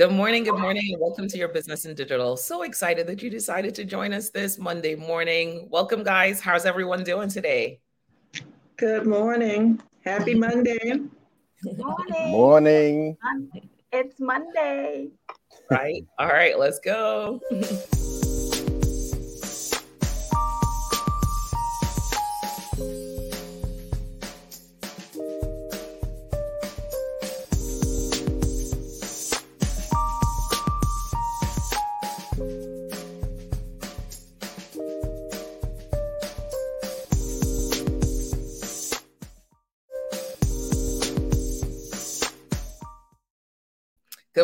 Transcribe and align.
Good 0.00 0.12
morning, 0.12 0.44
good 0.44 0.58
morning, 0.58 0.94
and 0.94 0.98
welcome 0.98 1.28
to 1.28 1.36
your 1.36 1.48
business 1.48 1.84
in 1.84 1.94
digital. 1.94 2.34
So 2.34 2.62
excited 2.62 3.06
that 3.06 3.22
you 3.22 3.28
decided 3.28 3.74
to 3.74 3.84
join 3.84 4.14
us 4.14 4.30
this 4.30 4.58
Monday 4.58 4.94
morning. 4.94 5.68
Welcome, 5.70 6.02
guys. 6.02 6.40
How's 6.40 6.64
everyone 6.64 7.04
doing 7.04 7.28
today? 7.28 7.80
Good 8.78 9.06
morning. 9.06 9.78
Happy 10.02 10.34
Monday. 10.34 11.00
Morning. 11.76 12.30
Morning. 12.30 13.16
It's 13.92 14.18
Monday. 14.18 15.08
Right. 15.70 16.06
All 16.18 16.28
right, 16.28 16.58
let's 16.58 16.78
go. 16.78 17.38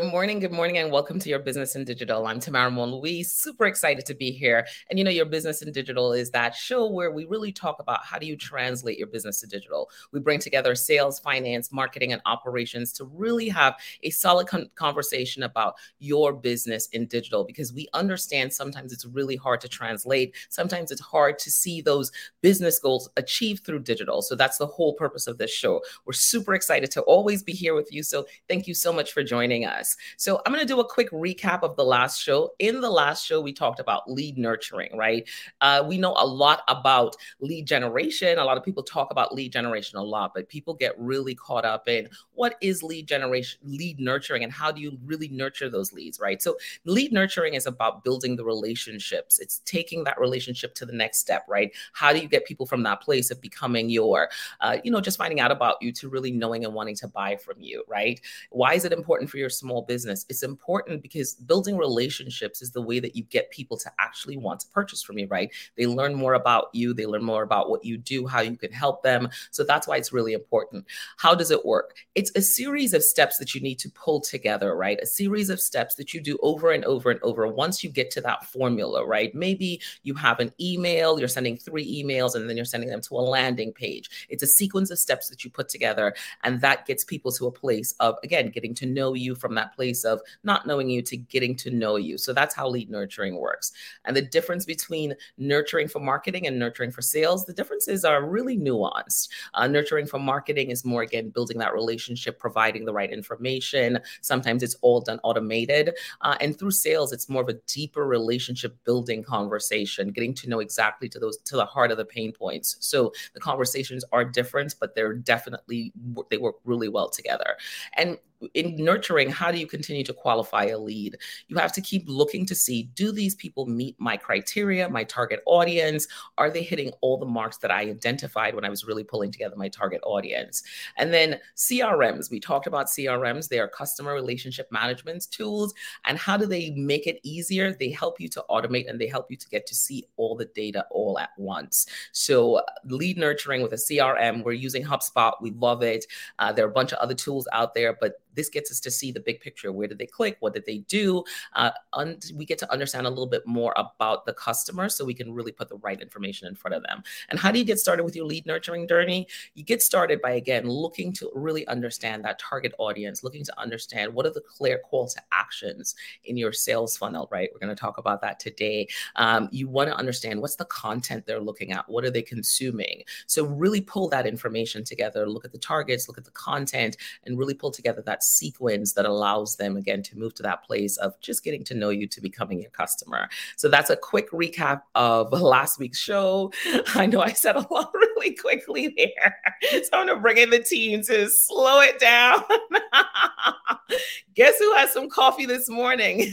morning, 0.07 0.39
good 0.39 0.53
morning, 0.53 0.79
and 0.79 0.93
welcome 0.93 1.19
to 1.19 1.29
your 1.29 1.41
Business 1.41 1.75
in 1.75 1.85
Digital. 1.85 2.27
I'm 2.27 2.39
Tamara 2.39 2.71
Mon 2.71 3.03
super 3.25 3.67
excited 3.67 4.07
to 4.07 4.15
be 4.15 4.31
here. 4.31 4.65
And 4.89 4.99
you 4.99 5.05
know, 5.05 5.11
your 5.11 5.25
Business 5.27 5.63
in 5.63 5.73
Digital 5.73 6.13
is 6.13 6.31
that 6.31 6.55
show 6.55 6.89
where 6.89 7.11
we 7.11 7.25
really 7.25 7.51
talk 7.51 7.81
about 7.81 8.05
how 8.05 8.19
do 8.19 8.27
you 8.27 8.37
translate 8.37 8.99
your 8.99 9.09
business 9.09 9.41
to 9.41 9.49
digital. 9.49 9.91
We 10.13 10.21
bring 10.21 10.39
together 10.39 10.75
sales, 10.77 11.19
finance, 11.19 11.73
marketing, 11.73 12.13
and 12.13 12.23
operations 12.25 12.93
to 12.95 13.05
really 13.05 13.49
have 13.49 13.75
a 14.05 14.11
solid 14.11 14.47
con- 14.47 14.71
conversation 14.77 15.43
about 15.43 15.75
your 15.99 16.33
business 16.33 16.87
in 16.89 17.07
digital 17.07 17.45
because 17.45 17.73
we 17.73 17.89
understand 17.93 18.53
sometimes 18.53 18.93
it's 18.93 19.07
really 19.07 19.37
hard 19.37 19.61
to 19.63 19.69
translate. 19.69 20.37
Sometimes 20.51 20.93
it's 20.93 21.01
hard 21.01 21.39
to 21.41 21.51
see 21.51 21.81
those 21.81 22.13
business 22.43 22.79
goals 22.79 23.09
achieved 23.17 23.65
through 23.65 23.81
digital. 23.81 24.23
So 24.23 24.37
that's 24.37 24.59
the 24.59 24.67
whole 24.67 24.95
purpose 24.95 25.27
of 25.27 25.39
this 25.39 25.53
show. 25.53 25.83
We're 26.05 26.13
super 26.13 26.55
excited 26.55 26.93
to 26.93 27.03
always 27.03 27.43
be 27.43 27.53
here 27.53 27.75
with 27.75 27.93
you. 27.93 28.05
So 28.05 28.27
thank 28.49 28.69
you 28.69 28.75
so 28.75 28.93
much 28.93 29.13
for 29.13 29.25
joining 29.25 29.65
us. 29.65 29.96
So 30.17 30.41
I'm 30.45 30.53
going 30.53 30.67
to 30.67 30.73
do 30.73 30.81
a 30.81 30.89
quick 30.89 31.11
recap 31.11 31.63
of 31.63 31.77
the 31.77 31.85
last 31.85 32.23
show. 32.23 32.53
In 32.59 32.81
the 32.81 32.91
last 32.91 33.25
show, 33.27 33.41
we 33.41 33.53
talked 33.53 33.81
about 33.81 34.11
lead 34.11 34.39
nurturing, 34.39 34.97
right? 34.97 35.29
Uh, 35.61 35.85
we 35.87 35.99
know 35.99 36.15
a 36.19 36.27
lot 36.27 36.63
about 36.69 37.17
lead 37.41 37.67
generation. 37.67 38.39
A 38.39 38.45
lot 38.45 38.57
of 38.57 38.65
people 38.65 38.83
talk 38.83 39.11
about 39.11 39.35
lead 39.35 39.53
generation 39.53 39.99
a 39.99 40.03
lot, 40.03 40.33
but 40.35 40.49
people 40.49 40.75
get 40.75 40.99
really 40.99 41.35
caught 41.35 41.65
up 41.65 41.89
in 41.89 42.09
what 42.35 42.57
is 42.61 42.83
lead 42.83 43.07
generation, 43.09 43.59
lead 43.65 43.99
nurturing, 43.99 44.45
and 44.45 44.53
how 44.53 44.71
do 44.71 44.81
you 44.81 44.99
really 45.05 45.29
nurture 45.29 45.69
those 45.69 45.93
leads, 45.93 46.21
right? 46.21 46.43
So 46.43 46.57
lead 46.85 47.13
nurturing 47.13 47.55
is 47.55 47.67
about 47.67 48.05
building 48.05 48.37
the 48.37 48.45
relationships. 48.45 49.39
It's 49.39 49.61
taking 49.65 50.05
that 50.05 50.21
relationship 50.21 50.75
to 50.77 50.87
the 50.87 50.93
next 50.93 51.19
step, 51.19 51.45
right? 51.49 51.73
How 51.93 52.13
do 52.13 52.19
you 52.19 52.29
get 52.29 52.47
people 52.47 52.67
from 52.67 52.83
that 52.85 53.01
place 53.01 53.31
of 53.31 53.41
becoming 53.41 53.89
your, 53.89 54.29
uh, 54.61 54.79
you 54.85 54.91
know, 54.91 55.01
just 55.01 55.19
finding 55.19 55.41
out 55.41 55.51
about 55.51 55.77
you 55.81 55.93
to 55.93 56.09
really 56.09 56.31
knowing 56.31 56.65
and 56.65 56.75
wanting 56.75 56.97
to 56.97 57.09
buy 57.09 57.37
from 57.37 57.61
you, 57.61 57.85
right? 57.89 58.21
Why 58.51 58.75
is 58.75 58.85
it 58.85 58.93
important 58.93 59.31
for 59.31 59.39
your 59.39 59.51
small 59.51 59.83
business, 59.87 60.27
it's 60.29 60.43
important 60.43 61.03
because 61.03 61.35
building 61.35 61.77
relationships 61.77 62.63
is 62.63 62.71
the 62.71 62.83
way 62.83 63.01
that 63.01 63.17
you 63.17 63.25
get 63.25 63.51
people 63.51 63.77
to 63.79 63.91
actually 63.99 64.37
want 64.37 64.61
to 64.61 64.69
purchase 64.69 65.03
from 65.03 65.19
you, 65.19 65.27
right? 65.29 65.51
They 65.77 65.87
learn 65.87 66.15
more 66.15 66.35
about 66.35 66.69
you, 66.73 66.95
they 66.95 67.07
learn 67.07 67.25
more 67.25 67.43
about 67.43 67.71
what 67.71 67.85
you 67.85 67.97
do, 67.97 68.27
how 68.27 68.41
you 68.41 68.57
can 68.57 68.73
help 68.73 69.03
them. 69.03 69.29
So 69.51 69.65
that's 69.65 69.87
why 69.87 69.97
it's 69.97 70.13
really 70.13 70.33
important. 70.33 70.87
How 71.17 71.35
does 71.35 71.51
it 71.51 71.65
work? 71.65 71.97
It's 72.15 72.33
a 72.35 72.43
series 72.43 72.95
of 72.95 73.03
steps 73.03 73.39
that 73.39 73.55
you 73.55 73.61
need 73.61 73.79
to 73.81 73.91
pull 73.91 74.21
together, 74.21 74.77
right? 74.77 74.99
A 75.01 75.07
series 75.07 75.51
of 75.51 75.61
steps 75.61 75.95
that 75.97 76.15
you 76.15 76.21
do 76.21 76.39
over 76.43 76.73
and 76.73 76.85
over 76.85 77.11
and 77.11 77.21
over 77.23 77.47
once 77.47 77.83
you 77.83 77.91
get 77.91 78.11
to 78.13 78.21
that 78.23 78.47
formula, 78.47 79.07
right? 79.07 79.35
Maybe 79.35 79.81
you 80.03 80.15
have 80.15 80.41
an 80.41 80.53
email, 80.61 81.19
you're 81.19 81.29
sending 81.29 81.57
three 81.57 82.03
emails, 82.03 82.35
and 82.35 82.49
then 82.49 82.57
you're 82.57 82.65
sending 82.65 82.91
them 82.91 83.01
to 83.03 83.15
a 83.15 83.21
landing 83.21 83.73
page. 83.73 84.27
It's 84.29 84.43
a 84.43 84.47
sequence 84.47 84.91
of 84.91 84.99
steps 84.99 85.29
that 85.29 85.45
you 85.45 85.51
put 85.51 85.69
together, 85.69 86.15
and 86.43 86.61
that 86.61 86.87
gets 86.87 87.05
people 87.05 87.33
to 87.33 87.47
a 87.47 87.53
place 87.53 87.95
of, 88.01 88.17
again, 88.23 88.51
getting 88.51 88.75
to 88.75 88.87
know 88.87 89.15
you 89.15 89.35
from 89.35 89.55
that 89.55 89.76
place 89.77 90.05
of 90.05 90.21
not 90.43 90.67
knowing 90.67 90.91
you 90.91 91.03
to 91.03 91.17
getting 91.17 91.55
to 91.57 91.71
know 91.71 91.97
you. 91.97 92.19
So 92.19 92.33
that's 92.33 92.55
how 92.55 92.69
lead 92.69 92.91
nurturing 92.91 93.37
works. 93.37 93.73
And 94.05 94.17
the 94.17 94.23
difference 94.23 94.65
between 94.65 95.15
nurturing 95.39 95.89
for 95.89 96.01
marketing 96.01 96.47
and 96.47 96.59
nurturing 96.59 96.91
for 96.91 97.03
sales, 97.03 97.45
the 97.45 97.53
differences 97.53 98.05
are 98.05 98.25
really 98.25 98.57
nuanced. 98.57 99.29
Uh, 99.55 99.69
nurturing 99.69 100.07
for 100.07 100.19
marketing 100.19 100.71
is 100.71 100.85
more, 100.85 101.03
again, 101.03 101.29
building 101.29 101.59
that 101.59 101.75
relationship, 101.75 102.39
providing 102.39 102.85
the 102.85 102.93
right 102.93 103.13
information. 103.13 103.99
Sometimes 104.23 104.63
it's 104.63 104.77
all 104.81 105.01
done 105.01 105.21
automated. 105.23 105.95
Uh, 106.23 106.37
and 106.41 106.59
through 106.59 106.71
sales, 106.71 107.13
it's 107.13 107.29
more 107.29 107.43
of 107.43 107.49
a 107.49 107.61
deeper 107.67 108.07
relationship 108.07 108.77
building 108.85 109.23
conversation, 109.23 110.11
getting 110.11 110.35
to 110.35 110.49
know 110.49 110.61
exactly 110.61 111.09
to 111.09 111.19
those 111.19 111.37
to 111.39 111.57
the 111.57 111.67
heart 111.67 111.91
of 111.91 111.99
the 111.99 112.05
pain 112.05 112.33
points. 112.33 112.77
So 112.81 113.13
the 113.35 113.41
conversations 113.41 114.05
are 114.13 114.25
different, 114.25 114.75
but 114.81 114.95
they're 114.95 115.15
definitely 115.15 115.93
they 116.31 116.39
work 116.39 116.57
really 116.65 116.89
well 116.89 117.09
together. 117.09 117.57
And 117.95 118.19
in 118.55 118.77
nurturing, 118.77 119.31
how 119.31 119.51
do 119.51 119.59
you 119.59 119.67
continue 119.67 120.05
to 120.05 120.13
qualify 120.13 120.65
a 120.67 120.79
lead? 120.79 121.17
You 121.49 121.57
have 121.57 121.73
to 121.73 121.81
keep 121.81 122.05
looking 122.07 122.47
to 122.47 122.55
see 122.55 122.85
do 122.95 123.13
these 123.13 123.35
people 123.35 123.67
meet 123.67 123.97
my 123.99 124.17
criteria, 124.17 124.89
my 124.89 125.05
target 125.05 125.41
audience? 125.47 126.07
Are 126.39 126.51
they 126.51 126.63
hitting 126.63 126.93
all 127.01 127.19
the 127.19 127.27
marks 127.27 127.59
that 127.59 127.71
I 127.71 127.83
identified 127.83 128.55
when 128.55 128.65
I 128.65 128.71
was 128.71 128.85
really 128.85 129.05
pulling 129.05 129.31
together 129.31 129.57
my 129.57 129.69
target 129.69 130.01
audience? 130.05 130.63
And 130.97 131.13
then 131.13 131.39
CRMs, 131.57 132.31
we 132.31 132.41
talked 132.41 132.67
about 132.67 132.87
CRMs, 132.87 133.49
they 133.49 133.59
are 133.59 133.69
customer 133.69 134.15
relationship 134.15 134.71
management 134.71 135.31
tools. 135.31 135.75
And 136.05 136.19
how 136.19 136.37
do 136.37 136.47
they 136.47 136.71
make 136.71 137.07
it 137.07 137.21
easier? 137.23 137.73
They 137.73 137.91
help 137.91 138.21
you 138.21 138.29
to 138.31 138.45
automate 138.51 138.89
and 138.89 139.01
they 139.01 139.07
help 139.07 139.31
you 139.31 139.37
to 139.37 139.49
get 139.49 139.67
to 139.67 139.75
see 139.75 140.05
all 140.17 140.37
the 140.37 140.47
data 140.47 140.85
all 140.91 141.19
at 141.19 141.31
once. 141.37 141.87
So, 142.13 142.63
lead 142.85 143.19
nurturing 143.19 143.63
with 143.63 143.73
a 143.73 143.77
CRM, 143.77 144.45
we're 144.45 144.53
using 144.53 144.85
HubSpot, 144.85 145.33
we 145.41 145.51
love 145.53 145.83
it. 145.83 146.07
Uh, 146.39 146.53
there 146.53 146.65
are 146.65 146.71
a 146.71 146.73
bunch 146.73 146.93
of 146.93 146.99
other 146.99 147.15
tools 147.15 147.49
out 147.53 147.75
there, 147.75 147.97
but 148.01 148.21
this 148.37 148.49
gets 148.49 148.71
us 148.71 148.81
to 148.81 148.91
see 148.91 149.11
the 149.11 149.21
big 149.21 149.41
picture. 149.41 149.73
Where 149.73 149.89
did 149.89 149.99
they 149.99 150.07
click? 150.07 150.37
What 150.41 150.55
did 150.55 150.67
they 150.67 150.79
do? 150.79 151.25
Uh, 151.55 151.71
un- 151.93 152.19
we 152.35 152.45
get 152.45 152.59
to 152.59 152.73
understand 152.73 153.07
a 153.07 153.11
little 153.11 153.27
bit 153.27 153.47
more 153.47 153.75
about 153.77 154.27
the 154.27 154.33
customer 154.33 154.89
so 154.89 155.05
we 155.05 155.15
can 155.15 155.33
really 155.33 155.53
put 155.53 155.69
the 155.69 155.77
right 155.77 156.01
information 156.01 156.47
in 156.47 156.55
front 156.55 156.75
of 156.75 156.83
them. 156.83 157.03
And 157.29 157.39
how 157.39 157.51
do 157.51 157.59
you 157.59 157.65
get 157.65 157.79
started 157.79 158.05
with 158.05 158.15
your 158.15 158.27
lead 158.27 158.47
nurturing 158.47 158.87
journey? 158.87 159.27
You 159.55 159.65
get 159.65 159.83
started 159.83 160.21
by, 160.21 160.33
again, 160.33 160.69
looking 160.69 161.13
to 161.15 161.31
really 161.35 161.67
understand 161.67 162.25
that 162.25 162.39
target 162.39 162.73
audience, 162.79 163.25
looking 163.25 163.45
to 163.45 163.61
understand 163.61 164.13
what 164.13 164.27
are 164.27 164.31
the 164.31 164.41
clear 164.41 164.79
call 164.79 165.09
to 165.09 165.21
actions 165.33 165.95
in 166.25 166.37
your 166.37 166.53
sales 166.53 166.97
funnel, 166.97 167.29
right? 167.31 167.49
We're 167.53 167.61
going 167.61 167.75
to 167.75 167.81
talk 167.81 167.99
about 167.99 168.21
that 168.23 168.39
today. 168.39 168.89
Um, 169.17 169.49
you 169.51 169.69
want 169.69 169.89
to 169.89 169.97
understand 169.97 170.41
what's 170.41 170.57
the 170.57 170.65
content 170.67 171.27
they're 171.27 171.41
looking 171.41 171.73
at, 171.73 171.89
what 171.89 172.05
are 172.05 172.11
they 172.11 172.23
consuming? 172.23 173.03
So, 173.27 173.45
really 173.45 173.81
pull 173.81 174.09
that 174.11 174.27
information 174.27 174.85
together, 174.85 175.29
look 175.29 175.45
at 175.45 175.53
the 175.53 175.59
targets, 175.59 176.09
look 176.09 176.19
at 176.19 176.25
the 176.25 176.31
content, 176.33 176.97
and 177.25 177.39
really 177.39 177.55
pull 177.55 177.71
together 177.71 178.03
that 178.03 178.23
sequence 178.27 178.93
that 178.95 179.07
allows 179.07 179.57
them 179.57 179.77
again 179.77 180.03
to 180.03 180.19
move 180.19 180.35
to 180.35 180.43
that 180.43 180.65
place 180.65 180.97
of 180.99 181.19
just 181.21 181.45
getting 181.45 181.65
to 181.65 181.75
know 181.75 181.91
you 181.91 182.07
to 182.07 182.21
becoming 182.21 182.61
your 182.61 182.71
customer. 182.71 183.29
So 183.57 183.69
that's 183.69 183.91
a 183.91 183.97
quick 183.97 184.31
recap 184.31 184.83
of 184.95 185.33
last 185.41 185.79
week's 185.79 185.99
show. 185.99 186.53
I 186.95 187.07
know 187.07 187.21
I 187.21 187.33
said 187.33 187.57
a 187.57 187.67
lot 187.71 187.93
really 187.95 188.35
quickly 188.35 188.95
there. 188.97 189.37
So 189.85 189.91
I'm 189.93 190.07
gonna 190.07 190.21
bring 190.21 190.39
in 190.39 190.51
the 190.51 190.61
team 190.61 191.03
to 191.03 191.29
slow 191.29 191.81
it 191.81 191.99
down. 191.99 192.43
Guess 194.35 194.59
who 194.59 194.75
has 194.75 194.93
some 194.93 195.09
coffee 195.09 195.47
this 195.47 195.69
morning? 195.69 196.33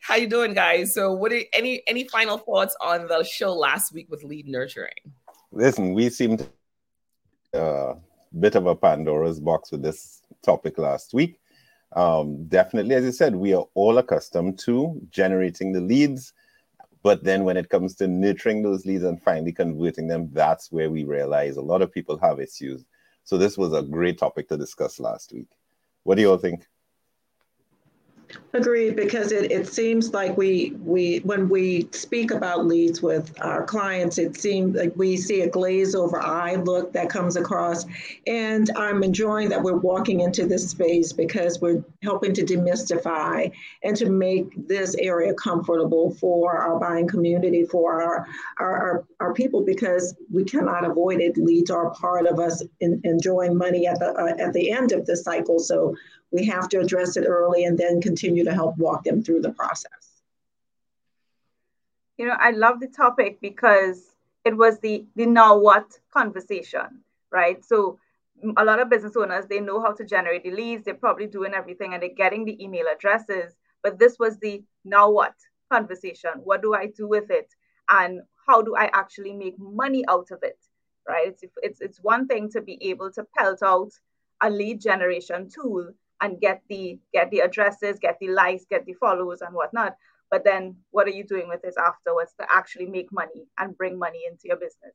How 0.00 0.16
you 0.16 0.26
doing, 0.28 0.54
guys? 0.54 0.94
So, 0.94 1.12
what 1.12 1.32
are, 1.32 1.40
any 1.52 1.82
any 1.86 2.08
final 2.08 2.38
thoughts 2.38 2.76
on 2.80 3.06
the 3.06 3.22
show 3.22 3.52
last 3.54 3.92
week 3.92 4.10
with 4.10 4.24
lead 4.24 4.48
nurturing? 4.48 5.12
Listen, 5.52 5.94
we 5.94 6.08
seemed 6.08 6.46
uh, 7.54 7.94
bit 8.40 8.54
of 8.54 8.66
a 8.66 8.74
Pandora's 8.74 9.40
box 9.40 9.70
with 9.70 9.82
this 9.82 10.22
topic 10.42 10.78
last 10.78 11.14
week. 11.14 11.40
Um, 11.94 12.46
definitely, 12.46 12.94
as 12.94 13.04
you 13.04 13.12
said, 13.12 13.36
we 13.36 13.54
are 13.54 13.66
all 13.74 13.98
accustomed 13.98 14.58
to 14.60 15.00
generating 15.10 15.72
the 15.72 15.80
leads. 15.80 16.32
But 17.02 17.22
then 17.22 17.44
when 17.44 17.56
it 17.56 17.68
comes 17.68 17.94
to 17.96 18.08
nurturing 18.08 18.62
those 18.62 18.86
leads 18.86 19.04
and 19.04 19.22
finally 19.22 19.52
converting 19.52 20.08
them, 20.08 20.30
that's 20.32 20.72
where 20.72 20.90
we 20.90 21.04
realize 21.04 21.56
a 21.56 21.62
lot 21.62 21.82
of 21.82 21.92
people 21.92 22.18
have 22.18 22.40
issues. 22.40 22.84
So 23.24 23.36
this 23.36 23.56
was 23.56 23.72
a 23.72 23.82
great 23.82 24.18
topic 24.18 24.48
to 24.48 24.56
discuss 24.56 24.98
last 24.98 25.32
week. 25.32 25.48
What 26.02 26.16
do 26.16 26.22
you 26.22 26.30
all 26.30 26.38
think? 26.38 26.66
Agreed, 28.52 28.94
because 28.94 29.32
it, 29.32 29.50
it 29.50 29.66
seems 29.66 30.12
like 30.12 30.36
we 30.36 30.74
we 30.80 31.18
when 31.24 31.48
we 31.48 31.88
speak 31.90 32.30
about 32.30 32.66
leads 32.66 33.02
with 33.02 33.34
our 33.40 33.64
clients, 33.64 34.16
it 34.16 34.40
seems 34.40 34.76
like 34.76 34.92
we 34.94 35.16
see 35.16 35.40
a 35.40 35.48
glaze 35.48 35.94
over 35.94 36.20
eye 36.20 36.54
look 36.54 36.92
that 36.92 37.10
comes 37.10 37.36
across. 37.36 37.84
And 38.26 38.70
I'm 38.76 39.02
enjoying 39.02 39.48
that 39.48 39.62
we're 39.62 39.76
walking 39.76 40.20
into 40.20 40.46
this 40.46 40.70
space 40.70 41.12
because 41.12 41.60
we're 41.60 41.84
helping 42.02 42.32
to 42.34 42.42
demystify 42.42 43.50
and 43.82 43.96
to 43.96 44.08
make 44.08 44.68
this 44.68 44.94
area 44.96 45.34
comfortable 45.34 46.14
for 46.14 46.56
our 46.56 46.78
buying 46.78 47.08
community, 47.08 47.64
for 47.64 48.02
our 48.02 48.26
our, 48.60 48.76
our, 48.78 49.04
our 49.20 49.34
people, 49.34 49.64
because 49.64 50.14
we 50.32 50.44
cannot 50.44 50.84
avoid 50.84 51.20
it. 51.20 51.36
Leads 51.36 51.70
are 51.70 51.90
part 51.90 52.26
of 52.26 52.38
us 52.38 52.62
in, 52.80 53.00
enjoying 53.04 53.58
money 53.58 53.86
at 53.86 53.98
the 53.98 54.12
uh, 54.14 54.34
at 54.38 54.52
the 54.52 54.70
end 54.70 54.92
of 54.92 55.06
the 55.06 55.16
cycle. 55.16 55.58
So 55.58 55.96
we 56.34 56.44
have 56.46 56.68
to 56.68 56.80
address 56.80 57.16
it 57.16 57.24
early 57.26 57.64
and 57.64 57.78
then 57.78 58.00
continue 58.00 58.44
to 58.44 58.52
help 58.52 58.76
walk 58.76 59.04
them 59.04 59.22
through 59.22 59.40
the 59.40 59.52
process. 59.52 60.22
You 62.18 62.26
know, 62.26 62.36
I 62.38 62.50
love 62.50 62.80
the 62.80 62.88
topic 62.88 63.40
because 63.40 64.16
it 64.44 64.56
was 64.56 64.80
the 64.80 65.06
the 65.14 65.26
now 65.26 65.56
what 65.56 65.86
conversation, 66.12 67.02
right? 67.30 67.64
So 67.64 68.00
a 68.56 68.64
lot 68.64 68.80
of 68.80 68.90
business 68.90 69.16
owners 69.16 69.46
they 69.46 69.60
know 69.60 69.80
how 69.80 69.92
to 69.92 70.04
generate 70.04 70.42
the 70.42 70.50
leads, 70.50 70.84
they're 70.84 70.94
probably 70.94 71.28
doing 71.28 71.54
everything 71.54 71.94
and 71.94 72.02
they're 72.02 72.22
getting 72.24 72.44
the 72.44 72.62
email 72.62 72.86
addresses, 72.92 73.54
but 73.84 73.98
this 74.00 74.18
was 74.18 74.36
the 74.38 74.64
now 74.84 75.08
what 75.10 75.34
conversation. 75.70 76.32
What 76.42 76.62
do 76.62 76.74
I 76.74 76.86
do 76.86 77.06
with 77.06 77.30
it? 77.30 77.48
And 77.88 78.22
how 78.46 78.60
do 78.60 78.74
I 78.74 78.90
actually 78.92 79.32
make 79.32 79.56
money 79.58 80.04
out 80.08 80.32
of 80.32 80.40
it? 80.42 80.58
Right? 81.08 81.28
It's 81.28 81.44
it's 81.62 81.80
it's 81.80 82.02
one 82.02 82.26
thing 82.26 82.50
to 82.50 82.60
be 82.60 82.76
able 82.90 83.12
to 83.12 83.24
pelt 83.36 83.62
out 83.62 83.92
a 84.42 84.50
lead 84.50 84.80
generation 84.80 85.48
tool 85.48 85.92
and 86.20 86.40
get 86.40 86.62
the 86.68 86.98
get 87.12 87.30
the 87.30 87.40
addresses, 87.40 87.98
get 87.98 88.18
the 88.20 88.28
likes, 88.28 88.64
get 88.68 88.84
the 88.86 88.94
follows 88.94 89.40
and 89.40 89.54
whatnot. 89.54 89.96
But 90.30 90.44
then 90.44 90.76
what 90.90 91.06
are 91.06 91.12
you 91.12 91.24
doing 91.24 91.48
with 91.48 91.62
this 91.62 91.76
afterwards 91.76 92.32
to 92.40 92.46
actually 92.52 92.86
make 92.86 93.12
money 93.12 93.46
and 93.58 93.76
bring 93.76 93.98
money 93.98 94.22
into 94.28 94.48
your 94.48 94.56
business? 94.56 94.94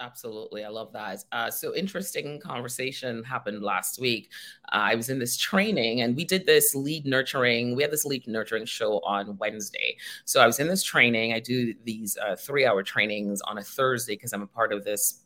Absolutely. 0.00 0.64
I 0.64 0.68
love 0.68 0.92
that. 0.92 1.24
Uh, 1.30 1.50
so, 1.50 1.74
interesting 1.74 2.40
conversation 2.40 3.22
happened 3.22 3.62
last 3.62 4.00
week. 4.00 4.30
Uh, 4.72 4.90
I 4.90 4.94
was 4.96 5.10
in 5.10 5.18
this 5.18 5.36
training 5.36 6.00
and 6.00 6.16
we 6.16 6.24
did 6.24 6.44
this 6.44 6.74
lead 6.74 7.06
nurturing. 7.06 7.76
We 7.76 7.82
had 7.82 7.92
this 7.92 8.04
lead 8.04 8.26
nurturing 8.26 8.64
show 8.64 8.98
on 9.00 9.36
Wednesday. 9.38 9.96
So, 10.24 10.40
I 10.40 10.46
was 10.46 10.58
in 10.58 10.66
this 10.66 10.82
training. 10.82 11.34
I 11.34 11.40
do 11.40 11.74
these 11.84 12.18
uh, 12.18 12.34
three 12.34 12.66
hour 12.66 12.82
trainings 12.82 13.40
on 13.42 13.58
a 13.58 13.62
Thursday 13.62 14.14
because 14.14 14.32
I'm 14.32 14.42
a 14.42 14.46
part 14.46 14.72
of 14.72 14.84
this 14.84 15.22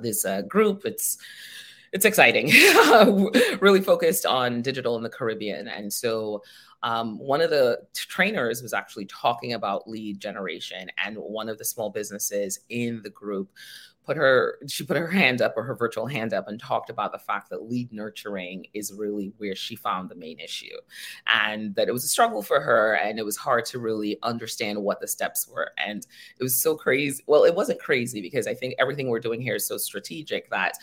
this 0.00 0.24
uh, 0.24 0.42
group. 0.42 0.82
It's 0.84 1.18
it's 1.94 2.04
exciting. 2.04 2.48
really 3.60 3.80
focused 3.80 4.26
on 4.26 4.62
digital 4.62 4.96
in 4.96 5.04
the 5.04 5.08
Caribbean. 5.08 5.68
And 5.68 5.92
so 5.92 6.42
um, 6.82 7.18
one 7.20 7.40
of 7.40 7.50
the 7.50 7.78
trainers 7.94 8.62
was 8.62 8.74
actually 8.74 9.06
talking 9.06 9.54
about 9.54 9.88
lead 9.88 10.18
generation, 10.18 10.90
and 10.98 11.16
one 11.16 11.48
of 11.48 11.56
the 11.56 11.64
small 11.64 11.90
businesses 11.90 12.58
in 12.68 13.00
the 13.02 13.10
group 13.10 13.48
put 14.04 14.16
her 14.18 14.58
she 14.66 14.84
put 14.84 14.98
her 14.98 15.06
hand 15.06 15.40
up 15.40 15.54
or 15.56 15.62
her 15.62 15.74
virtual 15.74 16.06
hand 16.06 16.34
up 16.34 16.46
and 16.46 16.60
talked 16.60 16.90
about 16.90 17.10
the 17.10 17.18
fact 17.18 17.48
that 17.48 17.70
lead 17.70 17.90
nurturing 17.90 18.66
is 18.74 18.92
really 18.92 19.32
where 19.38 19.54
she 19.54 19.76
found 19.76 20.10
the 20.10 20.14
main 20.14 20.38
issue 20.38 20.76
and 21.26 21.74
that 21.74 21.88
it 21.88 21.92
was 21.92 22.04
a 22.04 22.08
struggle 22.08 22.42
for 22.42 22.60
her 22.60 22.96
and 22.96 23.18
it 23.18 23.24
was 23.24 23.36
hard 23.38 23.64
to 23.64 23.78
really 23.78 24.18
understand 24.22 24.78
what 24.78 25.00
the 25.00 25.08
steps 25.08 25.48
were 25.48 25.70
and 25.78 26.06
it 26.38 26.42
was 26.42 26.54
so 26.54 26.76
crazy 26.76 27.24
well 27.26 27.44
it 27.44 27.54
wasn't 27.54 27.80
crazy 27.80 28.20
because 28.20 28.46
i 28.46 28.52
think 28.52 28.74
everything 28.78 29.08
we're 29.08 29.18
doing 29.18 29.40
here 29.40 29.54
is 29.54 29.66
so 29.66 29.78
strategic 29.78 30.50
that 30.50 30.76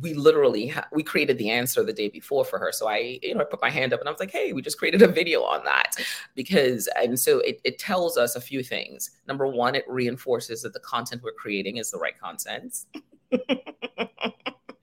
we 0.00 0.14
literally 0.14 0.68
ha- 0.68 0.88
we 0.92 1.02
created 1.02 1.38
the 1.38 1.50
answer 1.50 1.82
the 1.84 1.92
day 1.92 2.08
before 2.08 2.44
for 2.44 2.58
her. 2.58 2.72
So 2.72 2.88
i 2.88 3.18
you 3.22 3.34
know 3.34 3.40
i 3.40 3.44
put 3.44 3.62
my 3.62 3.70
hand 3.70 3.92
up 3.92 4.00
and 4.00 4.08
i 4.08 4.12
was 4.12 4.20
like 4.20 4.30
hey 4.30 4.52
we 4.52 4.62
just 4.62 4.78
created 4.78 5.02
a 5.02 5.08
video 5.08 5.42
on 5.42 5.64
that. 5.64 5.92
Because 6.34 6.88
and 6.96 7.18
so 7.18 7.38
it, 7.40 7.60
it 7.64 7.78
tells 7.78 8.16
us 8.16 8.36
a 8.36 8.40
few 8.40 8.62
things. 8.62 9.10
Number 9.28 9.46
one 9.46 9.74
it 9.74 9.84
reinforces 9.88 10.62
that 10.62 10.72
the 10.72 10.80
content 10.80 11.22
we're 11.22 11.32
creating 11.32 11.76
is 11.76 11.90
the 11.90 11.98
right 11.98 12.18
content 12.18 12.84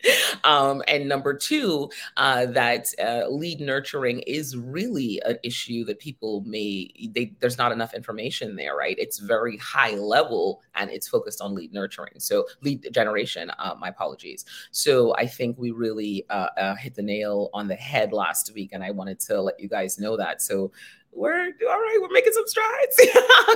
um, 0.43 0.83
and 0.87 1.07
number 1.07 1.33
two, 1.33 1.89
uh, 2.17 2.45
that 2.47 2.87
uh, 3.03 3.27
lead 3.29 3.59
nurturing 3.59 4.19
is 4.21 4.55
really 4.55 5.21
an 5.25 5.37
issue 5.43 5.83
that 5.85 5.99
people 5.99 6.41
may 6.45 6.91
they, 7.11 7.33
there's 7.39 7.57
not 7.57 7.71
enough 7.71 7.93
information 7.93 8.55
there, 8.55 8.75
right? 8.75 8.95
It's 8.99 9.19
very 9.19 9.57
high 9.57 9.95
level 9.95 10.61
and 10.75 10.89
it's 10.89 11.07
focused 11.07 11.41
on 11.41 11.55
lead 11.55 11.73
nurturing, 11.73 12.19
so 12.19 12.45
lead 12.61 12.87
generation. 12.91 13.51
Uh, 13.57 13.75
my 13.79 13.89
apologies. 13.89 14.45
So 14.71 15.15
I 15.15 15.27
think 15.27 15.57
we 15.57 15.71
really 15.71 16.25
uh, 16.29 16.47
uh, 16.57 16.75
hit 16.75 16.95
the 16.95 17.01
nail 17.01 17.49
on 17.53 17.67
the 17.67 17.75
head 17.75 18.13
last 18.13 18.53
week, 18.53 18.71
and 18.73 18.83
I 18.83 18.91
wanted 18.91 19.19
to 19.21 19.41
let 19.41 19.59
you 19.59 19.67
guys 19.67 19.99
know 19.99 20.17
that. 20.17 20.41
So 20.41 20.71
we're 21.13 21.33
all 21.33 21.79
right. 21.79 21.97
We're 21.99 22.09
making 22.09 22.33
some 22.33 22.47
strides. 22.47 23.01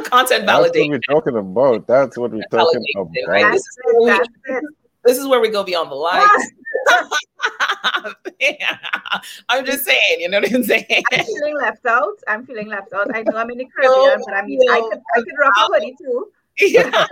Content 0.09 0.47
validation. 0.47 0.47
That's 0.47 0.77
what 0.77 0.89
we're 0.89 0.99
talking 0.99 1.37
about. 1.37 1.87
That's 1.87 2.17
what 2.17 2.31
we're 2.31 2.44
talking 2.49 2.83
about. 2.95 3.11
Right? 3.27 3.51
This, 3.51 3.61
is 3.61 4.61
this 5.03 5.18
is 5.18 5.27
where 5.27 5.39
we 5.39 5.50
go 5.50 5.63
beyond 5.63 5.92
the 5.92 5.95
likes. 5.95 6.48
I'm 9.50 9.65
just 9.65 9.86
saying, 9.86 10.19
you 10.19 10.30
know 10.30 10.39
what 10.39 10.53
I'm 10.53 10.63
saying? 10.63 11.03
I'm 11.12 11.25
feeling 11.25 11.57
left 11.57 11.86
out. 11.86 12.18
I'm 12.27 12.45
feeling 12.45 12.68
left 12.68 12.94
out. 12.94 13.15
I 13.15 13.24
know 13.24 13.38
I'm 13.38 13.50
in 13.51 13.59
the 13.59 13.65
oh, 13.83 14.13
Caribbean, 14.13 14.19
no, 14.19 14.25
but 14.25 14.33
I 14.36 14.45
mean, 14.45 14.59
no. 14.62 14.74
I 14.74 14.81
could, 14.89 15.01
I 15.15 15.19
could 15.19 15.33
rock 15.39 15.53
a 15.57 15.74
hoodie 15.74 15.95
too. 16.01 16.31
Yeah. 16.59 17.07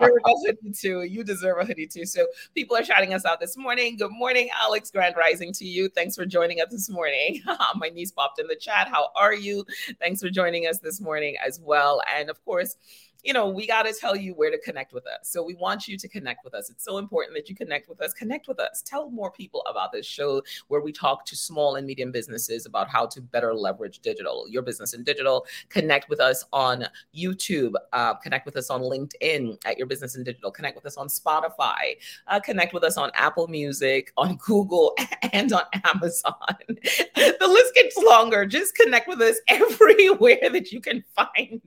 you 0.00 0.18
a 0.24 0.32
hoodie 0.46 0.72
too. 0.72 1.02
You 1.02 1.24
deserve 1.24 1.58
a 1.58 1.64
hoodie 1.64 1.86
too. 1.86 2.04
So 2.04 2.26
people 2.54 2.76
are 2.76 2.84
shouting 2.84 3.14
us 3.14 3.24
out 3.24 3.40
this 3.40 3.56
morning. 3.56 3.96
Good 3.96 4.10
morning, 4.10 4.50
Alex. 4.60 4.90
Grand 4.90 5.14
rising 5.16 5.52
to 5.54 5.64
you. 5.64 5.88
Thanks 5.88 6.16
for 6.16 6.26
joining 6.26 6.60
us 6.60 6.68
this 6.70 6.90
morning. 6.90 7.42
My 7.76 7.88
niece 7.88 8.10
popped 8.10 8.38
in 8.40 8.46
the 8.46 8.56
chat. 8.56 8.88
How 8.88 9.08
are 9.16 9.34
you? 9.34 9.64
Thanks 10.00 10.20
for 10.20 10.30
joining 10.30 10.66
us 10.66 10.78
this 10.78 11.00
morning 11.00 11.36
as 11.44 11.60
well. 11.60 12.02
And 12.14 12.28
of 12.28 12.44
course, 12.44 12.76
you 13.24 13.32
know, 13.32 13.48
we 13.48 13.66
got 13.66 13.82
to 13.82 13.92
tell 13.92 14.16
you 14.16 14.34
where 14.34 14.50
to 14.50 14.58
connect 14.58 14.92
with 14.92 15.06
us. 15.06 15.28
So 15.30 15.42
we 15.42 15.54
want 15.54 15.88
you 15.88 15.96
to 15.96 16.08
connect 16.08 16.44
with 16.44 16.54
us. 16.54 16.70
It's 16.70 16.84
so 16.84 16.98
important 16.98 17.34
that 17.36 17.48
you 17.48 17.54
connect 17.54 17.88
with 17.88 18.00
us. 18.00 18.12
Connect 18.12 18.48
with 18.48 18.60
us. 18.60 18.82
Tell 18.82 19.10
more 19.10 19.30
people 19.30 19.62
about 19.68 19.92
this 19.92 20.06
show 20.06 20.42
where 20.68 20.80
we 20.80 20.92
talk 20.92 21.24
to 21.26 21.36
small 21.36 21.76
and 21.76 21.86
medium 21.86 22.12
businesses 22.12 22.66
about 22.66 22.88
how 22.88 23.06
to 23.06 23.20
better 23.20 23.54
leverage 23.54 24.00
digital, 24.00 24.46
your 24.48 24.62
business 24.62 24.94
in 24.94 25.04
digital. 25.04 25.46
Connect 25.68 26.08
with 26.08 26.20
us 26.20 26.44
on 26.52 26.86
YouTube. 27.16 27.74
Uh, 27.92 28.14
connect 28.14 28.46
with 28.46 28.56
us 28.56 28.70
on 28.70 28.80
LinkedIn 28.82 29.58
at 29.66 29.78
Your 29.78 29.86
Business 29.86 30.16
in 30.16 30.24
Digital. 30.24 30.50
Connect 30.50 30.76
with 30.76 30.86
us 30.86 30.96
on 30.96 31.08
Spotify. 31.08 31.96
Uh, 32.26 32.40
connect 32.40 32.72
with 32.72 32.84
us 32.84 32.96
on 32.96 33.10
Apple 33.14 33.48
Music, 33.48 34.12
on 34.16 34.36
Google, 34.36 34.94
and 35.32 35.52
on 35.52 35.62
Amazon. 35.84 36.34
the 36.68 37.48
list 37.48 37.74
gets 37.74 37.96
longer. 37.98 38.46
Just 38.46 38.74
connect 38.74 39.08
with 39.08 39.20
us 39.20 39.36
everywhere 39.48 40.38
that 40.52 40.72
you 40.72 40.80
can 40.80 41.04
find, 41.14 41.60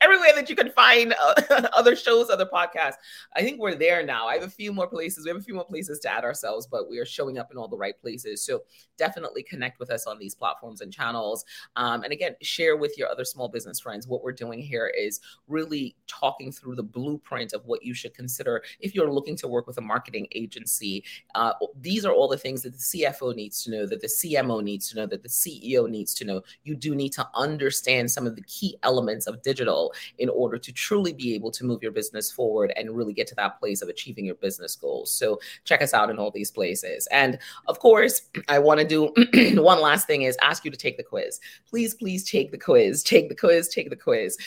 everywhere 0.00 0.32
that 0.34 0.50
you 0.50 0.56
can 0.56 0.70
find 0.72 0.97
uh, 1.06 1.68
other 1.76 1.96
shows, 1.96 2.30
other 2.30 2.46
podcasts. 2.46 2.96
I 3.34 3.42
think 3.42 3.60
we're 3.60 3.74
there 3.74 4.04
now. 4.04 4.26
I 4.26 4.34
have 4.34 4.42
a 4.42 4.50
few 4.50 4.72
more 4.72 4.86
places. 4.86 5.24
We 5.24 5.30
have 5.30 5.38
a 5.38 5.42
few 5.42 5.54
more 5.54 5.64
places 5.64 5.98
to 6.00 6.12
add 6.12 6.24
ourselves, 6.24 6.66
but 6.66 6.88
we 6.88 6.98
are 6.98 7.06
showing 7.06 7.38
up 7.38 7.50
in 7.50 7.58
all 7.58 7.68
the 7.68 7.76
right 7.76 7.98
places. 8.00 8.42
So 8.42 8.62
definitely 8.96 9.42
connect 9.42 9.78
with 9.78 9.90
us 9.90 10.06
on 10.06 10.18
these 10.18 10.34
platforms 10.34 10.80
and 10.80 10.92
channels. 10.92 11.44
Um, 11.76 12.02
and 12.02 12.12
again, 12.12 12.34
share 12.42 12.76
with 12.76 12.98
your 12.98 13.08
other 13.08 13.24
small 13.24 13.48
business 13.48 13.80
friends. 13.80 14.06
What 14.06 14.22
we're 14.22 14.32
doing 14.32 14.60
here 14.60 14.92
is 14.98 15.20
really 15.46 15.96
talking 16.06 16.52
through 16.52 16.74
the 16.74 16.82
blueprint 16.82 17.52
of 17.52 17.64
what 17.66 17.84
you 17.84 17.94
should 17.94 18.14
consider 18.14 18.62
if 18.80 18.94
you're 18.94 19.10
looking 19.10 19.36
to 19.36 19.48
work 19.48 19.66
with 19.66 19.78
a 19.78 19.82
marketing 19.82 20.26
agency. 20.34 21.04
Uh, 21.34 21.52
these 21.80 22.04
are 22.04 22.12
all 22.12 22.28
the 22.28 22.36
things 22.36 22.62
that 22.62 22.72
the 22.72 22.78
CFO 22.78 23.34
needs 23.34 23.62
to 23.64 23.70
know, 23.70 23.86
that 23.86 24.00
the 24.00 24.08
CMO 24.08 24.62
needs 24.62 24.88
to 24.90 24.96
know, 24.96 25.06
that 25.06 25.22
the 25.22 25.28
CEO 25.28 25.88
needs 25.88 26.14
to 26.14 26.24
know. 26.24 26.42
You 26.64 26.74
do 26.74 26.94
need 26.94 27.10
to 27.10 27.26
understand 27.34 28.10
some 28.10 28.26
of 28.26 28.36
the 28.36 28.42
key 28.42 28.76
elements 28.82 29.26
of 29.26 29.42
digital 29.42 29.92
in 30.18 30.28
order 30.28 30.58
to 30.58 30.72
truly 30.88 31.12
be 31.12 31.34
able 31.34 31.50
to 31.50 31.64
move 31.66 31.82
your 31.82 31.92
business 31.92 32.32
forward 32.32 32.72
and 32.74 32.96
really 32.96 33.12
get 33.12 33.26
to 33.26 33.34
that 33.34 33.60
place 33.60 33.82
of 33.82 33.90
achieving 33.90 34.24
your 34.24 34.36
business 34.36 34.74
goals. 34.74 35.12
So 35.12 35.38
check 35.64 35.82
us 35.82 35.92
out 35.92 36.08
in 36.08 36.18
all 36.18 36.30
these 36.30 36.50
places. 36.50 37.06
And 37.10 37.38
of 37.66 37.78
course, 37.78 38.22
I 38.48 38.58
want 38.58 38.80
to 38.80 38.86
do 38.86 39.60
one 39.62 39.82
last 39.82 40.06
thing 40.06 40.22
is 40.22 40.38
ask 40.40 40.64
you 40.64 40.70
to 40.70 40.78
take 40.78 40.96
the 40.96 41.02
quiz. 41.02 41.40
Please, 41.68 41.94
please 41.94 42.28
take 42.28 42.52
the 42.52 42.58
quiz. 42.58 43.02
Take 43.02 43.28
the 43.28 43.34
quiz, 43.34 43.68
take 43.68 43.90
the 43.90 43.96
quiz 43.96 44.38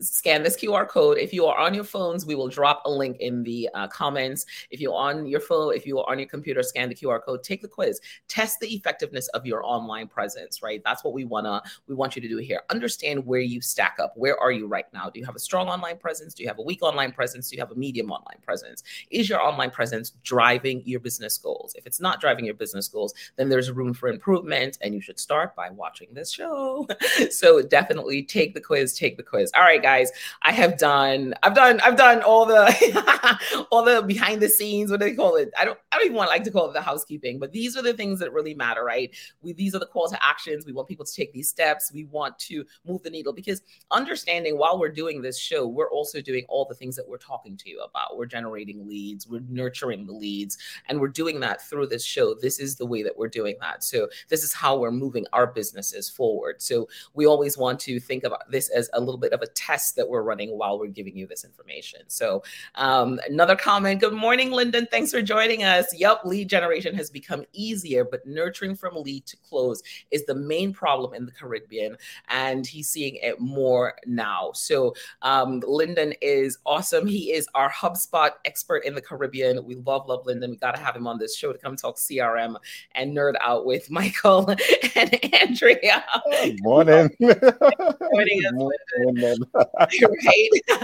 scan 0.00 0.42
this 0.42 0.56
QR 0.56 0.88
code. 0.88 1.18
If 1.18 1.32
you 1.32 1.46
are 1.46 1.58
on 1.58 1.74
your 1.74 1.84
phones, 1.84 2.26
we 2.26 2.34
will 2.34 2.48
drop 2.48 2.82
a 2.84 2.90
link 2.90 3.18
in 3.18 3.42
the 3.42 3.68
uh, 3.74 3.88
comments. 3.88 4.46
If 4.70 4.80
you're 4.80 4.94
on 4.94 5.26
your 5.26 5.40
phone, 5.40 5.74
if 5.74 5.86
you 5.86 5.98
are 5.98 6.10
on 6.10 6.18
your 6.18 6.28
computer, 6.28 6.62
scan 6.62 6.88
the 6.88 6.94
QR 6.94 7.22
code, 7.22 7.42
take 7.42 7.62
the 7.62 7.68
quiz, 7.68 8.00
test 8.28 8.60
the 8.60 8.68
effectiveness 8.74 9.28
of 9.28 9.46
your 9.46 9.64
online 9.64 10.08
presence, 10.08 10.62
right? 10.62 10.82
That's 10.84 11.04
what 11.04 11.14
we 11.14 11.24
wanna 11.24 11.62
we 11.86 11.94
want 11.94 12.16
you 12.16 12.22
to 12.22 12.28
do 12.28 12.38
here. 12.38 12.62
Understand 12.70 13.24
where 13.26 13.40
you 13.40 13.60
stack 13.60 13.96
up. 14.00 14.12
Where 14.16 14.38
are 14.38 14.52
you 14.52 14.66
right 14.66 14.86
now? 14.92 15.10
Do 15.10 15.20
you 15.20 15.26
have 15.26 15.36
a 15.36 15.40
strong 15.40 15.68
online 15.68 15.98
presence? 15.98 16.34
Do 16.34 16.42
you 16.42 16.48
have 16.48 16.58
a 16.58 16.62
weak 16.62 16.82
online 16.82 17.12
presence? 17.12 17.50
Do 17.50 17.56
you 17.56 17.62
have 17.62 17.70
a 17.70 17.74
medium 17.76 18.10
online 18.10 18.38
presence? 18.42 18.82
Is 19.10 19.28
your 19.28 19.40
online 19.40 19.70
presence 19.70 20.10
driving 20.22 20.82
your 20.84 21.00
business 21.00 21.38
goals? 21.38 21.74
If 21.76 21.86
it's 21.86 22.00
not 22.00 22.20
driving 22.20 22.44
your 22.44 22.54
business 22.54 22.88
goals, 22.88 23.14
then 23.36 23.48
there's 23.48 23.70
room 23.70 23.94
for 23.94 24.08
improvement 24.08 24.78
and 24.80 24.94
you 24.94 25.00
should 25.00 25.18
start 25.18 25.54
by 25.56 25.70
watching 25.70 26.08
this 26.12 26.30
show. 26.30 26.86
so 27.30 27.62
definitely 27.62 28.22
take 28.22 28.54
the 28.54 28.60
quiz, 28.60 28.96
take 28.96 29.16
the 29.16 29.22
quiz. 29.22 29.50
All 29.60 29.66
right, 29.66 29.82
guys, 29.82 30.10
I 30.40 30.52
have 30.52 30.78
done, 30.78 31.34
I've 31.42 31.54
done, 31.54 31.80
I've 31.80 31.98
done 31.98 32.22
all 32.22 32.46
the, 32.46 33.66
all 33.70 33.84
the 33.84 34.00
behind 34.00 34.40
the 34.40 34.48
scenes. 34.48 34.90
What 34.90 35.00
do 35.00 35.06
they 35.06 35.14
call 35.14 35.36
it? 35.36 35.50
I 35.58 35.66
don't, 35.66 35.78
I 35.92 35.98
don't 35.98 36.06
even 36.06 36.16
want 36.16 36.30
like 36.30 36.44
to 36.44 36.50
call 36.50 36.70
it 36.70 36.72
the 36.72 36.80
housekeeping, 36.80 37.38
but 37.38 37.52
these 37.52 37.76
are 37.76 37.82
the 37.82 37.92
things 37.92 38.20
that 38.20 38.32
really 38.32 38.54
matter, 38.54 38.82
right? 38.82 39.14
We, 39.42 39.52
these 39.52 39.74
are 39.74 39.78
the 39.78 39.84
call 39.84 40.08
to 40.08 40.24
actions. 40.24 40.64
We 40.64 40.72
want 40.72 40.88
people 40.88 41.04
to 41.04 41.12
take 41.12 41.34
these 41.34 41.50
steps. 41.50 41.92
We 41.92 42.04
want 42.04 42.38
to 42.38 42.64
move 42.86 43.02
the 43.02 43.10
needle 43.10 43.34
because 43.34 43.60
understanding 43.90 44.56
while 44.56 44.80
we're 44.80 44.88
doing 44.88 45.20
this 45.20 45.38
show, 45.38 45.66
we're 45.66 45.90
also 45.90 46.22
doing 46.22 46.46
all 46.48 46.64
the 46.64 46.74
things 46.74 46.96
that 46.96 47.06
we're 47.06 47.18
talking 47.18 47.58
to 47.58 47.68
you 47.68 47.82
about. 47.82 48.16
We're 48.16 48.24
generating 48.24 48.88
leads, 48.88 49.28
we're 49.28 49.42
nurturing 49.50 50.06
the 50.06 50.14
leads, 50.14 50.56
and 50.88 50.98
we're 50.98 51.08
doing 51.08 51.38
that 51.40 51.60
through 51.60 51.88
this 51.88 52.02
show. 52.02 52.32
This 52.32 52.60
is 52.60 52.76
the 52.76 52.86
way 52.86 53.02
that 53.02 53.18
we're 53.18 53.28
doing 53.28 53.56
that. 53.60 53.84
So 53.84 54.08
this 54.30 54.42
is 54.42 54.54
how 54.54 54.78
we're 54.78 54.90
moving 54.90 55.26
our 55.34 55.46
businesses 55.46 56.08
forward. 56.08 56.62
So 56.62 56.88
we 57.12 57.26
always 57.26 57.58
want 57.58 57.78
to 57.80 58.00
think 58.00 58.24
about 58.24 58.50
this 58.50 58.70
as 58.70 58.88
a 58.94 59.00
little 59.00 59.18
bit 59.18 59.34
of 59.34 59.39
a 59.42 59.46
test 59.48 59.96
that 59.96 60.08
we're 60.08 60.22
running 60.22 60.56
while 60.56 60.78
we're 60.78 60.88
giving 60.88 61.16
you 61.16 61.26
this 61.26 61.44
information. 61.44 62.00
So 62.08 62.42
um, 62.74 63.20
another 63.28 63.56
comment. 63.56 64.00
Good 64.00 64.12
morning, 64.12 64.50
Lyndon. 64.50 64.86
Thanks 64.90 65.10
for 65.10 65.22
joining 65.22 65.64
us. 65.64 65.94
Yep, 65.96 66.24
lead 66.24 66.48
generation 66.48 66.94
has 66.94 67.10
become 67.10 67.44
easier, 67.52 68.04
but 68.04 68.26
nurturing 68.26 68.76
from 68.76 68.94
lead 68.96 69.26
to 69.26 69.36
close 69.38 69.82
is 70.10 70.24
the 70.26 70.34
main 70.34 70.72
problem 70.72 71.14
in 71.14 71.26
the 71.26 71.32
Caribbean, 71.32 71.96
and 72.28 72.66
he's 72.66 72.88
seeing 72.88 73.16
it 73.16 73.40
more 73.40 73.94
now. 74.06 74.50
So 74.54 74.94
um, 75.22 75.62
Lyndon 75.66 76.14
is 76.20 76.58
awesome. 76.66 77.06
He 77.06 77.32
is 77.32 77.48
our 77.54 77.70
HubSpot 77.70 78.30
expert 78.44 78.84
in 78.84 78.94
the 78.94 79.00
Caribbean. 79.00 79.64
We 79.64 79.76
love, 79.76 80.08
love 80.08 80.26
Lyndon. 80.26 80.50
We 80.50 80.56
got 80.56 80.74
to 80.74 80.80
have 80.80 80.96
him 80.96 81.06
on 81.06 81.18
this 81.18 81.36
show 81.36 81.52
to 81.52 81.58
come 81.58 81.76
talk 81.76 81.96
CRM 81.96 82.56
and 82.94 83.16
nerd 83.16 83.34
out 83.40 83.66
with 83.66 83.90
Michael 84.00 84.48
and 84.94 85.34
Andrea. 85.34 86.04
Good 86.30 86.62
morning. 86.62 87.10
morning. 87.20 88.40
morning. 88.52 89.29
right. 89.54 90.50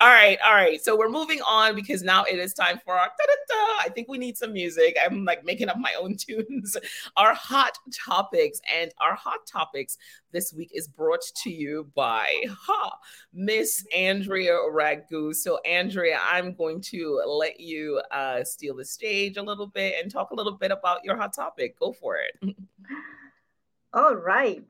all 0.00 0.08
right, 0.08 0.38
all 0.44 0.54
right. 0.54 0.82
So 0.82 0.96
we're 0.96 1.10
moving 1.10 1.40
on 1.42 1.74
because 1.74 2.02
now 2.02 2.24
it 2.24 2.38
is 2.38 2.54
time 2.54 2.80
for 2.84 2.94
our. 2.94 3.10
I 3.80 3.88
think 3.88 4.08
we 4.08 4.18
need 4.18 4.36
some 4.36 4.52
music. 4.52 4.96
I'm 5.02 5.24
like 5.24 5.44
making 5.44 5.68
up 5.68 5.78
my 5.78 5.94
own 5.98 6.16
tunes. 6.18 6.76
Our 7.16 7.34
hot 7.34 7.78
topics 7.92 8.60
and 8.72 8.92
our 9.00 9.14
hot 9.14 9.46
topics 9.46 9.96
this 10.32 10.52
week 10.52 10.70
is 10.72 10.86
brought 10.88 11.22
to 11.42 11.50
you 11.50 11.90
by 11.94 12.28
ha 12.48 12.98
Miss 13.32 13.84
Andrea 13.94 14.52
Ragu. 14.52 15.34
So 15.34 15.58
Andrea, 15.66 16.20
I'm 16.22 16.54
going 16.54 16.80
to 16.82 17.22
let 17.26 17.60
you 17.60 18.00
uh, 18.10 18.44
steal 18.44 18.76
the 18.76 18.84
stage 18.84 19.36
a 19.36 19.42
little 19.42 19.66
bit 19.66 19.94
and 20.00 20.10
talk 20.10 20.30
a 20.30 20.34
little 20.34 20.56
bit 20.56 20.70
about 20.70 21.04
your 21.04 21.16
hot 21.16 21.34
topic. 21.34 21.78
Go 21.78 21.92
for 21.92 22.16
it. 22.16 22.54
All 23.92 24.14
right. 24.14 24.62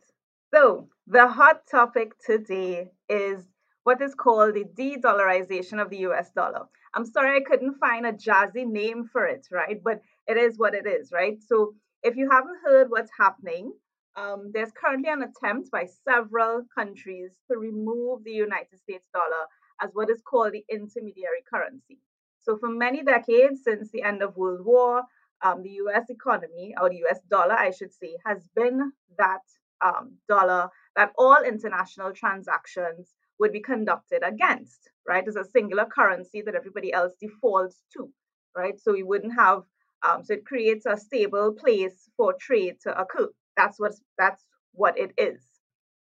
So 0.52 0.88
the 1.10 1.26
hot 1.26 1.66
topic 1.68 2.12
today 2.24 2.88
is 3.08 3.42
what 3.82 4.00
is 4.00 4.14
called 4.14 4.54
the 4.54 4.64
de-dollarization 4.76 5.82
of 5.82 5.90
the 5.90 5.98
US 6.08 6.30
dollar. 6.30 6.66
I'm 6.94 7.04
sorry 7.04 7.36
I 7.36 7.40
couldn't 7.40 7.78
find 7.78 8.06
a 8.06 8.12
jazzy 8.12 8.64
name 8.64 9.04
for 9.12 9.26
it, 9.26 9.48
right? 9.50 9.80
But 9.82 10.02
it 10.28 10.36
is 10.36 10.56
what 10.56 10.72
it 10.74 10.86
is, 10.86 11.10
right? 11.12 11.42
So 11.42 11.74
if 12.04 12.14
you 12.14 12.30
haven't 12.30 12.58
heard 12.64 12.90
what's 12.90 13.10
happening, 13.18 13.72
um, 14.14 14.52
there's 14.54 14.70
currently 14.70 15.10
an 15.10 15.24
attempt 15.24 15.72
by 15.72 15.88
several 16.08 16.62
countries 16.72 17.32
to 17.50 17.58
remove 17.58 18.22
the 18.22 18.30
United 18.32 18.78
States 18.78 19.08
dollar 19.12 19.46
as 19.82 19.90
what 19.94 20.10
is 20.10 20.22
called 20.22 20.52
the 20.52 20.64
intermediary 20.70 21.42
currency. 21.52 21.98
So, 22.40 22.56
for 22.56 22.68
many 22.68 23.02
decades 23.02 23.62
since 23.64 23.90
the 23.90 24.02
end 24.02 24.22
of 24.22 24.36
World 24.36 24.64
War, 24.64 25.02
um, 25.42 25.62
the 25.62 25.70
US 25.84 26.08
economy, 26.08 26.74
or 26.80 26.88
the 26.88 27.02
US 27.06 27.20
dollar, 27.30 27.54
I 27.54 27.70
should 27.70 27.92
say, 27.92 28.16
has 28.26 28.48
been 28.54 28.92
that 29.18 29.42
um, 29.80 30.16
dollar 30.28 30.70
that 31.00 31.12
all 31.16 31.42
international 31.42 32.12
transactions 32.12 33.14
would 33.38 33.52
be 33.52 33.60
conducted 33.60 34.22
against, 34.22 34.90
right? 35.08 35.24
It's 35.26 35.34
a 35.34 35.46
singular 35.46 35.86
currency 35.86 36.42
that 36.42 36.54
everybody 36.54 36.92
else 36.92 37.14
defaults 37.18 37.78
to, 37.94 38.10
right? 38.54 38.78
So 38.78 38.92
we 38.92 39.02
wouldn't 39.02 39.32
have, 39.34 39.62
um, 40.06 40.22
so 40.22 40.34
it 40.34 40.44
creates 40.44 40.84
a 40.84 40.98
stable 40.98 41.54
place 41.54 42.10
for 42.18 42.34
trade 42.38 42.74
to 42.82 43.00
occur. 43.00 43.28
That's 43.56 43.80
what 43.80 43.94
that's 44.18 44.44
what 44.72 44.98
it 44.98 45.12
is. 45.16 45.40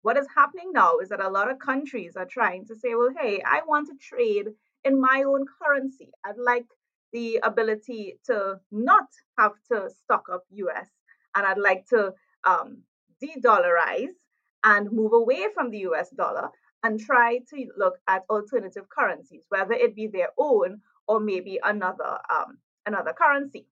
What 0.03 0.19
is 0.19 0.27
happening 0.37 0.73
now 0.75 0.99
is 0.99 1.09
that 1.09 1.23
a 1.23 1.31
lot 1.31 1.51
of 1.51 1.59
countries 1.59 2.15
are 2.15 2.27
trying 2.27 2.67
to 2.67 2.75
say, 2.75 2.95
well, 2.95 3.15
hey, 3.19 3.43
I 3.47 3.63
want 3.67 3.89
to 3.89 3.95
trade 3.99 4.49
in 4.85 5.01
my 5.01 5.25
own 5.27 5.47
currency. 5.59 6.11
I'd 6.23 6.37
like 6.37 6.67
the 7.15 7.41
ability 7.43 8.19
to 8.27 8.61
not 8.71 9.09
have 9.39 9.53
to 9.71 9.89
stock 10.03 10.25
up 10.31 10.43
US, 10.51 10.91
and 11.35 11.47
I'd 11.47 11.57
like 11.71 11.87
to 11.95 12.13
um, 12.45 12.83
de-dollarize 13.23 14.19
and 14.65 14.93
move 14.93 15.13
away 15.13 15.47
from 15.55 15.71
the 15.71 15.79
US 15.79 16.11
dollar 16.11 16.51
and 16.83 16.99
try 17.01 17.39
to 17.39 17.67
look 17.77 17.99
at 18.09 18.25
alternative 18.29 18.89
currencies, 18.89 19.45
whether 19.49 19.73
it 19.73 19.95
be 19.95 20.09
their 20.09 20.31
own 20.39 20.81
or 21.07 21.21
maybe 21.21 21.59
another 21.63 22.19
um, 22.31 22.59
another 22.87 23.13
currency. 23.13 23.67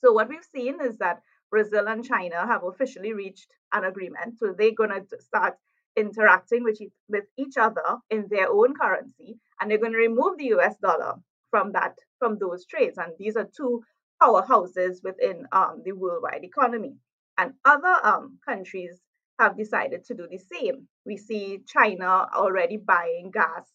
So 0.00 0.12
what 0.12 0.28
we've 0.28 0.44
seen 0.54 0.78
is 0.82 0.98
that 0.98 1.22
Brazil 1.50 1.88
and 1.88 2.04
China 2.04 2.46
have 2.46 2.62
officially 2.64 3.12
reached 3.12 3.52
an 3.72 3.84
agreement. 3.84 4.38
So 4.38 4.54
they're 4.56 4.72
going 4.72 4.90
to 4.90 5.20
start 5.20 5.56
interacting 5.96 6.62
with 6.62 6.80
each, 6.80 6.92
with 7.08 7.24
each 7.36 7.56
other 7.56 7.98
in 8.10 8.26
their 8.30 8.50
own 8.50 8.74
currency, 8.74 9.38
and 9.60 9.70
they're 9.70 9.78
going 9.78 9.92
to 9.92 9.98
remove 9.98 10.38
the 10.38 10.52
US 10.58 10.76
dollar 10.76 11.14
from 11.50 11.72
that 11.72 11.98
from 12.18 12.38
those 12.38 12.66
trades. 12.66 12.98
And 12.98 13.12
these 13.18 13.36
are 13.36 13.48
two 13.56 13.82
powerhouses 14.22 15.02
within 15.02 15.46
um, 15.52 15.82
the 15.84 15.92
worldwide 15.92 16.44
economy. 16.44 16.96
And 17.38 17.54
other 17.64 17.94
um, 18.02 18.38
countries 18.46 19.00
have 19.38 19.56
decided 19.56 20.04
to 20.04 20.14
do 20.14 20.26
the 20.30 20.38
same. 20.38 20.88
We 21.06 21.16
see 21.16 21.60
China 21.66 22.26
already 22.34 22.76
buying 22.76 23.30
gas 23.32 23.68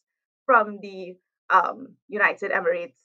from 0.46 0.80
the 0.82 1.16
um, 1.50 1.96
United 2.10 2.52
Emirates 2.52 3.00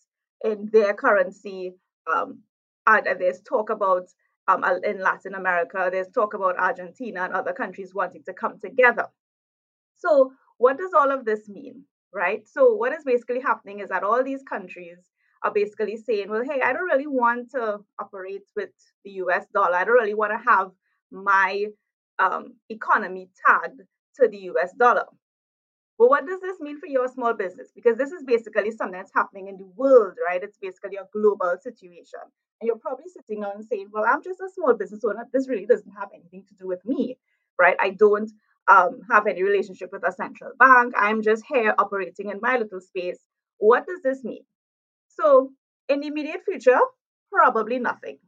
in 0.45 0.69
their 0.73 0.95
currency. 0.95 1.73
Um, 2.13 2.41
and 2.87 3.07
there's 3.21 3.41
talk 3.43 3.71
about 3.71 4.09
um, 4.49 4.65
in 4.83 5.01
Latin 5.01 5.35
America, 5.35 5.89
there's 5.93 6.09
talk 6.09 6.33
about 6.33 6.59
Argentina 6.59 7.23
and 7.25 7.35
other 7.35 7.53
countries 7.53 7.95
wanting 7.95 8.23
to 8.25 8.33
come 8.33 8.59
together. 8.59 9.07
So, 9.99 10.33
what 10.57 10.79
does 10.79 10.95
all 10.95 11.13
of 11.13 11.27
this 11.27 11.49
mean, 11.49 11.85
right? 12.15 12.49
So, 12.49 12.73
what 12.73 12.93
is 12.95 13.05
basically 13.05 13.41
happening 13.41 13.81
is 13.81 13.91
that 13.91 14.05
all 14.05 14.25
these 14.25 14.43
countries 14.43 14.99
are 15.43 15.53
basically 15.53 15.99
saying, 15.99 16.31
well, 16.31 16.43
hey, 16.43 16.63
I 16.63 16.73
don't 16.73 16.87
really 16.87 17.07
want 17.07 17.51
to 17.51 17.81
operate 17.99 18.43
with 18.57 18.71
the 19.05 19.11
US 19.23 19.45
dollar. 19.53 19.77
I 19.77 19.85
don't 19.85 19.95
really 19.95 20.15
want 20.15 20.33
to 20.33 20.51
have 20.51 20.71
my 21.13 21.67
um, 22.19 22.55
economy 22.69 23.29
tagged 23.47 23.81
to 24.17 24.29
the 24.29 24.39
US 24.51 24.73
dollar. 24.73 25.07
But 25.99 26.11
what 26.11 26.27
does 26.27 26.41
this 26.41 26.61
mean 26.61 26.79
for 26.79 26.87
your 26.87 27.09
small 27.09 27.35
business? 27.35 27.73
Because 27.75 27.97
this 27.99 28.13
is 28.13 28.23
basically 28.23 28.71
something 28.71 28.93
that's 28.93 29.13
happening 29.15 29.49
in 29.49 29.57
the 29.57 29.67
world, 29.77 30.15
right? 30.27 30.43
It's 30.43 30.59
basically 30.59 30.97
a 30.97 31.09
global 31.13 31.57
situation. 31.61 32.21
And 32.61 32.69
you're 32.69 32.79
probably 32.79 33.07
sitting 33.09 33.43
down 33.43 33.53
and 33.57 33.65
saying, 33.65 33.89
well, 33.93 34.05
I'm 34.09 34.23
just 34.23 34.41
a 34.41 34.49
small 34.55 34.75
business 34.75 35.03
owner. 35.05 35.27
This 35.33 35.49
really 35.49 35.67
doesn't 35.67 35.91
have 35.99 36.11
anything 36.15 36.45
to 36.49 36.55
do 36.55 36.69
with 36.69 36.85
me, 36.85 37.19
right? 37.59 37.77
I 37.81 37.91
don't 37.91 38.31
um, 38.69 39.01
have 39.11 39.27
any 39.27 39.43
relationship 39.43 39.91
with 39.93 40.07
a 40.07 40.13
central 40.13 40.53
bank. 40.59 40.95
I'm 40.97 41.23
just 41.23 41.45
here 41.49 41.75
operating 41.79 42.31
in 42.31 42.39
my 42.41 42.59
little 42.59 42.81
space. 42.81 43.19
What 43.59 43.87
does 43.87 44.01
this 44.03 44.23
mean? 44.23 44.45
So, 45.09 45.51
in 45.89 46.01
the 46.01 46.09
immediate 46.09 46.43
future, 46.45 46.79
probably 47.33 47.79
nothing, 47.79 48.19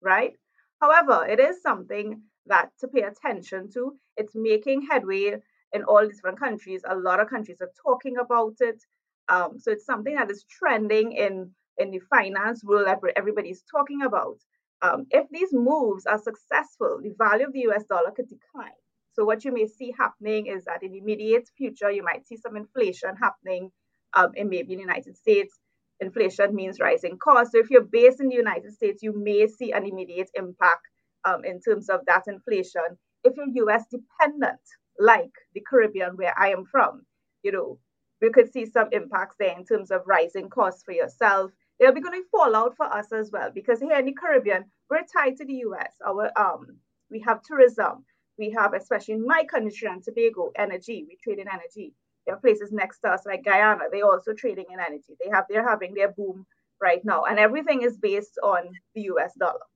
right? 0.00 0.34
However, 0.80 1.26
it 1.26 1.40
is 1.40 1.62
something 1.62 2.22
that 2.48 2.70
to 2.80 2.88
pay 2.88 3.02
attention 3.02 3.70
to. 3.74 3.96
It's 4.16 4.34
making 4.34 4.86
headway 4.90 5.36
in 5.72 5.82
all 5.84 6.06
different 6.06 6.38
countries. 6.38 6.82
A 6.88 6.96
lot 6.96 7.20
of 7.20 7.28
countries 7.28 7.58
are 7.60 7.70
talking 7.84 8.16
about 8.18 8.54
it. 8.60 8.82
Um, 9.28 9.58
so 9.58 9.70
it's 9.70 9.84
something 9.84 10.14
that 10.14 10.30
is 10.30 10.44
trending 10.44 11.12
in 11.12 11.50
in 11.76 11.90
the 11.90 12.00
finance 12.10 12.64
world 12.64 12.88
that 12.88 12.98
everybody's 13.16 13.62
talking 13.70 14.02
about. 14.02 14.38
Um, 14.82 15.06
if 15.10 15.26
these 15.30 15.52
moves 15.52 16.06
are 16.06 16.18
successful, 16.18 16.98
the 17.02 17.14
value 17.16 17.46
of 17.46 17.52
the 17.52 17.68
US 17.70 17.84
dollar 17.84 18.10
could 18.10 18.28
decline. 18.28 18.78
So 19.12 19.24
what 19.24 19.44
you 19.44 19.52
may 19.52 19.66
see 19.66 19.94
happening 19.96 20.46
is 20.46 20.64
that 20.64 20.82
in 20.82 20.92
the 20.92 20.98
immediate 20.98 21.48
future, 21.56 21.90
you 21.90 22.02
might 22.02 22.26
see 22.26 22.36
some 22.36 22.56
inflation 22.56 23.14
happening 23.16 23.70
um, 24.14 24.30
in 24.34 24.48
maybe 24.48 24.72
in 24.72 24.78
the 24.78 24.84
United 24.84 25.16
States 25.16 25.58
inflation 26.00 26.54
means 26.54 26.80
rising 26.80 27.18
costs. 27.18 27.52
So 27.52 27.58
if 27.58 27.70
you're 27.70 27.82
based 27.82 28.20
in 28.20 28.28
the 28.28 28.36
United 28.36 28.72
States, 28.72 29.02
you 29.02 29.12
may 29.16 29.46
see 29.46 29.72
an 29.72 29.84
immediate 29.84 30.30
impact 30.34 30.86
um, 31.28 31.44
in 31.44 31.60
terms 31.60 31.88
of 31.88 32.00
that 32.06 32.24
inflation. 32.26 32.82
If 33.24 33.34
you're 33.36 33.66
US 33.66 33.84
dependent, 33.90 34.60
like 34.98 35.32
the 35.54 35.62
Caribbean 35.68 36.16
where 36.16 36.34
I 36.38 36.50
am 36.50 36.64
from, 36.64 37.02
you 37.42 37.52
know, 37.52 37.78
we 38.20 38.30
could 38.30 38.52
see 38.52 38.66
some 38.66 38.88
impacts 38.92 39.36
there 39.38 39.56
in 39.56 39.64
terms 39.64 39.90
of 39.90 40.02
rising 40.06 40.48
costs 40.48 40.82
for 40.82 40.92
yourself. 40.92 41.52
There'll 41.78 41.94
be 41.94 42.00
going 42.00 42.20
to 42.20 42.28
fall 42.30 42.56
out 42.56 42.76
for 42.76 42.86
us 42.86 43.12
as 43.12 43.30
well 43.32 43.50
because 43.54 43.80
here 43.80 43.96
in 43.98 44.06
the 44.06 44.12
Caribbean, 44.12 44.64
we're 44.90 45.04
tied 45.12 45.36
to 45.36 45.44
the 45.44 45.62
US. 45.68 45.92
Our 46.04 46.32
um, 46.36 46.78
we 47.10 47.20
have 47.20 47.42
tourism. 47.42 48.04
We 48.38 48.50
have, 48.50 48.74
especially 48.74 49.14
in 49.14 49.26
my 49.26 49.44
country 49.44 49.88
and 49.88 50.02
Tobago, 50.02 50.52
energy. 50.56 51.04
We 51.08 51.16
trade 51.22 51.40
in 51.40 51.48
energy. 51.48 51.92
There 52.26 52.36
are 52.36 52.40
places 52.40 52.70
next 52.72 53.00
to 53.00 53.08
us 53.08 53.22
like 53.26 53.44
Guyana. 53.44 53.84
They're 53.90 54.04
also 54.04 54.32
trading 54.34 54.66
in 54.72 54.78
energy. 54.80 55.14
They 55.20 55.30
have 55.30 55.44
they're 55.48 55.68
having 55.68 55.94
their 55.94 56.12
boom 56.12 56.46
right 56.80 57.04
now, 57.04 57.24
and 57.24 57.38
everything 57.38 57.82
is 57.82 57.96
based 57.96 58.38
on 58.42 58.68
the 58.94 59.02
U.S. 59.02 59.32
dollar. 59.38 59.66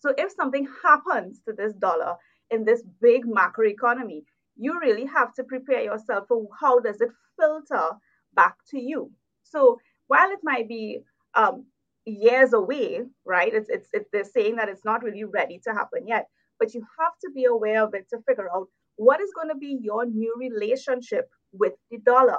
So 0.00 0.14
if 0.16 0.32
something 0.32 0.66
happens 0.82 1.40
to 1.46 1.52
this 1.52 1.74
dollar 1.74 2.16
in 2.50 2.64
this 2.64 2.82
big 3.00 3.26
macro 3.26 3.66
economy, 3.66 4.24
you 4.56 4.78
really 4.80 5.06
have 5.06 5.32
to 5.34 5.44
prepare 5.44 5.82
yourself 5.82 6.26
for 6.28 6.46
how 6.58 6.80
does 6.80 7.00
it 7.00 7.10
filter 7.38 7.90
back 8.34 8.56
to 8.70 8.80
you. 8.80 9.10
So 9.44 9.78
while 10.08 10.30
it 10.30 10.40
might 10.42 10.68
be 10.68 11.00
um, 11.34 11.66
years 12.04 12.52
away, 12.52 13.02
right? 13.24 13.52
It's, 13.52 13.68
it's 13.68 13.88
it, 13.92 14.06
they're 14.12 14.24
saying 14.24 14.56
that 14.56 14.68
it's 14.68 14.84
not 14.84 15.02
really 15.02 15.24
ready 15.24 15.60
to 15.64 15.72
happen 15.72 16.06
yet, 16.06 16.28
but 16.58 16.74
you 16.74 16.84
have 16.98 17.12
to 17.22 17.30
be 17.34 17.44
aware 17.44 17.82
of 17.84 17.94
it 17.94 18.08
to 18.10 18.18
figure 18.26 18.48
out 18.54 18.68
what 18.96 19.20
is 19.20 19.32
going 19.34 19.48
to 19.48 19.54
be 19.54 19.78
your 19.80 20.04
new 20.06 20.34
relationship 20.38 21.30
with 21.52 21.74
the 21.90 21.98
dollar. 21.98 22.38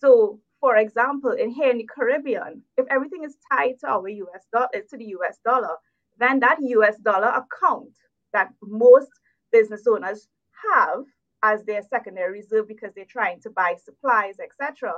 So, 0.00 0.40
for 0.60 0.76
example, 0.76 1.32
in 1.32 1.50
here 1.50 1.70
in 1.70 1.78
the 1.78 1.88
Caribbean, 1.92 2.62
if 2.76 2.86
everything 2.90 3.24
is 3.24 3.36
tied 3.52 3.78
to 3.80 3.88
our 3.88 4.08
US 4.08 4.46
dollar 4.52 4.68
to 4.72 4.96
the 4.96 5.14
US 5.18 5.38
dollar, 5.44 5.76
then 6.18 6.40
that 6.40 6.58
US 6.60 6.96
dollar 6.98 7.28
account 7.28 7.94
that 8.32 8.50
most 8.62 9.10
business 9.52 9.86
owners 9.86 10.28
have 10.72 11.04
as 11.42 11.64
their 11.64 11.82
secondary 11.82 12.40
reserve 12.40 12.66
because 12.68 12.92
they're 12.94 13.04
trying 13.04 13.40
to 13.40 13.50
buy 13.50 13.74
supplies, 13.82 14.36
etc., 14.40 14.92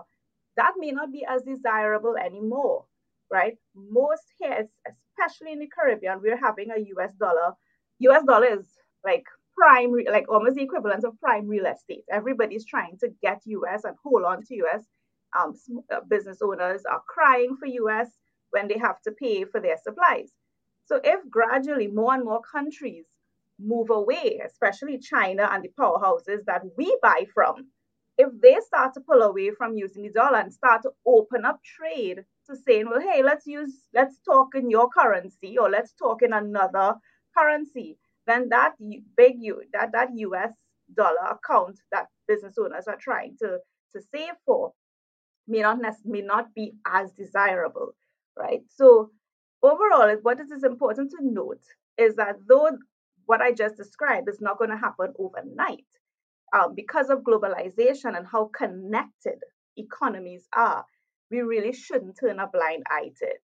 that 0.57 0.73
may 0.77 0.91
not 0.91 1.13
be 1.13 1.25
as 1.29 1.43
desirable 1.43 2.17
anymore, 2.17 2.85
right? 3.31 3.57
Most 3.75 4.25
here, 4.39 4.69
especially 4.87 5.53
in 5.53 5.61
the 5.61 5.69
Caribbean, 5.69 6.21
we're 6.21 6.37
having 6.37 6.71
a 6.71 6.81
US 6.97 7.13
dollar. 7.15 7.53
US 8.01 8.25
dollar 8.25 8.59
is 8.59 8.67
like 9.05 9.25
prime, 9.57 9.93
like 10.11 10.29
almost 10.29 10.57
the 10.57 10.63
equivalent 10.63 11.05
of 11.05 11.19
prime 11.21 11.47
real 11.47 11.67
estate. 11.67 12.05
Everybody's 12.11 12.65
trying 12.65 12.97
to 13.01 13.09
get 13.23 13.43
US 13.45 13.85
and 13.85 13.97
hold 14.03 14.25
on 14.25 14.43
to 14.45 14.55
US. 14.65 14.85
Um, 15.39 15.55
uh, 15.93 16.01
business 16.09 16.39
owners 16.43 16.83
are 16.91 17.03
crying 17.07 17.57
for 17.57 17.67
US 17.67 18.09
when 18.51 18.67
they 18.67 18.79
have 18.79 19.01
to 19.03 19.13
pay 19.13 19.45
for 19.45 19.61
their 19.61 19.77
supplies. 19.83 20.33
So 20.89 21.01
if 21.05 21.29
gradually 21.29 21.87
more 21.87 22.15
and 22.15 22.25
more 22.25 22.41
countries 22.41 23.05
move 23.59 23.91
away, 23.91 24.41
especially 24.45 24.99
China 24.99 25.47
and 25.53 25.63
the 25.63 25.69
powerhouses 25.79 26.47
that 26.47 26.63
we 26.79 26.97
buy 27.03 27.27
from, 27.35 27.69
if 28.17 28.29
they 28.41 28.57
start 28.67 28.95
to 28.95 29.01
pull 29.01 29.21
away 29.21 29.51
from 29.51 29.77
using 29.77 30.03
the 30.03 30.09
dollar 30.09 30.39
and 30.39 30.53
start 30.53 30.83
to 30.83 30.91
open 31.07 31.45
up 31.45 31.61
trade 31.63 32.25
to 32.47 32.57
saying, 32.57 32.87
well, 32.89 33.03
hey, 33.03 33.23
let's 33.23 33.47
use, 33.47 33.75
let's 33.93 34.19
talk 34.21 34.55
in 34.55 34.71
your 34.71 34.89
currency 34.89 35.59
or 35.59 35.69
let's 35.69 35.93
talk 35.93 36.23
in 36.23 36.33
another 36.33 36.95
currency, 37.37 37.99
then 38.27 38.49
that 38.49 38.73
big 39.17 39.35
U, 39.41 39.63
that, 39.75 39.93
that 39.93 40.09
US 40.17 40.53
dollar 40.97 41.37
account 41.37 41.79
that 41.93 42.07
business 42.27 42.57
owners 42.59 42.87
are 42.89 42.97
trying 42.99 43.37
to, 43.41 43.59
to 43.95 44.03
save 44.11 44.35
for 44.47 44.73
may 45.47 45.61
not, 45.61 45.79
may 46.07 46.23
not 46.23 46.55
be 46.55 46.73
as 46.87 47.13
desirable, 47.13 47.95
right? 48.37 48.63
So 48.71 49.11
overall, 49.63 50.17
what 50.23 50.41
is 50.41 50.65
important 50.65 51.11
to 51.11 51.19
note 51.21 51.63
is 51.97 52.15
that 52.17 52.37
though 52.49 52.71
what 53.27 53.43
I 53.43 53.53
just 53.53 53.77
described 53.77 54.29
is 54.29 54.41
not 54.41 54.59
going 54.59 54.71
to 54.71 54.77
happen 54.77 55.13
overnight. 55.19 55.85
Um, 56.57 56.75
because 56.75 57.11
of 57.11 57.19
globalization 57.21 58.17
and 58.17 58.27
how 58.27 58.51
connected 58.57 59.39
economies 59.77 60.49
are, 60.55 60.85
we 61.31 61.41
really 61.43 61.75
shouldn't 61.75 62.17
turn 62.19 62.39
a 62.39 62.47
blind 62.47 62.85
eye 62.89 63.11
to 63.19 63.27
it, 63.27 63.43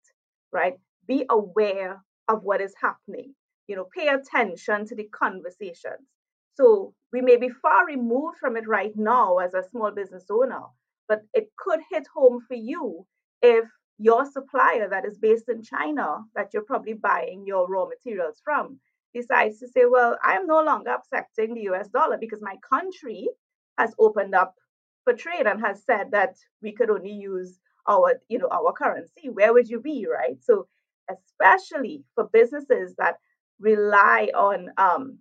right? 0.52 0.74
Be 1.06 1.26
aware 1.28 2.02
of 2.28 2.42
what 2.44 2.62
is 2.62 2.74
happening. 2.80 3.34
You 3.68 3.76
know, 3.76 3.86
pay 3.94 4.08
attention 4.08 4.86
to 4.86 4.94
the 4.94 5.04
conversations. 5.04 6.08
So 6.54 6.94
we 7.12 7.20
may 7.20 7.36
be 7.36 7.50
far 7.50 7.84
removed 7.86 8.38
from 8.38 8.56
it 8.56 8.66
right 8.66 8.92
now 8.96 9.38
as 9.38 9.52
a 9.52 9.68
small 9.70 9.90
business 9.90 10.24
owner, 10.30 10.62
but 11.08 11.22
it 11.34 11.48
could 11.58 11.80
hit 11.90 12.06
home 12.14 12.40
for 12.48 12.54
you 12.54 13.06
if 13.42 13.66
your 13.98 14.24
supplier 14.24 14.88
that 14.88 15.04
is 15.04 15.18
based 15.18 15.48
in 15.48 15.62
China, 15.62 16.24
that 16.34 16.52
you're 16.52 16.64
probably 16.64 16.94
buying 16.94 17.44
your 17.46 17.68
raw 17.68 17.86
materials 17.86 18.40
from, 18.44 18.78
decides 19.14 19.58
to 19.60 19.68
say, 19.68 19.84
well, 19.88 20.18
I'm 20.22 20.46
no 20.46 20.62
longer 20.62 20.90
accepting 20.90 21.54
the 21.54 21.68
US 21.72 21.88
dollar 21.88 22.18
because 22.18 22.40
my 22.42 22.56
country 22.68 23.28
has 23.78 23.94
opened 23.98 24.34
up 24.34 24.54
for 25.04 25.12
trade 25.12 25.46
and 25.46 25.60
has 25.60 25.84
said 25.84 26.10
that 26.10 26.36
we 26.62 26.72
could 26.72 26.90
only 26.90 27.12
use 27.12 27.60
our, 27.88 28.14
you 28.28 28.38
know, 28.38 28.48
our 28.50 28.72
currency. 28.72 29.28
Where 29.30 29.52
would 29.52 29.68
you 29.68 29.80
be, 29.80 30.06
right? 30.10 30.42
So, 30.42 30.66
especially 31.10 32.02
for 32.14 32.28
businesses 32.32 32.94
that 32.96 33.16
rely 33.60 34.30
on 34.34 34.70
um, 34.78 35.18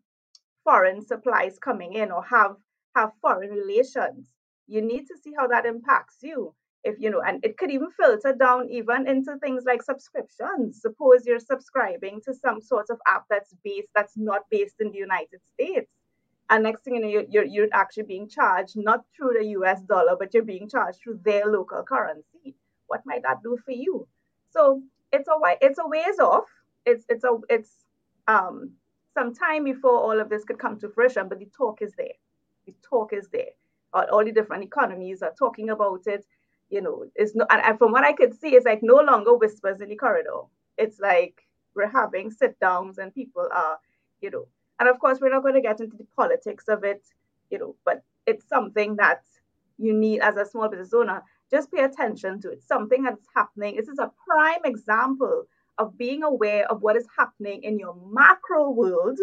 foreign 0.63 1.06
supplies 1.06 1.60
coming 1.60 1.94
in 1.94 2.12
or 2.12 2.24
have 2.24 2.56
have 2.96 3.12
foreign 3.22 3.50
relations, 3.50 4.30
you 4.68 4.82
need 4.82 5.06
to 5.08 5.18
see 5.22 5.34
how 5.38 5.48
that 5.48 5.65
impacts 5.65 6.18
you 6.22 6.53
if 6.84 6.96
you 7.00 7.10
know 7.10 7.22
and 7.22 7.44
it 7.46 7.58
could 7.58 7.72
even 7.72 7.90
filter 7.92 8.34
down 8.34 8.70
even 8.70 9.08
into 9.08 9.38
things 9.38 9.63
like 9.66 9.82
subscriptions. 9.82 10.82
Suppose 10.82 11.25
you're 11.25 11.40
subscribing 11.40 12.22
to 12.25 12.34
some 12.34 12.62
sort 12.62 12.90
of 12.90 13.00
app 13.08 13.25
that's 13.30 13.54
based 13.63 13.90
that's 13.96 14.18
not 14.18 14.42
based 14.50 14.75
in 14.80 14.92
the 14.92 14.98
united 14.98 15.40
states 15.54 15.92
and 16.50 16.63
next 16.63 16.84
thing 16.84 16.96
you 16.96 17.02
know 17.02 17.08
you're, 17.08 17.25
you're, 17.30 17.46
you're 17.46 17.68
actually 17.74 18.04
being 18.04 18.28
charged 18.28 18.75
not 18.75 19.02
through 19.16 19.34
the 19.40 19.46
us 19.46 19.82
dollar 19.82 20.16
but 20.18 20.34
you're 20.34 20.44
being 20.44 20.70
charged 20.70 21.00
through 21.02 21.20
their 21.24 21.46
local 21.46 21.84
currency. 21.84 22.56
What 22.88 23.02
might 23.06 23.24
that 23.24 23.42
do 23.42 23.58
for 23.66 23.72
you? 23.72 24.08
So 24.52 24.82
it's 25.12 25.28
a 25.28 25.34
it's 25.62 25.80
a 25.80 25.88
ways 25.88 26.20
off. 26.20 26.46
It's 26.86 27.06
it's 27.10 27.24
a 27.24 27.38
it's 27.50 27.72
um 28.28 28.72
some 29.13 29.34
time 29.34 29.63
before 29.63 29.98
all 29.98 30.20
of 30.20 30.30
this 30.30 30.44
could 30.44 30.60
come 30.60 30.80
to 30.80 30.90
fruition 30.90 31.30
but 31.30 31.39
the 31.39 31.50
talk 31.58 31.82
is 31.82 31.93
there. 31.98 32.17
The 32.65 32.74
talk 32.88 33.13
is 33.13 33.30
there. 33.30 33.54
All 33.93 34.26
the 34.26 34.32
different 34.32 34.63
economies 34.63 35.22
are 35.22 35.34
talking 35.38 35.69
about 35.69 36.02
it 36.08 36.26
you 36.73 36.81
know, 36.81 37.05
it's 37.15 37.36
no, 37.36 37.45
and, 37.51 37.62
and 37.62 37.77
from 37.77 37.91
what 37.91 38.03
I 38.03 38.13
could 38.13 38.33
see, 38.33 38.55
it's 38.55 38.65
like 38.65 38.79
no 38.81 38.95
longer 38.95 39.38
whispers 39.38 39.79
in 39.79 39.89
the 39.89 39.95
corridor. 39.95 40.41
It's 40.75 40.99
like 40.99 41.43
we're 41.75 41.88
having 41.88 42.31
sit 42.31 42.59
downs 42.59 42.97
and 42.97 43.13
people 43.13 43.47
are, 43.53 43.77
you 44.21 44.31
know, 44.31 44.47
and 44.79 44.89
of 44.89 44.99
course, 44.99 45.19
we're 45.21 45.29
not 45.29 45.43
going 45.43 45.53
to 45.53 45.62
get 45.62 45.79
into 45.79 45.95
the 45.95 46.07
politics 46.17 46.65
of 46.67 46.83
it, 46.83 47.05
you 47.51 47.59
know, 47.59 47.75
but 47.86 48.01
it's 48.25 48.49
something 48.49 48.95
that 48.95 49.21
you 49.77 49.93
need 49.93 50.21
as 50.21 50.36
a 50.36 50.47
small 50.47 50.67
business 50.67 50.95
owner. 50.95 51.21
Just 51.51 51.71
pay 51.71 51.83
attention 51.83 52.41
to 52.41 52.49
it. 52.49 52.63
Something 52.63 53.03
that's 53.03 53.27
happening. 53.36 53.75
This 53.75 53.88
is 53.88 53.99
a 53.99 54.12
prime 54.27 54.65
example 54.65 55.43
of 55.77 55.95
being 55.95 56.23
aware 56.23 56.65
of 56.71 56.81
what 56.81 56.95
is 56.95 57.05
happening 57.15 57.62
in 57.62 57.77
your 57.77 57.95
macro 58.12 58.71
world 58.71 59.19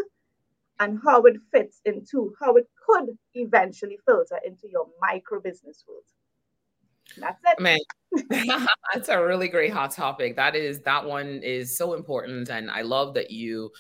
and 0.78 1.00
how 1.04 1.22
it 1.22 1.36
fits 1.52 1.80
into 1.84 2.32
how 2.40 2.54
it 2.54 2.68
could 2.86 3.06
eventually 3.34 3.98
filter 4.06 4.38
into 4.46 4.68
your 4.70 4.86
micro 5.00 5.40
business 5.40 5.82
world. 5.88 6.04
That's 7.18 7.40
it. 7.44 7.60
Man, 7.60 7.78
that's 8.92 9.08
a 9.08 9.22
really 9.22 9.48
great 9.48 9.72
hot 9.72 9.90
topic. 9.92 10.36
That 10.36 10.54
is 10.56 10.80
that 10.80 11.04
one 11.04 11.40
is 11.42 11.76
so 11.76 11.94
important, 11.94 12.48
and 12.48 12.70
I 12.70 12.82
love 12.82 13.14
that 13.14 13.30
you 13.30 13.70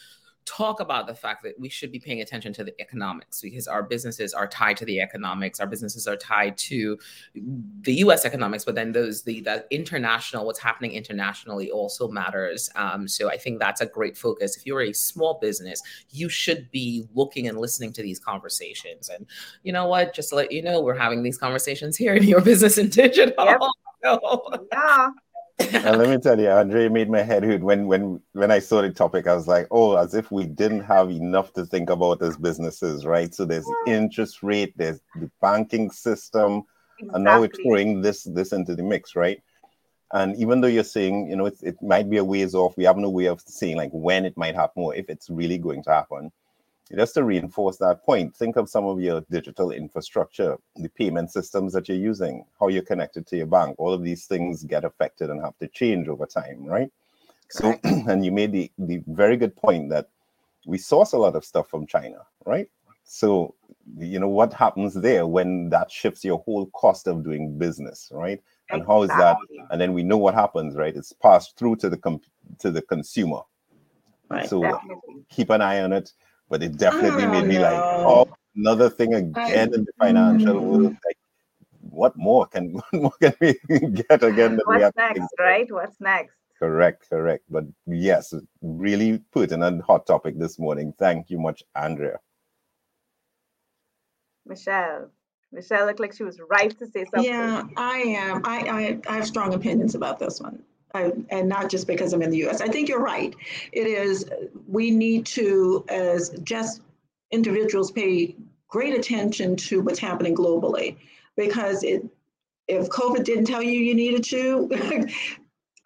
talk 0.50 0.80
about 0.80 1.06
the 1.06 1.14
fact 1.14 1.44
that 1.44 1.58
we 1.58 1.68
should 1.68 1.92
be 1.92 2.00
paying 2.00 2.20
attention 2.20 2.52
to 2.52 2.64
the 2.64 2.78
economics 2.80 3.40
because 3.40 3.68
our 3.68 3.82
businesses 3.82 4.34
are 4.34 4.48
tied 4.48 4.76
to 4.76 4.84
the 4.84 5.00
economics. 5.00 5.60
Our 5.60 5.66
businesses 5.66 6.08
are 6.08 6.16
tied 6.16 6.58
to 6.58 6.98
the 7.82 7.94
U.S. 7.94 8.24
economics, 8.24 8.64
but 8.64 8.74
then 8.74 8.90
those 8.90 9.22
the 9.22 9.40
the 9.40 9.64
international, 9.70 10.44
what's 10.46 10.58
happening 10.58 10.92
internationally, 10.92 11.70
also 11.70 12.08
matters. 12.08 12.68
Um, 12.74 13.06
so 13.06 13.30
I 13.30 13.36
think 13.36 13.60
that's 13.60 13.80
a 13.80 13.86
great 13.86 14.16
focus. 14.16 14.56
If 14.56 14.66
you're 14.66 14.82
a 14.82 14.92
small 14.92 15.38
business, 15.40 15.82
you 16.10 16.28
should 16.28 16.70
be 16.70 17.06
looking 17.14 17.46
and 17.46 17.58
listening 17.58 17.92
to 17.92 18.02
these 18.02 18.18
conversations. 18.18 19.08
And 19.08 19.26
you 19.62 19.72
know 19.72 19.86
what? 19.86 20.14
Just 20.14 20.30
to 20.30 20.34
let 20.34 20.50
you 20.50 20.62
know, 20.62 20.80
we're 20.80 20.98
having 20.98 21.22
these 21.22 21.38
conversations 21.38 21.96
here 21.96 22.14
in 22.14 22.24
your 22.24 22.40
business 22.40 22.76
in 22.76 22.88
digital. 22.88 23.44
Yep. 23.44 23.60
yeah 24.72 25.10
and 25.60 25.98
let 25.98 26.08
me 26.08 26.18
tell 26.18 26.38
you, 26.38 26.48
Andrea 26.48 26.90
made 26.90 27.10
my 27.10 27.22
head 27.22 27.44
hurt 27.44 27.62
when 27.62 27.86
when 27.86 28.20
when 28.32 28.50
I 28.50 28.58
saw 28.58 28.82
the 28.82 28.90
topic. 28.90 29.26
I 29.26 29.34
was 29.34 29.48
like, 29.48 29.66
oh, 29.70 29.96
as 29.96 30.14
if 30.14 30.30
we 30.30 30.46
didn't 30.46 30.82
have 30.82 31.10
enough 31.10 31.52
to 31.54 31.66
think 31.66 31.90
about 31.90 32.22
as 32.22 32.36
businesses, 32.36 33.04
right? 33.04 33.34
So 33.34 33.44
there's 33.44 33.66
interest 33.86 34.42
rate, 34.42 34.74
there's 34.76 35.00
the 35.16 35.30
banking 35.40 35.90
system, 35.90 36.64
exactly. 36.98 37.14
and 37.14 37.24
now 37.24 37.40
we're 37.40 37.48
throwing 37.48 38.02
this 38.02 38.24
this 38.24 38.52
into 38.52 38.74
the 38.74 38.82
mix, 38.82 39.16
right? 39.16 39.42
And 40.12 40.36
even 40.36 40.60
though 40.60 40.68
you're 40.68 40.82
saying, 40.82 41.30
you 41.30 41.36
know, 41.36 41.46
it, 41.46 41.58
it 41.62 41.80
might 41.82 42.10
be 42.10 42.16
a 42.16 42.24
ways 42.24 42.54
off, 42.54 42.76
we 42.76 42.84
have 42.84 42.96
no 42.96 43.10
way 43.10 43.26
of 43.26 43.40
saying 43.42 43.76
like 43.76 43.90
when 43.92 44.24
it 44.24 44.36
might 44.36 44.56
happen 44.56 44.82
or 44.82 44.94
if 44.94 45.08
it's 45.08 45.30
really 45.30 45.58
going 45.58 45.84
to 45.84 45.90
happen 45.90 46.32
just 46.96 47.14
to 47.14 47.24
reinforce 47.24 47.76
that 47.78 48.04
point, 48.04 48.34
think 48.34 48.56
of 48.56 48.68
some 48.68 48.84
of 48.84 49.00
your 49.00 49.20
digital 49.30 49.70
infrastructure, 49.70 50.56
the 50.76 50.88
payment 50.88 51.30
systems 51.30 51.72
that 51.72 51.88
you're 51.88 51.98
using, 51.98 52.44
how 52.58 52.68
you're 52.68 52.82
connected 52.82 53.26
to 53.28 53.36
your 53.36 53.46
bank. 53.46 53.76
All 53.78 53.92
of 53.92 54.02
these 54.02 54.26
things 54.26 54.64
get 54.64 54.84
affected 54.84 55.30
and 55.30 55.40
have 55.40 55.56
to 55.58 55.68
change 55.68 56.08
over 56.08 56.26
time, 56.26 56.64
right? 56.64 56.90
So, 57.48 57.78
and 57.84 58.24
you 58.24 58.32
made 58.32 58.52
the, 58.52 58.70
the 58.78 59.02
very 59.06 59.36
good 59.36 59.54
point 59.54 59.90
that 59.90 60.08
we 60.66 60.78
source 60.78 61.12
a 61.12 61.18
lot 61.18 61.36
of 61.36 61.44
stuff 61.44 61.68
from 61.68 61.86
China, 61.86 62.18
right? 62.44 62.68
So, 63.04 63.54
you 63.98 64.18
know, 64.18 64.28
what 64.28 64.52
happens 64.52 64.94
there 64.94 65.26
when 65.26 65.68
that 65.70 65.90
shifts 65.90 66.24
your 66.24 66.38
whole 66.40 66.66
cost 66.66 67.06
of 67.06 67.24
doing 67.24 67.56
business, 67.56 68.10
right? 68.12 68.40
And 68.70 68.84
how 68.86 69.02
is 69.02 69.10
that? 69.10 69.36
And 69.70 69.80
then 69.80 69.94
we 69.94 70.02
know 70.02 70.16
what 70.16 70.34
happens, 70.34 70.76
right? 70.76 70.94
It's 70.94 71.12
passed 71.12 71.56
through 71.56 71.76
to 71.76 71.88
the 71.88 71.96
com- 71.96 72.20
to 72.58 72.70
the 72.70 72.82
consumer. 72.82 73.40
Right. 74.28 74.48
So 74.48 74.60
Definitely. 74.62 75.24
keep 75.28 75.50
an 75.50 75.60
eye 75.60 75.82
on 75.82 75.92
it 75.92 76.12
but 76.50 76.62
it 76.62 76.76
definitely 76.76 77.26
made 77.26 77.46
me 77.46 77.58
like, 77.58 77.80
oh, 77.80 78.28
another 78.56 78.90
thing 78.90 79.14
again 79.14 79.72
in 79.72 79.84
the 79.84 79.92
financial 79.98 80.56
mm. 80.56 80.60
world. 80.60 80.96
Like, 81.06 81.18
what 81.80 82.16
more 82.16 82.46
can 82.46 82.72
what 82.90 82.92
more 82.92 83.12
can 83.22 83.34
we 83.40 83.54
get 83.68 84.22
again? 84.22 84.56
That 84.56 84.66
What's 84.66 84.96
next, 84.96 85.34
right? 85.38 85.70
What's 85.72 86.00
next? 86.00 86.34
Correct, 86.58 87.08
correct. 87.08 87.44
But 87.48 87.64
yes, 87.86 88.34
really 88.60 89.22
put 89.32 89.52
in 89.52 89.62
a 89.62 89.80
hot 89.82 90.06
topic 90.06 90.38
this 90.38 90.58
morning. 90.58 90.92
Thank 90.98 91.30
you 91.30 91.38
much, 91.38 91.62
Andrea. 91.74 92.18
Michelle. 94.44 95.10
Michelle 95.52 95.86
looked 95.86 96.00
like 96.00 96.12
she 96.12 96.22
was 96.22 96.38
right 96.50 96.76
to 96.78 96.86
say 96.86 97.06
something. 97.06 97.24
Yeah, 97.24 97.64
I 97.76 97.98
am. 97.98 98.42
I, 98.44 98.58
I, 98.60 99.12
I 99.12 99.16
have 99.16 99.26
strong 99.26 99.54
opinions 99.54 99.94
about 99.94 100.18
this 100.18 100.40
one. 100.40 100.62
I, 100.94 101.12
and 101.30 101.48
not 101.48 101.70
just 101.70 101.86
because 101.86 102.12
I'm 102.12 102.22
in 102.22 102.30
the 102.30 102.48
US. 102.48 102.60
I 102.60 102.68
think 102.68 102.88
you're 102.88 103.02
right. 103.02 103.34
It 103.72 103.86
is, 103.86 104.28
we 104.66 104.90
need 104.90 105.26
to, 105.26 105.84
as 105.88 106.30
just 106.42 106.82
individuals, 107.30 107.90
pay 107.92 108.34
great 108.68 108.94
attention 108.94 109.56
to 109.56 109.80
what's 109.82 109.98
happening 109.98 110.34
globally 110.34 110.96
because 111.36 111.82
it, 111.84 112.04
if 112.68 112.88
COVID 112.88 113.24
didn't 113.24 113.46
tell 113.46 113.62
you 113.62 113.78
you 113.78 113.94
needed 113.94 114.24
to, 114.24 114.68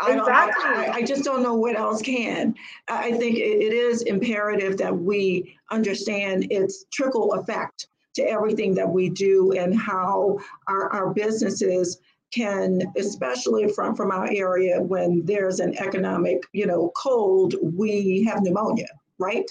I, 0.01 0.19
exactly. 0.19 0.65
I, 0.65 0.91
I, 0.95 1.03
just 1.03 1.23
don't 1.23 1.43
know 1.43 1.55
what 1.55 1.77
else 1.77 2.03
can. 2.03 2.55
I 2.89 3.13
think 3.13 3.37
it 3.37 3.73
is 3.73 4.03
imperative 4.03 4.77
that 4.79 4.95
we 4.97 5.57
understand 5.71 6.51
its 6.51 6.85
trickle 6.93 7.33
effect 7.35 7.87
to 8.15 8.23
everything 8.23 8.75
that 8.75 8.89
we 8.89 9.09
do 9.09 9.53
and 9.53 9.79
how 9.79 10.39
our, 10.69 10.91
our 10.91 11.15
businesses 11.15 12.01
can, 12.33 12.83
especially 12.97 13.69
from, 13.69 13.95
from 13.95 14.11
our 14.11 14.29
area, 14.31 14.81
when 14.81 15.25
there's 15.25 15.61
an 15.61 15.77
economic, 15.79 16.43
you 16.53 16.67
know, 16.67 16.91
cold, 16.97 17.55
we 17.63 18.25
have 18.25 18.43
pneumonia, 18.43 18.89
right? 19.19 19.49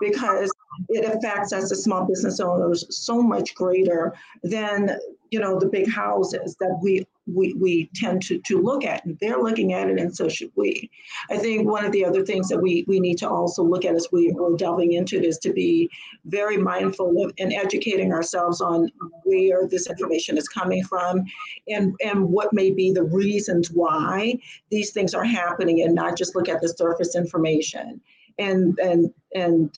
Because 0.00 0.50
it 0.88 1.04
affects 1.04 1.52
us 1.52 1.72
as 1.72 1.82
small 1.82 2.04
business 2.04 2.40
owners 2.40 2.84
so 2.90 3.22
much 3.22 3.54
greater 3.54 4.14
than 4.42 4.98
you 5.30 5.40
know 5.40 5.58
the 5.58 5.66
big 5.66 5.88
houses 5.90 6.56
that 6.60 6.78
we 6.82 7.06
we, 7.26 7.54
we 7.54 7.90
tend 7.94 8.22
to, 8.22 8.38
to 8.38 8.60
look 8.60 8.84
at 8.84 9.04
and 9.04 9.18
they're 9.20 9.42
looking 9.42 9.72
at 9.72 9.88
it 9.88 9.98
and 9.98 10.14
so 10.14 10.28
should 10.28 10.50
we. 10.54 10.90
I 11.30 11.36
think 11.36 11.68
one 11.68 11.84
of 11.84 11.92
the 11.92 12.04
other 12.04 12.24
things 12.24 12.48
that 12.48 12.60
we, 12.60 12.84
we 12.86 13.00
need 13.00 13.18
to 13.18 13.28
also 13.28 13.62
look 13.62 13.84
at 13.84 13.94
as 13.94 14.08
we 14.12 14.34
are 14.40 14.56
delving 14.56 14.92
into 14.92 15.20
this 15.20 15.38
to 15.38 15.52
be 15.52 15.90
very 16.24 16.56
mindful 16.56 17.24
of 17.24 17.32
and 17.38 17.52
educating 17.52 18.12
ourselves 18.12 18.60
on 18.60 18.90
where 19.24 19.66
this 19.66 19.88
information 19.88 20.38
is 20.38 20.48
coming 20.48 20.84
from 20.84 21.24
and 21.68 21.94
and 22.04 22.28
what 22.28 22.52
may 22.52 22.70
be 22.70 22.92
the 22.92 23.02
reasons 23.02 23.70
why 23.70 24.38
these 24.70 24.92
things 24.92 25.14
are 25.14 25.24
happening 25.24 25.82
and 25.82 25.94
not 25.94 26.16
just 26.16 26.36
look 26.36 26.48
at 26.48 26.60
the 26.60 26.68
surface 26.68 27.16
information. 27.16 28.00
And 28.38 28.78
and 28.78 29.12
and 29.34 29.76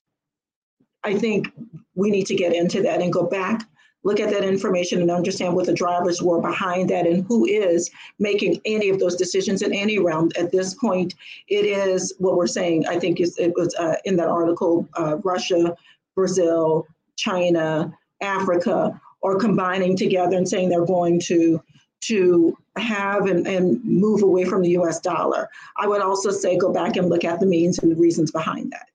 I 1.04 1.14
think 1.14 1.52
we 1.94 2.10
need 2.10 2.26
to 2.26 2.34
get 2.34 2.54
into 2.54 2.82
that 2.82 3.00
and 3.00 3.12
go 3.12 3.24
back, 3.24 3.68
look 4.08 4.20
at 4.20 4.30
that 4.30 4.42
information 4.42 5.02
and 5.02 5.10
understand 5.10 5.54
what 5.54 5.66
the 5.66 5.72
drivers 5.74 6.22
were 6.22 6.40
behind 6.40 6.88
that 6.88 7.06
and 7.06 7.26
who 7.26 7.44
is 7.44 7.90
making 8.18 8.58
any 8.64 8.88
of 8.88 8.98
those 8.98 9.14
decisions 9.16 9.60
in 9.60 9.70
any 9.74 9.98
realm. 9.98 10.30
At 10.38 10.50
this 10.50 10.72
point, 10.72 11.14
it 11.48 11.66
is 11.66 12.14
what 12.18 12.36
we're 12.36 12.46
saying. 12.46 12.86
I 12.86 12.98
think 12.98 13.20
is 13.20 13.36
it 13.38 13.52
was 13.54 13.74
uh, 13.74 13.96
in 14.06 14.16
that 14.16 14.28
article 14.28 14.88
uh, 14.98 15.18
Russia, 15.18 15.76
Brazil, 16.14 16.86
China, 17.16 17.92
Africa 18.22 18.98
are 19.22 19.36
combining 19.36 19.94
together 19.94 20.38
and 20.38 20.48
saying 20.48 20.70
they're 20.70 20.86
going 20.86 21.20
to 21.20 21.62
to 22.00 22.56
have 22.76 23.26
and, 23.26 23.46
and 23.46 23.84
move 23.84 24.22
away 24.22 24.44
from 24.44 24.62
the 24.62 24.70
US 24.70 25.00
dollar. 25.00 25.50
I 25.76 25.86
would 25.86 26.00
also 26.00 26.30
say 26.30 26.56
go 26.56 26.72
back 26.72 26.96
and 26.96 27.10
look 27.10 27.24
at 27.24 27.40
the 27.40 27.46
means 27.46 27.78
and 27.80 27.90
the 27.90 27.96
reasons 27.96 28.30
behind 28.30 28.70
that 28.70 28.86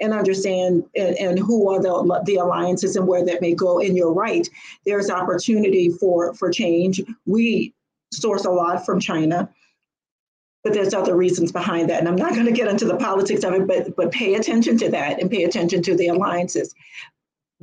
and 0.00 0.12
understand 0.12 0.84
and, 0.96 1.16
and 1.16 1.38
who 1.38 1.70
are 1.70 1.80
the, 1.80 2.22
the 2.26 2.36
alliances 2.36 2.96
and 2.96 3.06
where 3.06 3.24
that 3.24 3.40
may 3.40 3.54
go. 3.54 3.80
And 3.80 3.96
you're 3.96 4.12
right, 4.12 4.48
there's 4.86 5.10
opportunity 5.10 5.90
for, 5.90 6.34
for 6.34 6.50
change. 6.50 7.00
We 7.26 7.74
source 8.12 8.44
a 8.44 8.50
lot 8.50 8.84
from 8.84 9.00
China, 9.00 9.48
but 10.64 10.72
there's 10.72 10.94
other 10.94 11.16
reasons 11.16 11.50
behind 11.52 11.90
that. 11.90 12.00
And 12.00 12.08
I'm 12.08 12.16
not 12.16 12.34
going 12.34 12.46
to 12.46 12.52
get 12.52 12.68
into 12.68 12.84
the 12.84 12.96
politics 12.96 13.44
of 13.44 13.54
it, 13.54 13.66
but, 13.66 13.96
but 13.96 14.12
pay 14.12 14.34
attention 14.34 14.76
to 14.78 14.90
that 14.90 15.20
and 15.20 15.30
pay 15.30 15.44
attention 15.44 15.82
to 15.82 15.96
the 15.96 16.08
alliances. 16.08 16.74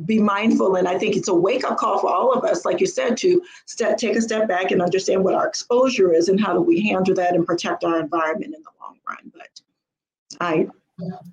Be 0.06 0.18
mindful, 0.18 0.76
and 0.78 0.88
I 0.88 0.98
think 0.98 1.18
it's 1.18 1.28
a 1.28 1.34
wake 1.34 1.66
up 1.66 1.78
call 1.78 2.00
for 2.00 2.10
all 2.10 2.32
of 2.32 2.46
us, 2.46 2.64
like 2.64 2.80
you 2.80 2.88
said, 2.88 3.18
to 3.18 3.42
step, 3.66 3.98
take 3.98 4.16
a 4.16 4.22
step 4.22 4.48
back 4.48 4.72
and 4.72 4.82
understand 4.82 5.26
what 5.26 5.34
our 5.34 5.46
exposure 5.46 6.14
is 6.14 6.30
and 6.30 6.40
how 6.40 6.54
do 6.54 6.62
we 6.62 6.88
handle 6.88 7.14
that 7.16 7.36
and 7.36 7.46
protect 7.46 7.84
our 7.84 8.00
environment 8.00 8.56
in 8.56 8.62
the 8.62 8.70
long 8.80 8.98
run. 9.06 9.32
But 9.34 9.62
I 10.40 10.68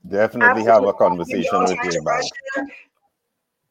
Definitely 0.08 0.62
Absolutely. 0.62 0.72
have 0.72 0.84
a 0.84 0.92
conversation 0.92 1.60
with 1.64 1.78
you 1.82 2.00
about 2.00 2.22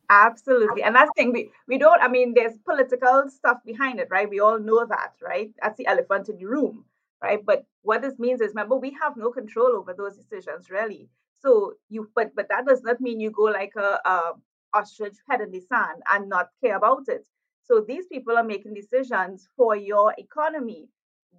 Absolutely. 0.09 0.83
And 0.83 0.95
that's 0.95 1.11
thing, 1.15 1.33
we, 1.33 1.49
we 1.67 1.77
don't, 1.77 2.01
I 2.01 2.07
mean, 2.07 2.33
there's 2.33 2.57
political 2.59 3.25
stuff 3.27 3.57
behind 3.65 3.99
it, 3.99 4.07
right? 4.11 4.29
We 4.29 4.39
all 4.39 4.59
know 4.59 4.85
that, 4.85 5.13
right? 5.21 5.51
That's 5.61 5.77
the 5.77 5.87
elephant 5.87 6.29
in 6.29 6.37
the 6.37 6.45
room, 6.45 6.85
right? 7.23 7.43
But 7.43 7.65
what 7.81 8.01
this 8.01 8.19
means 8.19 8.41
is, 8.41 8.49
remember, 8.49 8.75
we 8.75 8.95
have 9.01 9.17
no 9.17 9.31
control 9.31 9.75
over 9.75 9.93
those 9.93 10.15
decisions, 10.15 10.69
really. 10.69 11.09
So 11.41 11.73
you, 11.89 12.09
but 12.15 12.35
but 12.35 12.47
that 12.49 12.65
does 12.65 12.83
not 12.83 13.01
mean 13.01 13.19
you 13.19 13.31
go 13.31 13.43
like 13.43 13.73
a, 13.75 13.99
a 14.05 14.33
ostrich 14.73 15.15
head 15.29 15.41
in 15.41 15.51
the 15.51 15.59
sand 15.61 16.01
and 16.11 16.29
not 16.29 16.49
care 16.63 16.77
about 16.77 17.03
it. 17.07 17.27
So 17.63 17.83
these 17.87 18.05
people 18.07 18.37
are 18.37 18.43
making 18.43 18.73
decisions 18.73 19.49
for 19.55 19.75
your 19.75 20.13
economy. 20.17 20.87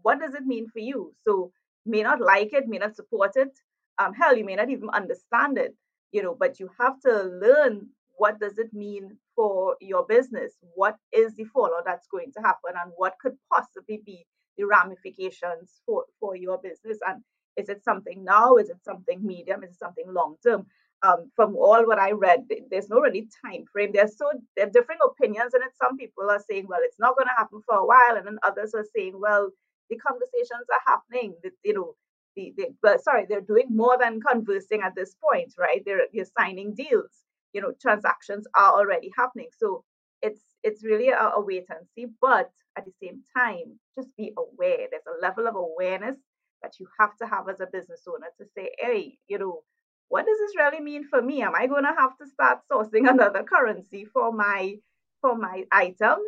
What 0.03 0.21
does 0.21 0.35
it 0.35 0.45
mean 0.45 0.69
for 0.69 0.81
you? 0.81 1.13
So 1.25 1.53
may 1.85 2.03
not 2.03 2.21
like 2.21 2.53
it, 2.53 2.69
may 2.69 2.79
not 2.79 2.97
support 2.97 3.37
it, 3.37 3.59
um, 3.99 4.15
hell, 4.15 4.37
you 4.37 4.45
may 4.45 4.57
not 4.57 4.71
even 4.71 4.91
understand 4.91 5.59
it, 5.59 5.75
you 6.13 6.23
know, 6.23 6.37
but 6.39 6.61
you 6.61 6.71
have 6.79 7.01
to 7.01 7.23
learn 7.43 7.89
what 8.17 8.41
does 8.41 8.59
it 8.59 8.73
mean 8.73 9.17
for 9.35 9.77
your 9.81 10.07
business? 10.07 10.55
What 10.75 10.97
is 11.13 11.35
the 11.37 11.45
fallout 11.45 11.85
that's 11.85 12.09
going 12.09 12.33
to 12.37 12.41
happen 12.41 12.73
and 12.83 12.93
what 12.97 13.15
could 13.21 13.37
possibly 13.53 14.03
be 14.05 14.27
the 14.57 14.65
ramifications 14.65 15.81
for, 15.85 16.05
for 16.19 16.35
your 16.35 16.59
business? 16.59 16.99
And 17.07 17.23
is 17.57 17.69
it 17.69 17.85
something 17.85 18.25
now? 18.25 18.57
Is 18.57 18.71
it 18.71 18.83
something 18.85 19.25
medium? 19.25 19.63
Is 19.65 19.73
it 19.73 19.79
something 19.79 20.07
long 20.09 20.37
term? 20.43 20.67
Um, 21.03 21.31
from 21.37 21.57
all 21.57 21.87
what 21.87 21.99
I 21.99 22.13
read, 22.13 22.45
there's 22.71 22.89
no 22.89 23.01
really 23.01 23.29
time 23.45 23.65
frame. 23.71 23.91
There's 23.93 24.17
so 24.17 24.31
there 24.57 24.67
are 24.67 24.71
different 24.71 25.03
opinions 25.05 25.53
in 25.55 25.61
it. 25.61 25.77
Some 25.81 25.99
people 25.99 26.31
are 26.31 26.43
saying, 26.51 26.67
well, 26.69 26.81
it's 26.83 26.99
not 26.99 27.17
going 27.17 27.29
to 27.29 27.37
happen 27.37 27.61
for 27.67 27.77
a 27.77 27.87
while, 27.87 28.17
and 28.17 28.27
then 28.27 28.39
others 28.43 28.73
are 28.75 28.87
saying, 28.97 29.13
well, 29.21 29.51
the 29.91 29.97
conversations 29.99 30.67
are 30.73 30.81
happening. 30.87 31.37
That 31.43 31.53
you 31.65 31.75
know, 31.75 31.95
the, 32.37 32.53
the 32.57 32.67
but 32.83 33.03
sorry, 33.03 33.27
they're 33.29 33.41
doing 33.41 33.69
more 33.71 33.97
than 33.99 34.21
conversing 34.21 34.83
at 34.83 34.95
this 34.95 35.17
point, 35.23 35.55
right? 35.59 35.83
They're 35.85 36.07
you're 36.13 36.27
signing 36.39 36.75
deals. 36.75 37.25
You 37.53 37.63
know, 37.63 37.73
transactions 37.81 38.47
are 38.57 38.73
already 38.73 39.11
happening. 39.17 39.49
So 39.59 39.85
it's 40.23 40.41
it's 40.63 40.85
really 40.85 41.09
a, 41.09 41.19
a 41.37 41.41
wait 41.41 41.67
and 41.71 41.87
see. 41.95 42.07
But 42.21 42.51
at 42.77 42.85
the 42.85 42.93
same 43.03 43.23
time, 43.37 43.79
just 43.99 44.15
be 44.17 44.33
aware. 44.37 44.87
There's 44.91 45.03
a 45.07 45.21
level 45.23 45.47
of 45.47 45.57
awareness 45.57 46.19
that 46.63 46.75
you 46.79 46.87
have 46.99 47.17
to 47.19 47.27
have 47.27 47.49
as 47.49 47.61
a 47.61 47.67
business 47.67 48.03
owner 48.09 48.29
to 48.39 48.47
say, 48.57 48.71
hey, 48.79 49.19
you 49.29 49.39
know, 49.39 49.63
what 50.09 50.27
does 50.27 50.39
this 50.39 50.57
really 50.57 50.81
mean 50.81 51.05
for 51.09 51.21
me? 51.21 51.43
Am 51.43 51.55
I 51.55 51.67
going 51.67 51.85
to 51.85 51.95
have 51.99 52.17
to 52.19 52.27
start 52.27 52.61
sourcing 52.71 53.09
another 53.11 53.43
currency 53.43 54.05
for 54.05 54.33
my 54.33 54.77
for 55.21 55.37
my 55.37 55.65
items? 55.73 56.27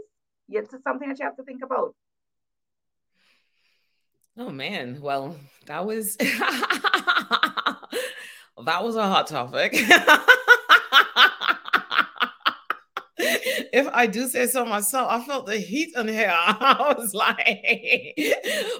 It's 0.49 0.71
something 0.83 1.09
that 1.09 1.19
you 1.19 1.27
have 1.27 1.37
to 1.37 1.43
think 1.45 1.63
about. 1.63 1.95
Oh 4.41 4.51
man, 4.51 5.01
well, 5.01 5.37
that 5.67 5.85
was 5.85 6.17
that 6.17 6.29
was 8.65 8.95
a 8.95 9.03
hot 9.03 9.27
topic. 9.27 9.73
if 13.73 13.89
I 13.93 14.07
do 14.07 14.29
say 14.29 14.47
so 14.47 14.65
myself, 14.65 15.11
I 15.11 15.25
felt 15.25 15.47
the 15.47 15.59
heat 15.59 15.91
in 15.97 16.07
here. 16.07 16.31
I 16.33 16.95
was 16.97 17.15
like, 17.15 17.49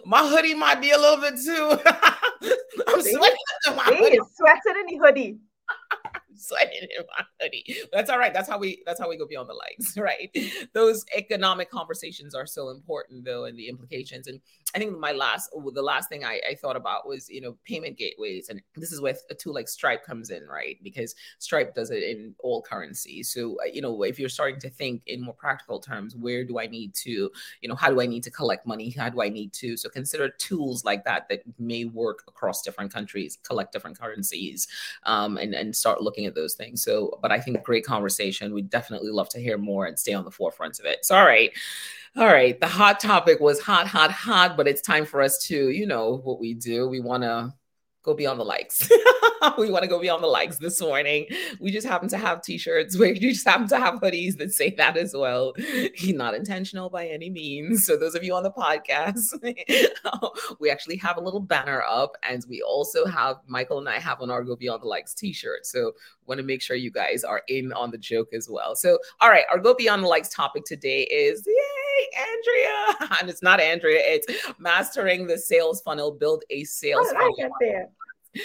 my 0.07 0.29
hoodie 0.29 0.55
might 0.55 0.81
be 0.81 0.93
a 0.93 0.99
little 0.99 1.21
bit 1.21 1.35
too. 1.45 1.77
I'm 2.87 3.03
sweating. 3.03 3.37
In 3.67 3.75
my 3.75 3.83
hoodie. 3.83 4.21
Sweating 4.37 4.73
in 4.79 4.87
the 4.87 5.05
hoodie 5.05 5.39
sweating 6.39 6.89
in 6.97 7.05
my 7.07 7.25
hoodie. 7.41 7.77
That's 7.93 8.11
all 8.11 8.19
right. 8.19 8.33
That's 8.33 8.49
how 8.49 8.59
we 8.59 8.83
that's 8.87 9.01
how 9.01 9.09
we 9.09 9.17
go 9.17 9.27
beyond 9.27 9.49
the 9.49 9.55
likes, 9.55 9.97
right? 9.99 10.35
Those 10.73 11.05
economic 11.15 11.71
conversations 11.71 12.35
are 12.35 12.47
so 12.47 12.71
important 12.71 13.25
though, 13.25 13.45
and 13.45 13.59
the 13.59 13.69
implications. 13.69 14.29
And 14.29 14.41
I 14.75 14.79
think 14.79 14.99
my 14.99 15.13
last 15.13 15.51
the 15.73 15.83
last 15.83 16.09
thing 16.11 16.25
I, 16.25 16.41
I 16.49 16.55
thought 16.55 16.77
about 16.77 17.09
was 17.09 17.29
you 17.29 17.41
know 17.41 17.57
payment 17.65 17.97
gateways, 17.97 18.51
and 18.51 18.61
this 18.77 18.93
is 18.93 19.01
where 19.01 19.15
a 19.31 19.35
tool 19.35 19.55
like 19.55 19.69
Stripe 19.69 20.05
comes 20.05 20.31
in, 20.31 20.47
right? 20.47 20.77
Because 20.83 21.15
Stripe 21.39 21.75
does 21.75 21.91
it 21.91 22.03
in 22.03 22.35
all 22.41 22.61
currencies. 22.61 23.31
So 23.33 23.57
uh, 23.63 23.67
you 23.73 23.81
know 23.81 24.03
if 24.03 24.19
you're 24.19 24.29
starting 24.29 24.61
to 24.61 24.71
think 24.71 25.03
in 25.07 25.23
more 25.23 25.35
practical 25.35 25.81
terms, 25.81 26.15
where 26.15 26.45
do 26.45 26.59
I 26.59 26.67
need 26.67 26.95
to, 26.97 27.31
you 27.63 27.69
know, 27.69 27.75
how 27.75 27.91
do 27.91 28.01
I 28.01 28.07
need 28.07 28.23
to 28.25 28.31
collect 28.31 28.67
money? 28.67 28.91
How 28.91 29.09
do 29.09 29.23
I 29.23 29.31
need 29.31 29.53
to? 29.55 29.77
So 29.77 29.89
consider 29.89 30.29
tools 30.29 30.85
like 30.85 31.05
that 31.05 31.29
that 31.31 31.43
may 31.59 31.87
work 31.87 32.25
across 32.29 32.63
different 32.63 32.93
countries, 32.93 33.39
collect 33.43 33.73
different 33.73 33.99
currencies, 33.99 34.69
um, 35.05 35.39
and 35.39 35.55
and 35.55 35.75
start 35.75 36.03
looking 36.03 36.27
at 36.27 36.35
those 36.35 36.55
things. 36.55 36.83
So, 36.83 37.19
but 37.23 37.33
I 37.33 37.41
think 37.41 37.63
great 37.63 37.87
conversation. 37.87 38.53
We 38.53 38.63
definitely 38.63 39.11
love 39.11 39.31
to 39.31 39.41
hear 39.41 39.57
more 39.57 39.87
and 39.87 39.99
stay 39.99 40.13
on 40.13 40.25
the 40.25 40.31
forefront 40.31 40.79
of 40.79 40.85
it. 40.85 41.05
So, 41.05 41.17
all 41.17 41.25
right. 41.25 41.53
All 42.17 42.27
right. 42.27 42.59
The 42.59 42.67
hot 42.67 43.01
topic 43.01 43.41
was 43.41 43.61
hot, 43.61 43.87
hot, 43.87 44.11
hot, 44.11 44.57
but 44.57 44.67
it's 44.67 44.81
time 44.81 45.05
for 45.05 45.23
us 45.23 45.39
to, 45.47 45.71
you 45.71 45.87
know, 45.87 46.19
what 46.25 46.41
we 46.41 46.55
do. 46.55 46.89
We 46.89 47.01
want 47.01 47.23
to 47.23 47.53
go 48.03 48.15
beyond 48.15 48.41
the 48.41 48.45
likes. 48.45 48.91
we 49.59 49.71
want 49.71 49.83
to 49.83 49.89
go 49.89 50.01
beyond 50.01 50.23
the 50.23 50.29
likes 50.29 50.57
this 50.59 50.81
morning. 50.81 51.27
We 51.61 51.71
just 51.71 51.87
happen 51.87 52.09
to 52.09 52.19
have 52.19 52.43
t-shirts. 52.43 52.97
We 53.09 53.19
just 53.19 53.47
happen 53.47 53.69
to 53.69 53.79
have 53.79 53.97
hoodies 53.97 54.37
that 54.39 54.53
say 54.53 54.71
that 54.71 54.97
as 54.97 55.15
well. 55.15 55.53
Not 56.05 56.35
intentional 56.35 56.91
by 56.91 57.07
any 57.07 57.31
means. 57.31 57.85
So 57.87 57.97
those 57.97 58.15
of 58.15 58.25
you 58.25 58.35
on 58.35 58.43
the 58.43 58.51
podcast, 58.51 59.39
we 60.61 60.71
actually 60.71 60.97
have 60.97 61.17
a 61.17 61.21
little 61.21 61.41
banner 61.41 61.83
up, 61.83 62.17
and 62.29 62.45
we 62.49 62.63
also 62.63 63.07
have 63.07 63.37
Michael 63.47 63.79
and 63.79 63.89
I 63.89 63.99
have 63.99 64.21
on 64.21 64.31
our 64.31 64.43
Go 64.43 64.57
Beyond 64.57 64.83
the 64.83 64.87
Likes 64.89 65.15
t-shirt. 65.15 65.67
So 65.67 65.93
want 66.27 66.39
to 66.39 66.45
make 66.45 66.63
sure 66.63 66.77
you 66.77 66.91
guys 66.91 67.25
are 67.25 67.43
in 67.49 67.73
on 67.73 67.91
the 67.91 67.99
joke 67.99 68.29
as 68.33 68.49
well. 68.49 68.75
So 68.75 68.99
all 69.21 69.31
right, 69.31 69.45
our 69.51 69.59
Go 69.59 69.75
Beyond 69.75 70.03
the 70.03 70.09
Likes 70.09 70.31
topic 70.31 70.65
today 70.65 71.03
is 71.03 71.45
yay, 71.47 71.88
Andrea. 72.17 73.09
And 73.21 73.31
it's 73.31 73.43
not 73.43 73.61
Andrea, 73.61 74.01
it's 74.03 74.27
mastering 74.59 75.27
the 75.27 75.39
sales 75.39 75.81
funnel, 75.83 76.13
build 76.13 76.45
a 76.51 76.65
sales 76.65 77.11
funnel 77.13 77.35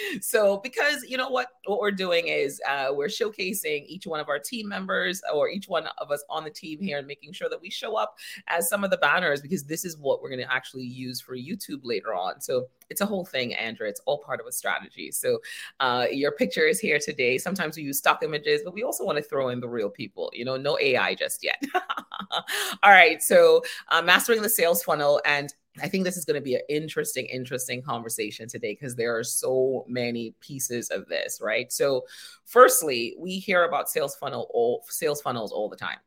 so 0.20 0.58
because 0.58 1.04
you 1.04 1.16
know 1.16 1.28
what 1.28 1.48
what 1.66 1.80
we're 1.80 1.90
doing 1.90 2.28
is 2.28 2.60
uh, 2.68 2.88
we're 2.90 3.08
showcasing 3.08 3.84
each 3.86 4.06
one 4.06 4.20
of 4.20 4.28
our 4.28 4.38
team 4.38 4.68
members 4.68 5.22
or 5.32 5.48
each 5.48 5.68
one 5.68 5.86
of 5.98 6.10
us 6.10 6.24
on 6.28 6.44
the 6.44 6.50
team 6.50 6.80
here 6.80 6.98
and 6.98 7.06
making 7.06 7.32
sure 7.32 7.48
that 7.48 7.60
we 7.60 7.70
show 7.70 7.96
up 7.96 8.16
as 8.48 8.68
some 8.68 8.84
of 8.84 8.90
the 8.90 8.96
banners 8.98 9.40
because 9.40 9.64
this 9.64 9.84
is 9.84 9.96
what 9.98 10.22
we're 10.22 10.28
going 10.28 10.40
to 10.40 10.52
actually 10.52 10.84
use 10.84 11.20
for 11.20 11.36
youtube 11.36 11.80
later 11.82 12.14
on. 12.14 12.40
So 12.40 12.66
it's 12.90 13.00
a 13.00 13.06
whole 13.06 13.24
thing 13.24 13.54
Andrea 13.54 13.90
it's 13.90 14.00
all 14.06 14.18
part 14.18 14.40
of 14.40 14.46
a 14.46 14.52
strategy. 14.52 15.10
So 15.10 15.40
uh, 15.80 16.06
your 16.10 16.32
picture 16.32 16.66
is 16.66 16.78
here 16.78 16.98
today. 16.98 17.38
Sometimes 17.38 17.76
we 17.76 17.82
use 17.82 17.98
stock 17.98 18.22
images 18.22 18.62
but 18.64 18.74
we 18.74 18.82
also 18.82 19.04
want 19.04 19.16
to 19.18 19.22
throw 19.22 19.48
in 19.48 19.60
the 19.60 19.68
real 19.68 19.90
people 19.90 20.30
you 20.34 20.44
know 20.44 20.56
no 20.56 20.78
ai 20.78 21.14
just 21.14 21.42
yet. 21.42 21.62
All 22.82 22.90
right. 22.90 23.22
So 23.22 23.62
uh, 23.88 24.02
mastering 24.02 24.42
the 24.42 24.48
sales 24.48 24.82
funnel 24.82 25.20
and 25.24 25.54
I 25.82 25.88
think 25.88 26.04
this 26.04 26.16
is 26.16 26.24
going 26.24 26.36
to 26.36 26.44
be 26.44 26.54
an 26.54 26.62
interesting, 26.68 27.26
interesting 27.26 27.82
conversation 27.82 28.48
today 28.48 28.72
because 28.72 28.94
there 28.94 29.16
are 29.16 29.24
so 29.24 29.84
many 29.88 30.34
pieces 30.40 30.90
of 30.90 31.08
this, 31.08 31.40
right? 31.42 31.72
So, 31.72 32.04
firstly, 32.44 33.16
we 33.18 33.38
hear 33.38 33.64
about 33.64 33.90
sales 33.90 34.14
funnel, 34.14 34.48
all, 34.54 34.84
sales 34.88 35.20
funnels 35.20 35.50
all 35.52 35.68
the 35.68 35.76
time. 35.76 35.98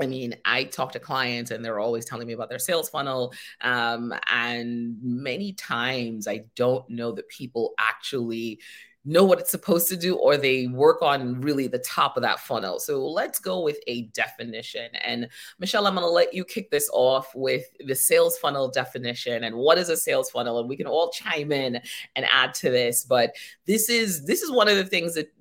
I 0.00 0.06
mean, 0.06 0.34
I 0.44 0.64
talk 0.64 0.92
to 0.92 1.00
clients 1.00 1.50
and 1.50 1.64
they're 1.64 1.78
always 1.78 2.04
telling 2.04 2.26
me 2.26 2.32
about 2.32 2.48
their 2.48 2.58
sales 2.58 2.88
funnel. 2.88 3.32
Um, 3.60 4.14
and 4.30 4.96
many 5.02 5.52
times 5.52 6.26
I 6.26 6.44
don't 6.56 6.88
know 6.88 7.12
that 7.12 7.28
people 7.28 7.74
actually 7.78 8.60
know 9.04 9.24
what 9.24 9.40
it's 9.40 9.50
supposed 9.50 9.88
to 9.88 9.96
do 9.96 10.16
or 10.16 10.36
they 10.36 10.66
work 10.66 11.00
on 11.00 11.40
really 11.40 11.66
the 11.66 11.78
top 11.78 12.16
of 12.16 12.22
that 12.22 12.40
funnel. 12.40 12.78
So 12.78 13.06
let's 13.06 13.38
go 13.38 13.60
with 13.60 13.78
a 13.86 14.02
definition. 14.08 14.90
And 15.02 15.28
Michelle, 15.58 15.86
I'm 15.86 15.94
going 15.94 16.06
to 16.06 16.10
let 16.10 16.34
you 16.34 16.44
kick 16.44 16.70
this 16.70 16.90
off 16.92 17.34
with 17.34 17.64
the 17.86 17.94
sales 17.94 18.36
funnel 18.38 18.70
definition 18.70 19.44
and 19.44 19.56
what 19.56 19.78
is 19.78 19.88
a 19.88 19.96
sales 19.96 20.30
funnel 20.30 20.58
and 20.58 20.68
we 20.68 20.76
can 20.76 20.86
all 20.86 21.10
chime 21.10 21.50
in 21.50 21.80
and 22.14 22.26
add 22.30 22.52
to 22.54 22.70
this, 22.70 23.04
but 23.04 23.34
this 23.64 23.88
is 23.88 24.24
this 24.24 24.42
is 24.42 24.50
one 24.50 24.68
of 24.68 24.76
the 24.76 24.84
things 24.84 25.14
that 25.14 25.32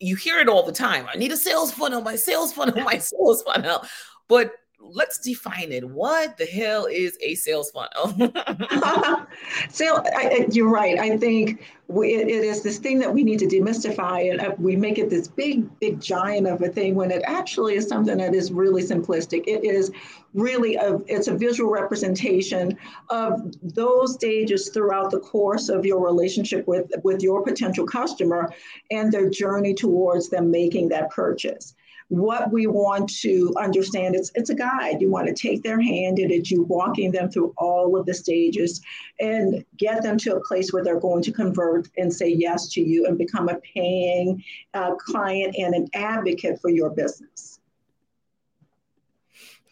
you 0.00 0.16
hear 0.16 0.40
it 0.40 0.48
all 0.48 0.64
the 0.64 0.72
time. 0.72 1.06
I 1.12 1.16
need 1.16 1.30
a 1.30 1.36
sales 1.36 1.72
funnel, 1.72 2.00
my 2.00 2.16
sales 2.16 2.52
funnel, 2.52 2.82
my 2.82 2.98
sales 2.98 3.42
funnel. 3.44 3.84
But 4.28 4.52
let's 4.82 5.18
define 5.18 5.72
it. 5.72 5.88
What 5.88 6.36
the 6.36 6.44
hell 6.44 6.86
is 6.86 7.16
a 7.22 7.34
sales 7.34 7.70
funnel? 7.70 8.14
so 9.70 10.02
I, 10.14 10.46
you're 10.50 10.68
right. 10.68 10.98
I 10.98 11.16
think 11.16 11.62
we, 11.88 12.14
it 12.14 12.28
is 12.28 12.62
this 12.62 12.78
thing 12.78 12.98
that 12.98 13.12
we 13.12 13.22
need 13.22 13.38
to 13.40 13.46
demystify, 13.46 14.30
and 14.30 14.40
uh, 14.40 14.54
we 14.58 14.76
make 14.76 14.98
it 14.98 15.10
this 15.10 15.28
big, 15.28 15.78
big 15.78 16.00
giant 16.00 16.46
of 16.46 16.62
a 16.62 16.68
thing 16.68 16.94
when 16.94 17.10
it 17.10 17.22
actually 17.26 17.74
is 17.74 17.86
something 17.88 18.18
that 18.18 18.34
is 18.34 18.52
really 18.52 18.82
simplistic. 18.82 19.44
It 19.46 19.64
is 19.64 19.90
really 20.34 20.76
a 20.76 20.96
it's 21.06 21.28
a 21.28 21.36
visual 21.36 21.70
representation 21.70 22.76
of 23.10 23.54
those 23.62 24.14
stages 24.14 24.70
throughout 24.70 25.10
the 25.10 25.20
course 25.20 25.68
of 25.68 25.84
your 25.84 26.02
relationship 26.02 26.66
with 26.66 26.90
with 27.04 27.22
your 27.22 27.42
potential 27.42 27.86
customer 27.86 28.52
and 28.90 29.12
their 29.12 29.28
journey 29.28 29.74
towards 29.74 30.30
them 30.30 30.50
making 30.50 30.88
that 30.88 31.10
purchase 31.10 31.74
what 32.12 32.52
we 32.52 32.66
want 32.66 33.08
to 33.08 33.54
understand 33.58 34.14
it's 34.14 34.30
it's 34.34 34.50
a 34.50 34.54
guide. 34.54 35.00
You 35.00 35.08
want 35.08 35.28
to 35.28 35.34
take 35.34 35.62
their 35.62 35.80
hand 35.80 36.18
and 36.18 36.30
it's 36.30 36.50
you 36.50 36.64
walking 36.64 37.10
them 37.10 37.30
through 37.30 37.54
all 37.56 37.96
of 37.98 38.04
the 38.04 38.12
stages 38.12 38.82
and 39.18 39.64
get 39.78 40.02
them 40.02 40.18
to 40.18 40.36
a 40.36 40.40
place 40.42 40.74
where 40.74 40.84
they're 40.84 41.00
going 41.00 41.22
to 41.22 41.32
convert 41.32 41.88
and 41.96 42.12
say 42.12 42.28
yes 42.28 42.68
to 42.72 42.82
you 42.82 43.06
and 43.06 43.16
become 43.16 43.48
a 43.48 43.58
paying 43.60 44.44
uh, 44.74 44.94
client 44.96 45.56
and 45.56 45.74
an 45.74 45.88
advocate 45.94 46.60
for 46.60 46.68
your 46.68 46.90
business. 46.90 47.60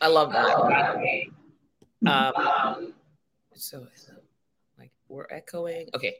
I 0.00 0.07
love 0.07 0.33
that. 0.33 0.57
Um, 2.07 2.94
so 3.55 3.87
like 4.79 4.92
we're 5.11 5.26
echoing 5.31 5.90
okay 5.94 6.14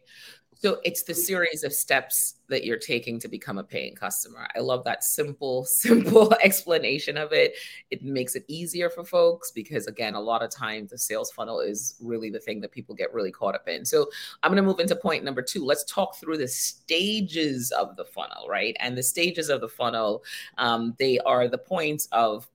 so 0.61 0.79
it's 0.85 1.05
the 1.05 1.15
series 1.15 1.65
of 1.65 1.73
steps 1.73 2.35
that 2.49 2.65
you're 2.65 2.77
taking 2.77 3.19
to 3.21 3.29
become 3.29 3.57
a 3.57 3.65
paying 3.65 3.95
customer. 3.95 4.47
I 4.55 4.61
love 4.61 4.85
that 4.85 5.03
simple, 5.03 5.65
simple 5.65 6.35
explanation 6.43 7.17
of 7.17 7.33
it. 7.33 7.55
It 7.91 8.03
makes 8.03 8.35
it 8.35 8.45
easier 8.47 8.91
for 8.91 9.03
folks 9.03 9.53
because, 9.53 9.87
again, 9.87 10.15
a 10.15 10.21
lot 10.21 10.43
of 10.43 10.51
times 10.51 10.91
the 10.91 10.99
sales 10.99 11.31
funnel 11.31 11.61
is 11.61 11.95
really 11.99 12.29
the 12.29 12.41
thing 12.41 12.61
that 12.61 12.73
people 12.73 12.95
get 12.95 13.15
really 13.15 13.33
caught 13.33 13.55
up 13.55 13.69
in. 13.69 13.87
So 13.87 14.11
I'm 14.43 14.51
going 14.51 14.63
to 14.63 14.69
move 14.69 14.81
into 14.81 14.97
point 14.97 15.25
number 15.25 15.41
two. 15.41 15.65
Let's 15.65 15.85
talk 15.85 16.17
through 16.17 16.37
the 16.37 16.49
stages 16.49 17.71
of 17.71 17.97
the 17.97 18.05
funnel, 18.05 18.47
right? 18.47 18.77
And 18.81 18.99
the 18.99 19.03
stages 19.03 19.49
of 19.49 19.63
the 19.63 19.69
funnel, 19.69 20.23
um, 20.59 20.95
they 20.99 21.21
are 21.21 21.49
the 21.49 21.57
points 21.57 22.07
of 22.13 22.47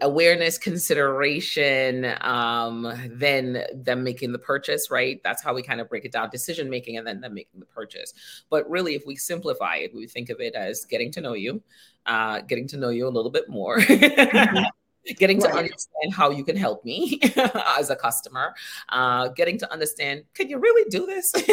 awareness 0.00 0.56
consideration 0.56 2.14
um, 2.22 2.92
then 3.10 3.64
them 3.74 4.02
making 4.02 4.32
the 4.32 4.38
purchase 4.38 4.90
right? 4.90 5.20
That's 5.22 5.42
how 5.42 5.54
we 5.54 5.62
kind 5.62 5.80
of 5.80 5.88
break 5.88 6.04
it 6.04 6.12
down 6.12 6.30
decision 6.30 6.70
making 6.70 6.96
and 6.96 7.06
then 7.06 7.20
them 7.20 7.34
making 7.34 7.60
the 7.60 7.66
purchase. 7.66 8.14
But 8.48 8.68
really 8.70 8.94
if 8.94 9.04
we 9.06 9.16
simplify 9.16 9.76
it 9.76 9.94
we 9.94 10.06
think 10.06 10.30
of 10.30 10.40
it 10.40 10.54
as 10.54 10.84
getting 10.84 11.12
to 11.12 11.20
know 11.20 11.34
you 11.34 11.62
uh, 12.06 12.40
getting 12.40 12.66
to 12.68 12.76
know 12.76 12.88
you 12.88 13.06
a 13.06 13.10
little 13.10 13.30
bit 13.30 13.48
more. 13.48 13.78
Mm-hmm 13.78 14.64
getting 15.18 15.40
right. 15.40 15.50
to 15.50 15.58
understand 15.58 16.12
how 16.12 16.30
you 16.30 16.44
can 16.44 16.56
help 16.56 16.84
me 16.84 17.20
as 17.78 17.90
a 17.90 17.96
customer 17.96 18.54
uh, 18.90 19.28
getting 19.28 19.58
to 19.58 19.72
understand 19.72 20.22
can 20.34 20.48
you 20.48 20.58
really 20.58 20.88
do 20.90 21.06
this? 21.06 21.32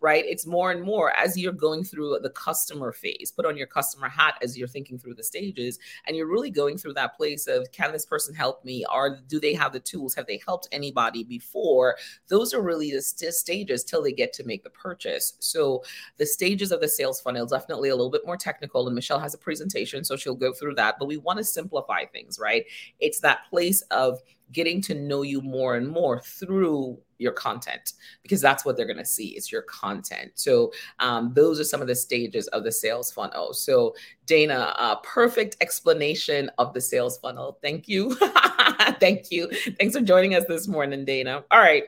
Right? 0.00 0.24
It's 0.24 0.46
more 0.46 0.70
and 0.70 0.82
more 0.82 1.10
as 1.16 1.36
you're 1.36 1.52
going 1.52 1.82
through 1.82 2.18
the 2.22 2.30
customer 2.30 2.92
phase 2.92 3.32
put 3.34 3.44
on 3.44 3.56
your 3.56 3.66
customer 3.66 4.08
hat 4.08 4.34
as 4.40 4.56
you're 4.56 4.68
thinking 4.68 4.98
through 4.98 5.14
the 5.14 5.22
stages 5.22 5.80
and 6.06 6.16
you're 6.16 6.30
really 6.30 6.50
going 6.50 6.78
through 6.78 6.92
that 6.94 7.16
place 7.16 7.48
of 7.48 7.66
can 7.72 7.90
this 7.90 8.06
person 8.06 8.34
help 8.34 8.64
me? 8.64 8.84
Or 8.92 9.18
do 9.26 9.40
they 9.40 9.52
have 9.54 9.72
the 9.72 9.80
tools? 9.80 10.14
Have 10.14 10.26
they 10.26 10.40
helped 10.46 10.68
anybody 10.70 11.24
before? 11.24 11.96
Those 12.28 12.54
are 12.54 12.62
really 12.62 12.92
the 12.92 13.02
st- 13.02 13.34
stages 13.34 13.82
till 13.82 14.02
they 14.02 14.12
get 14.12 14.32
to 14.34 14.44
make 14.44 14.62
the 14.62 14.70
purchase. 14.70 15.34
So 15.40 15.82
the 16.18 16.26
stages 16.26 16.70
of 16.70 16.80
the 16.80 16.88
sales 16.88 17.20
funnel 17.20 17.44
definitely 17.46 17.88
a 17.88 17.96
little 17.96 18.10
bit 18.10 18.26
more 18.26 18.36
technical 18.36 18.86
and 18.86 18.94
michelle 18.94 19.18
has 19.18 19.34
a 19.34 19.38
presentation 19.38 20.04
so 20.04 20.16
she'll 20.16 20.34
go 20.34 20.52
through 20.52 20.74
that 20.74 20.96
but 20.98 21.06
we 21.06 21.16
want 21.16 21.38
to 21.38 21.44
simplify 21.44 22.04
things 22.04 22.38
right 22.38 22.43
right? 22.44 22.64
It's 23.00 23.20
that 23.20 23.48
place 23.50 23.80
of 23.90 24.20
getting 24.52 24.80
to 24.80 24.94
know 24.94 25.22
you 25.22 25.40
more 25.40 25.74
and 25.76 25.88
more 25.88 26.20
through 26.20 26.98
your 27.18 27.32
content 27.32 27.94
because 28.22 28.40
that's 28.40 28.64
what 28.64 28.76
they're 28.76 28.86
going 28.86 28.98
to 28.98 29.04
see 29.04 29.28
it's 29.28 29.50
your 29.50 29.62
content. 29.62 30.32
So 30.34 30.72
um, 31.00 31.32
those 31.34 31.58
are 31.58 31.64
some 31.64 31.80
of 31.80 31.88
the 31.88 31.94
stages 31.94 32.46
of 32.48 32.64
the 32.64 32.72
sales 32.72 33.10
funnel. 33.10 33.52
So 33.52 33.94
dana 34.26 34.98
perfect 35.02 35.56
explanation 35.60 36.50
of 36.58 36.72
the 36.74 36.80
sales 36.80 37.18
funnel. 37.18 37.58
Thank 37.62 37.88
you. 37.88 38.14
Thank 39.00 39.30
you. 39.30 39.50
Thanks 39.78 39.96
for 39.96 40.02
joining 40.02 40.34
us 40.34 40.44
this 40.46 40.68
morning 40.68 41.04
dana. 41.04 41.44
All 41.50 41.60
right. 41.60 41.84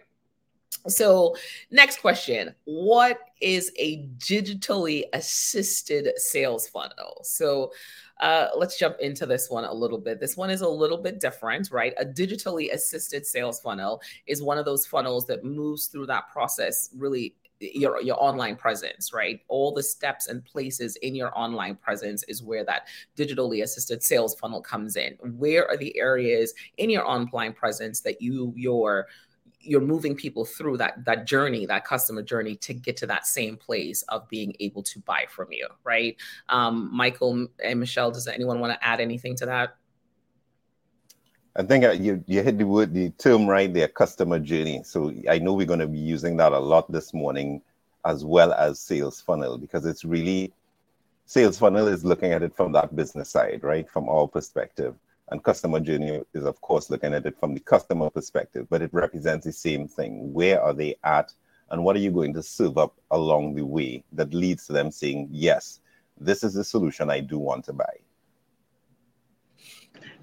So 0.88 1.36
next 1.70 2.00
question. 2.00 2.54
What 2.64 3.18
is 3.40 3.72
a 3.76 4.06
digitally 4.18 5.04
assisted 5.12 6.18
sales 6.18 6.68
funnel? 6.68 7.20
So 7.22 7.72
uh, 8.20 8.48
let's 8.56 8.78
jump 8.78 8.96
into 9.00 9.26
this 9.26 9.50
one 9.50 9.64
a 9.64 9.72
little 9.72 9.98
bit. 9.98 10.20
This 10.20 10.36
one 10.36 10.50
is 10.50 10.62
a 10.62 10.68
little 10.68 10.98
bit 10.98 11.20
different, 11.20 11.70
right? 11.70 11.92
A 11.98 12.04
digitally 12.04 12.72
assisted 12.72 13.26
sales 13.26 13.60
funnel 13.60 14.00
is 14.26 14.42
one 14.42 14.58
of 14.58 14.64
those 14.64 14.86
funnels 14.86 15.26
that 15.26 15.44
moves 15.44 15.86
through 15.86 16.06
that 16.06 16.30
process 16.32 16.90
really 16.96 17.34
your 17.58 18.02
your 18.02 18.22
online 18.22 18.54
presence 18.54 19.14
right 19.14 19.40
all 19.48 19.72
the 19.72 19.82
steps 19.82 20.28
and 20.28 20.44
places 20.44 20.96
in 20.96 21.14
your 21.14 21.36
online 21.38 21.74
presence 21.74 22.22
is 22.24 22.42
where 22.42 22.64
that 22.64 22.86
digitally 23.16 23.62
assisted 23.62 24.02
sales 24.02 24.34
funnel 24.34 24.60
comes 24.60 24.96
in 24.96 25.16
where 25.38 25.66
are 25.66 25.76
the 25.78 25.96
areas 25.98 26.52
in 26.76 26.90
your 26.90 27.06
online 27.06 27.54
presence 27.54 28.00
that 28.00 28.20
you 28.20 28.52
your 28.56 29.06
you're 29.66 29.80
moving 29.80 30.14
people 30.14 30.44
through 30.44 30.76
that 30.76 31.04
that 31.04 31.26
journey 31.26 31.66
that 31.66 31.84
customer 31.84 32.22
journey 32.22 32.56
to 32.56 32.72
get 32.72 32.96
to 32.96 33.06
that 33.06 33.26
same 33.26 33.56
place 33.56 34.02
of 34.08 34.28
being 34.28 34.54
able 34.60 34.82
to 34.82 34.98
buy 35.00 35.24
from 35.28 35.48
you 35.50 35.66
right 35.84 36.16
um, 36.48 36.88
michael 36.92 37.46
and 37.62 37.80
michelle 37.80 38.10
does 38.10 38.26
anyone 38.28 38.60
want 38.60 38.72
to 38.72 38.86
add 38.86 39.00
anything 39.00 39.34
to 39.34 39.46
that 39.46 39.76
I 41.58 41.62
think 41.62 41.84
uh, 41.84 41.92
you 41.92 42.22
you 42.26 42.42
hit 42.42 42.58
the 42.58 42.66
word 42.66 42.92
the 42.92 43.08
term 43.10 43.46
right 43.46 43.72
there, 43.72 43.88
customer 43.88 44.38
journey. 44.38 44.82
So 44.84 45.14
I 45.28 45.38
know 45.38 45.54
we're 45.54 45.66
going 45.66 45.80
to 45.80 45.86
be 45.86 45.98
using 45.98 46.36
that 46.36 46.52
a 46.52 46.58
lot 46.58 46.92
this 46.92 47.14
morning, 47.14 47.62
as 48.04 48.26
well 48.26 48.52
as 48.52 48.78
sales 48.78 49.22
funnel, 49.22 49.56
because 49.56 49.86
it's 49.86 50.04
really 50.04 50.52
sales 51.24 51.58
funnel 51.58 51.88
is 51.88 52.04
looking 52.04 52.32
at 52.32 52.42
it 52.42 52.54
from 52.54 52.72
that 52.72 52.94
business 52.94 53.30
side, 53.30 53.60
right, 53.62 53.88
from 53.88 54.06
our 54.08 54.28
perspective. 54.28 54.94
And 55.28 55.42
customer 55.42 55.80
journey 55.80 56.22
is, 56.34 56.44
of 56.44 56.60
course, 56.60 56.88
looking 56.88 57.12
at 57.12 57.26
it 57.26 57.38
from 57.38 57.54
the 57.54 57.60
customer 57.60 58.10
perspective, 58.10 58.66
but 58.70 58.82
it 58.82 58.94
represents 58.94 59.44
the 59.44 59.52
same 59.52 59.88
thing. 59.88 60.32
Where 60.32 60.62
are 60.62 60.72
they 60.72 60.96
at 61.02 61.32
and 61.70 61.82
what 61.82 61.96
are 61.96 62.00
you 62.00 62.12
going 62.12 62.34
to 62.34 62.42
serve 62.42 62.78
up 62.78 62.94
along 63.10 63.54
the 63.54 63.66
way 63.66 64.04
that 64.12 64.32
leads 64.32 64.66
to 64.66 64.72
them 64.72 64.90
saying, 64.90 65.28
yes, 65.32 65.80
this 66.18 66.44
is 66.44 66.54
the 66.54 66.64
solution 66.64 67.10
I 67.10 67.20
do 67.20 67.38
want 67.38 67.64
to 67.64 67.72
buy? 67.72 67.96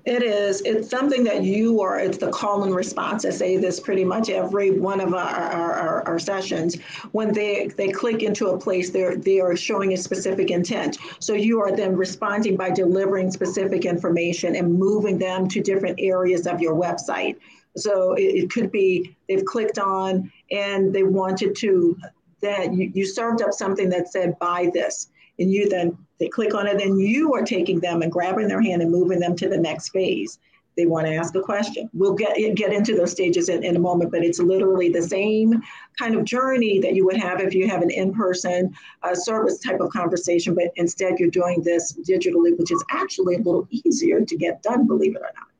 It 0.05 0.21
is. 0.21 0.61
It's 0.65 0.89
something 0.89 1.23
that 1.23 1.43
you 1.43 1.81
are, 1.81 1.97
it's 1.97 2.17
the 2.17 2.29
call 2.29 2.63
and 2.63 2.75
response. 2.75 3.23
I 3.23 3.29
say 3.29 3.55
this 3.55 3.79
pretty 3.79 4.03
much 4.03 4.29
every 4.29 4.71
one 4.71 4.99
of 4.99 5.13
our, 5.13 5.29
our, 5.29 5.73
our, 5.73 6.07
our, 6.07 6.19
sessions. 6.19 6.75
When 7.13 7.31
they, 7.33 7.67
they 7.67 7.87
click 7.87 8.21
into 8.21 8.49
a 8.49 8.57
place, 8.57 8.89
they're, 8.89 9.15
they 9.15 9.39
are 9.39 9.55
showing 9.55 9.93
a 9.93 9.97
specific 9.97 10.51
intent. 10.51 10.97
So 11.19 11.33
you 11.33 11.61
are 11.61 11.73
then 11.73 11.95
responding 11.95 12.57
by 12.57 12.71
delivering 12.71 13.31
specific 13.31 13.85
information 13.85 14.57
and 14.57 14.73
moving 14.77 15.17
them 15.17 15.47
to 15.47 15.61
different 15.61 15.97
areas 16.01 16.47
of 16.47 16.59
your 16.59 16.75
website. 16.75 17.37
So 17.77 18.13
it, 18.15 18.23
it 18.23 18.51
could 18.51 18.73
be 18.73 19.15
they've 19.29 19.45
clicked 19.45 19.79
on 19.79 20.29
and 20.51 20.93
they 20.93 21.03
wanted 21.03 21.55
to, 21.57 21.97
that 22.41 22.73
you, 22.73 22.91
you 22.93 23.05
served 23.05 23.41
up 23.41 23.53
something 23.53 23.87
that 23.89 24.11
said, 24.11 24.37
buy 24.37 24.69
this 24.73 25.07
and 25.39 25.51
you 25.51 25.69
then 25.69 25.97
they 26.19 26.29
click 26.29 26.53
on 26.53 26.67
it 26.67 26.81
and 26.81 26.99
you 27.01 27.33
are 27.33 27.43
taking 27.43 27.79
them 27.79 28.01
and 28.01 28.11
grabbing 28.11 28.47
their 28.47 28.61
hand 28.61 28.81
and 28.81 28.91
moving 28.91 29.19
them 29.19 29.35
to 29.35 29.49
the 29.49 29.57
next 29.57 29.89
phase. 29.89 30.39
They 30.75 30.85
want 30.85 31.05
to 31.05 31.13
ask 31.13 31.35
a 31.35 31.41
question. 31.41 31.89
We'll 31.93 32.13
get 32.13 32.35
get 32.55 32.73
into 32.73 32.95
those 32.95 33.11
stages 33.11 33.49
in, 33.49 33.63
in 33.63 33.75
a 33.75 33.79
moment 33.79 34.11
but 34.11 34.23
it's 34.23 34.39
literally 34.39 34.89
the 34.89 35.01
same 35.01 35.61
kind 35.99 36.15
of 36.15 36.23
journey 36.23 36.79
that 36.79 36.95
you 36.95 37.05
would 37.05 37.17
have 37.17 37.39
if 37.41 37.53
you 37.53 37.67
have 37.67 37.81
an 37.81 37.91
in-person 37.91 38.73
uh, 39.03 39.15
service 39.15 39.59
type 39.59 39.79
of 39.79 39.89
conversation 39.91 40.55
but 40.55 40.71
instead 40.75 41.19
you're 41.19 41.29
doing 41.29 41.61
this 41.61 41.93
digitally 42.07 42.57
which 42.57 42.71
is 42.71 42.83
actually 42.89 43.35
a 43.35 43.39
little 43.39 43.67
easier 43.69 44.21
to 44.25 44.35
get 44.35 44.63
done 44.63 44.87
believe 44.87 45.15
it 45.15 45.21
or 45.21 45.31
not 45.35 45.52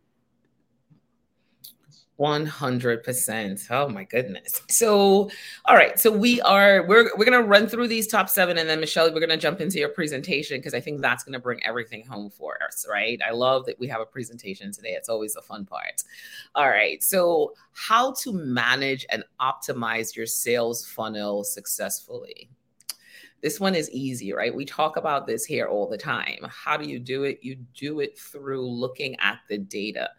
100%. 2.20 3.68
Oh 3.72 3.90
my 3.90 4.04
goodness. 4.04 4.62
So, 4.70 5.30
all 5.66 5.76
right. 5.76 6.00
So 6.00 6.12
we 6.12 6.42
are 6.42 6.86
we're 6.88 7.10
we're 7.16 7.26
going 7.26 7.42
to 7.42 7.48
run 7.48 7.68
through 7.68 7.88
these 7.88 8.08
top 8.08 8.30
7 8.30 8.58
and 8.58 8.70
then 8.70 8.80
Michelle 8.80 9.12
we're 9.14 9.20
going 9.20 9.30
to 9.30 9.38
jump 9.38 9.62
into 9.62 9.80
your 9.80 9.90
presentation 9.90 10.58
because 10.58 10.74
I 10.74 10.80
think 10.80 11.02
that's 11.02 11.24
going 11.24 11.34
to 11.34 11.40
bring 11.40 11.64
everything 11.64 12.06
home 12.06 12.30
for 12.30 12.58
us, 12.68 12.86
right? 12.90 13.20
I 13.28 13.32
love 13.32 13.66
that 13.66 13.80
we 13.80 13.88
have 13.88 14.02
a 14.02 14.06
presentation 14.06 14.72
today. 14.72 14.92
It's 14.92 15.10
always 15.10 15.34
the 15.34 15.42
fun 15.42 15.66
part. 15.66 16.04
All 16.56 16.70
right. 16.70 17.02
So, 17.04 17.54
how 17.74 18.14
to 18.14 18.34
manage 18.34 19.06
and 19.10 19.24
optimize 19.40 20.16
your 20.16 20.26
sales 20.26 20.86
funnel 20.86 21.44
successfully. 21.44 22.50
This 23.44 23.60
one 23.60 23.76
is 23.76 23.92
easy, 23.92 24.32
right? 24.32 24.56
We 24.56 24.64
talk 24.64 24.96
about 24.96 25.28
this 25.28 25.44
here 25.44 25.68
all 25.68 25.90
the 25.90 25.98
time. 25.98 26.38
How 26.50 26.78
do 26.78 26.90
you 26.90 26.98
do 26.98 27.26
it? 27.26 27.40
You 27.42 27.58
do 27.76 28.00
it 28.00 28.18
through 28.18 28.66
looking 28.66 29.20
at 29.20 29.40
the 29.50 29.58
data. 29.58 30.10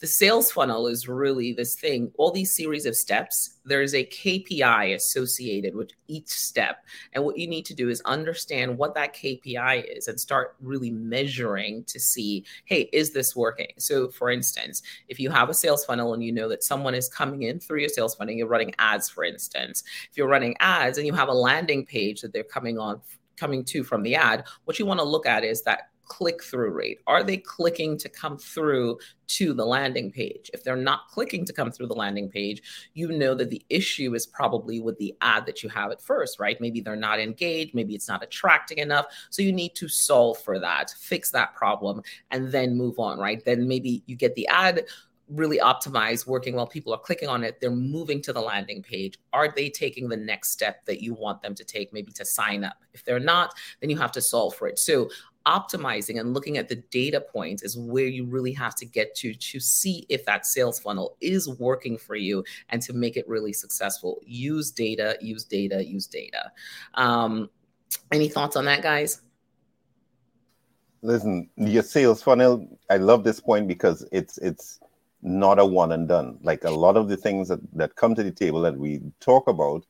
The 0.00 0.08
sales 0.08 0.50
funnel 0.50 0.88
is 0.88 1.06
really 1.06 1.52
this 1.52 1.76
thing, 1.76 2.10
all 2.18 2.32
these 2.32 2.56
series 2.56 2.84
of 2.84 2.96
steps, 2.96 3.60
there's 3.64 3.94
a 3.94 4.04
KPI 4.04 4.94
associated 4.94 5.74
with 5.74 5.90
each 6.08 6.28
step. 6.28 6.84
And 7.12 7.24
what 7.24 7.38
you 7.38 7.46
need 7.46 7.64
to 7.66 7.74
do 7.74 7.88
is 7.88 8.00
understand 8.02 8.76
what 8.76 8.94
that 8.94 9.14
KPI 9.14 9.96
is 9.96 10.08
and 10.08 10.18
start 10.18 10.56
really 10.60 10.90
measuring 10.90 11.84
to 11.84 12.00
see, 12.00 12.44
hey, 12.64 12.88
is 12.92 13.12
this 13.12 13.36
working? 13.36 13.72
So, 13.78 14.08
for 14.08 14.30
instance, 14.30 14.82
if 15.08 15.20
you 15.20 15.30
have 15.30 15.48
a 15.48 15.54
sales 15.54 15.84
funnel 15.84 16.14
and 16.14 16.24
you 16.24 16.32
know 16.32 16.48
that 16.48 16.64
someone 16.64 16.94
is 16.94 17.08
coming 17.08 17.42
in 17.42 17.60
through 17.60 17.80
your 17.80 17.88
sales 17.88 18.14
funnel, 18.14 18.34
you're 18.34 18.46
running 18.46 18.74
ads, 18.78 19.08
for 19.08 19.24
instance. 19.24 19.84
If 20.10 20.16
you're 20.16 20.28
running 20.28 20.56
ads 20.60 20.98
and 20.98 21.06
you 21.06 21.12
have 21.12 21.28
a 21.28 21.34
landing 21.34 21.86
page 21.86 22.20
that 22.22 22.32
they're 22.32 22.42
coming 22.42 22.78
on 22.78 23.00
coming 23.36 23.64
to 23.64 23.82
from 23.82 24.02
the 24.02 24.14
ad, 24.14 24.44
what 24.64 24.78
you 24.78 24.86
want 24.86 25.00
to 25.00 25.04
look 25.04 25.26
at 25.26 25.44
is 25.44 25.62
that 25.62 25.91
click 26.04 26.42
through 26.42 26.70
rate. 26.70 27.00
Are 27.06 27.22
they 27.22 27.36
clicking 27.36 27.96
to 27.98 28.08
come 28.08 28.36
through 28.36 28.98
to 29.28 29.54
the 29.54 29.64
landing 29.64 30.10
page? 30.10 30.50
If 30.52 30.62
they're 30.64 30.76
not 30.76 31.08
clicking 31.08 31.44
to 31.46 31.52
come 31.52 31.70
through 31.70 31.86
the 31.86 31.94
landing 31.94 32.28
page, 32.28 32.62
you 32.94 33.08
know 33.08 33.34
that 33.34 33.50
the 33.50 33.64
issue 33.68 34.14
is 34.14 34.26
probably 34.26 34.80
with 34.80 34.98
the 34.98 35.14
ad 35.20 35.46
that 35.46 35.62
you 35.62 35.68
have 35.70 35.90
at 35.90 36.02
first, 36.02 36.38
right? 36.38 36.60
Maybe 36.60 36.80
they're 36.80 36.96
not 36.96 37.20
engaged, 37.20 37.74
maybe 37.74 37.94
it's 37.94 38.08
not 38.08 38.22
attracting 38.22 38.78
enough. 38.78 39.06
So 39.30 39.42
you 39.42 39.52
need 39.52 39.74
to 39.76 39.88
solve 39.88 40.38
for 40.38 40.58
that, 40.58 40.90
fix 40.98 41.30
that 41.30 41.54
problem, 41.54 42.02
and 42.30 42.50
then 42.50 42.76
move 42.76 42.98
on, 42.98 43.18
right? 43.18 43.44
Then 43.44 43.66
maybe 43.66 44.02
you 44.06 44.16
get 44.16 44.34
the 44.34 44.46
ad 44.48 44.84
really 45.28 45.58
optimized 45.58 46.26
working 46.26 46.54
while 46.54 46.66
people 46.66 46.92
are 46.92 46.98
clicking 46.98 47.28
on 47.28 47.42
it 47.44 47.58
they're 47.60 47.70
moving 47.70 48.20
to 48.20 48.32
the 48.32 48.40
landing 48.40 48.82
page 48.82 49.18
are 49.32 49.52
they 49.54 49.70
taking 49.70 50.08
the 50.08 50.16
next 50.16 50.50
step 50.50 50.84
that 50.84 51.00
you 51.00 51.14
want 51.14 51.40
them 51.42 51.54
to 51.54 51.64
take 51.64 51.92
maybe 51.92 52.12
to 52.12 52.24
sign 52.24 52.64
up 52.64 52.76
if 52.92 53.04
they're 53.04 53.20
not 53.20 53.54
then 53.80 53.88
you 53.88 53.96
have 53.96 54.12
to 54.12 54.20
solve 54.20 54.54
for 54.54 54.68
it 54.68 54.78
so 54.78 55.08
optimizing 55.46 56.20
and 56.20 56.34
looking 56.34 56.58
at 56.58 56.68
the 56.68 56.76
data 56.76 57.20
points 57.20 57.62
is 57.62 57.76
where 57.76 58.06
you 58.06 58.24
really 58.24 58.52
have 58.52 58.74
to 58.76 58.86
get 58.86 59.14
to 59.16 59.34
to 59.34 59.60
see 59.60 60.06
if 60.08 60.24
that 60.24 60.46
sales 60.46 60.78
funnel 60.80 61.16
is 61.20 61.48
working 61.48 61.98
for 61.98 62.16
you 62.16 62.44
and 62.70 62.82
to 62.82 62.92
make 62.92 63.16
it 63.16 63.28
really 63.28 63.52
successful. 63.52 64.20
Use 64.24 64.70
data 64.70 65.16
use 65.20 65.44
data 65.44 65.84
use 65.84 66.06
data. 66.06 66.50
Um, 66.94 67.50
any 68.10 68.28
thoughts 68.28 68.56
on 68.56 68.64
that 68.66 68.82
guys? 68.82 69.22
Listen 71.02 71.50
your 71.56 71.82
sales 71.82 72.22
funnel 72.22 72.78
i 72.88 72.96
love 72.96 73.24
this 73.24 73.40
point 73.40 73.66
because 73.66 74.06
it's 74.12 74.38
it's 74.38 74.78
not 75.22 75.58
a 75.58 75.64
one 75.64 75.92
and 75.92 76.08
done. 76.08 76.38
Like 76.42 76.64
a 76.64 76.70
lot 76.70 76.96
of 76.96 77.08
the 77.08 77.16
things 77.16 77.48
that, 77.48 77.60
that 77.76 77.94
come 77.94 78.14
to 78.14 78.22
the 78.22 78.32
table 78.32 78.60
that 78.62 78.76
we 78.76 79.00
talk 79.20 79.48
about, 79.48 79.84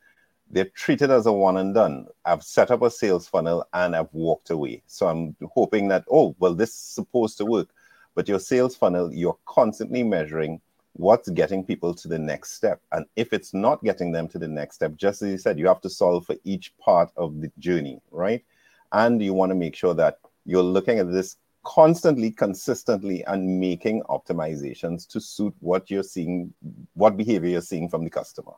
they're 0.53 0.67
treated 0.67 1.11
as 1.11 1.27
a 1.27 1.33
one 1.33 1.57
and 1.57 1.75
done. 1.75 2.07
I've 2.27 2.43
set 2.43 2.71
up 2.71 2.83
a 2.83 2.91
sales 2.91 3.27
funnel 3.27 3.67
and 3.73 3.97
I've 3.97 4.13
walked 4.13 4.51
away. 4.51 4.83
So 4.87 5.09
I'm 5.09 5.35
hoping 5.51 5.89
that, 5.89 6.05
oh, 6.11 6.37
well, 6.39 6.55
this 6.55 6.71
is 6.71 6.77
supposed 6.77 7.39
to 7.39 7.47
work. 7.47 7.69
But 8.15 8.29
your 8.29 8.39
sales 8.39 8.77
funnel, 8.77 9.13
you're 9.13 9.39
constantly 9.47 10.03
measuring 10.03 10.61
what's 10.93 11.31
getting 11.31 11.65
people 11.65 11.95
to 11.95 12.07
the 12.07 12.19
next 12.19 12.53
step. 12.53 12.83
And 12.93 13.07
if 13.17 13.33
it's 13.33 13.55
not 13.55 13.83
getting 13.83 14.13
them 14.13 14.29
to 14.29 14.39
the 14.39 14.47
next 14.47 14.75
step, 14.77 14.95
just 14.97 15.23
as 15.23 15.31
you 15.31 15.39
said, 15.39 15.59
you 15.59 15.67
have 15.67 15.81
to 15.81 15.91
solve 15.91 16.27
for 16.27 16.37
each 16.45 16.77
part 16.77 17.11
of 17.17 17.41
the 17.41 17.51
journey, 17.59 18.03
right? 18.11 18.45
And 18.93 19.23
you 19.23 19.33
want 19.33 19.51
to 19.51 19.57
make 19.57 19.75
sure 19.75 19.95
that 19.95 20.19
you're 20.45 20.63
looking 20.63 20.99
at 20.99 21.11
this 21.11 21.39
constantly, 21.65 22.31
consistently, 22.31 23.25
and 23.25 23.59
making 23.59 24.03
optimizations 24.11 25.09
to 25.09 25.21
suit 25.21 25.55
what 25.61 25.91
you're 25.91 26.03
seeing, 26.03 26.53
what 26.93 27.17
behavior 27.17 27.49
you're 27.49 27.63
seeing 27.63 27.89
from 27.89 28.05
the 28.05 28.11
customer. 28.11 28.53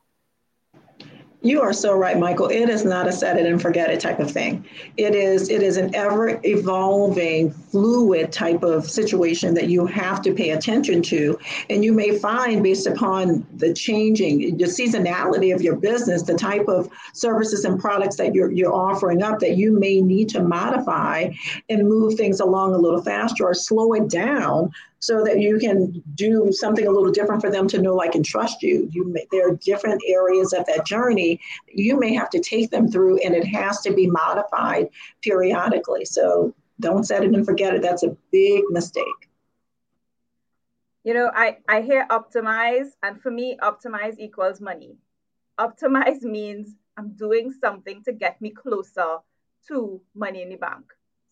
You 1.44 1.60
are 1.60 1.74
so 1.74 1.94
right, 1.94 2.18
Michael. 2.18 2.48
It 2.48 2.70
is 2.70 2.86
not 2.86 3.06
a 3.06 3.12
set 3.12 3.36
it 3.36 3.44
and 3.44 3.60
forget 3.60 3.90
it 3.90 4.00
type 4.00 4.18
of 4.18 4.30
thing. 4.30 4.64
It 4.96 5.14
is 5.14 5.50
it 5.50 5.62
is 5.62 5.76
an 5.76 5.94
ever 5.94 6.40
evolving, 6.42 7.50
fluid 7.50 8.32
type 8.32 8.62
of 8.62 8.90
situation 8.90 9.52
that 9.52 9.68
you 9.68 9.84
have 9.84 10.22
to 10.22 10.32
pay 10.32 10.50
attention 10.52 11.02
to. 11.02 11.38
And 11.68 11.84
you 11.84 11.92
may 11.92 12.18
find 12.18 12.62
based 12.62 12.86
upon 12.86 13.46
the 13.56 13.74
changing, 13.74 14.56
the 14.56 14.64
seasonality 14.64 15.54
of 15.54 15.60
your 15.60 15.76
business, 15.76 16.22
the 16.22 16.32
type 16.32 16.66
of 16.66 16.88
services 17.12 17.66
and 17.66 17.78
products 17.78 18.16
that 18.16 18.34
you're 18.34 18.50
you're 18.50 18.74
offering 18.74 19.22
up 19.22 19.38
that 19.40 19.58
you 19.58 19.78
may 19.78 20.00
need 20.00 20.30
to 20.30 20.42
modify 20.42 21.28
and 21.68 21.86
move 21.86 22.14
things 22.14 22.40
along 22.40 22.74
a 22.74 22.78
little 22.78 23.02
faster 23.02 23.44
or 23.44 23.52
slow 23.52 23.92
it 23.92 24.08
down 24.08 24.72
so 25.04 25.22
that 25.22 25.38
you 25.40 25.58
can 25.58 26.02
do 26.14 26.50
something 26.50 26.86
a 26.86 26.90
little 26.90 27.12
different 27.12 27.42
for 27.42 27.50
them 27.50 27.68
to 27.68 27.80
know, 27.80 27.94
like, 27.94 28.14
and 28.14 28.24
trust 28.24 28.62
you. 28.62 28.88
You 28.90 29.04
may, 29.06 29.26
there 29.30 29.48
are 29.50 29.56
different 29.56 30.02
areas 30.06 30.52
of 30.52 30.64
that 30.66 30.86
journey 30.86 31.40
you 31.68 31.98
may 31.98 32.14
have 32.14 32.30
to 32.30 32.40
take 32.40 32.70
them 32.70 32.90
through, 32.90 33.18
and 33.18 33.34
it 33.34 33.46
has 33.46 33.80
to 33.82 33.92
be 33.92 34.06
modified 34.06 34.88
periodically. 35.22 36.04
So 36.04 36.54
don't 36.80 37.04
set 37.04 37.22
it 37.22 37.34
and 37.34 37.44
forget 37.44 37.74
it. 37.74 37.82
That's 37.82 38.02
a 38.02 38.16
big 38.32 38.62
mistake. 38.70 39.04
You 41.04 41.12
know, 41.12 41.30
I, 41.34 41.58
I 41.68 41.82
hear 41.82 42.06
optimize, 42.08 42.88
and 43.02 43.20
for 43.20 43.30
me, 43.30 43.58
optimize 43.62 44.18
equals 44.18 44.60
money. 44.60 44.96
Optimize 45.58 46.22
means 46.22 46.74
I'm 46.96 47.10
doing 47.10 47.52
something 47.52 48.02
to 48.04 48.12
get 48.12 48.40
me 48.40 48.50
closer 48.50 49.18
to 49.68 50.00
money 50.14 50.42
in 50.42 50.48
the 50.48 50.56
bank. 50.56 50.84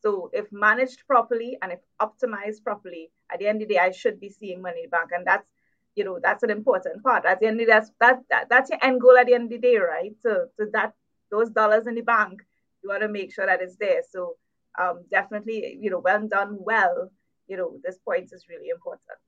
So 0.03 0.31
if 0.33 0.51
managed 0.53 1.07
properly 1.07 1.57
and 1.62 1.73
if 1.73 1.79
optimized 2.01 2.65
properly, 2.65 3.11
at 3.33 3.38
the 3.38 3.47
end 3.47 3.62
of 3.62 3.69
the 3.69 3.75
day, 3.75 3.81
I 3.81 3.93
should 3.93 4.21
be 4.21 4.29
seeing 4.29 4.61
money 4.61 4.87
back. 4.91 5.09
And 5.12 5.27
that's, 5.27 5.47
you 5.95 6.05
know, 6.05 6.19
that's 6.21 6.43
an 6.43 6.51
important 6.51 7.03
part. 7.03 7.25
At 7.25 7.41
the 7.41 7.47
end 7.47 7.61
of 7.61 7.67
the 7.67 7.73
day, 7.73 7.79
that's 7.79 7.91
that, 8.01 8.23
that 8.31 8.49
that's 8.49 8.71
your 8.71 8.79
end 8.83 9.01
goal 9.01 9.17
at 9.17 9.27
the 9.27 9.35
end 9.35 9.45
of 9.45 9.51
the 9.51 9.59
day, 9.59 9.77
right? 9.77 10.12
So 10.21 10.49
so 10.57 10.67
that 10.73 10.95
those 11.31 11.51
dollars 11.51 11.87
in 11.87 11.95
the 11.95 12.03
bank, 12.03 12.43
you 12.83 12.88
want 12.88 13.03
to 13.03 13.09
make 13.09 13.33
sure 13.33 13.47
that 13.47 13.62
it's 13.62 13.77
there. 13.77 14.03
So 14.11 14.37
um, 14.79 15.05
definitely, 15.11 15.79
you 15.81 15.91
know, 15.91 16.01
well 16.01 16.27
done 16.27 16.57
well, 16.61 17.11
you 17.47 17.57
know, 17.57 17.79
this 17.85 17.99
point 17.99 18.33
is 18.33 18.47
really 18.49 18.71
important. 18.71 19.19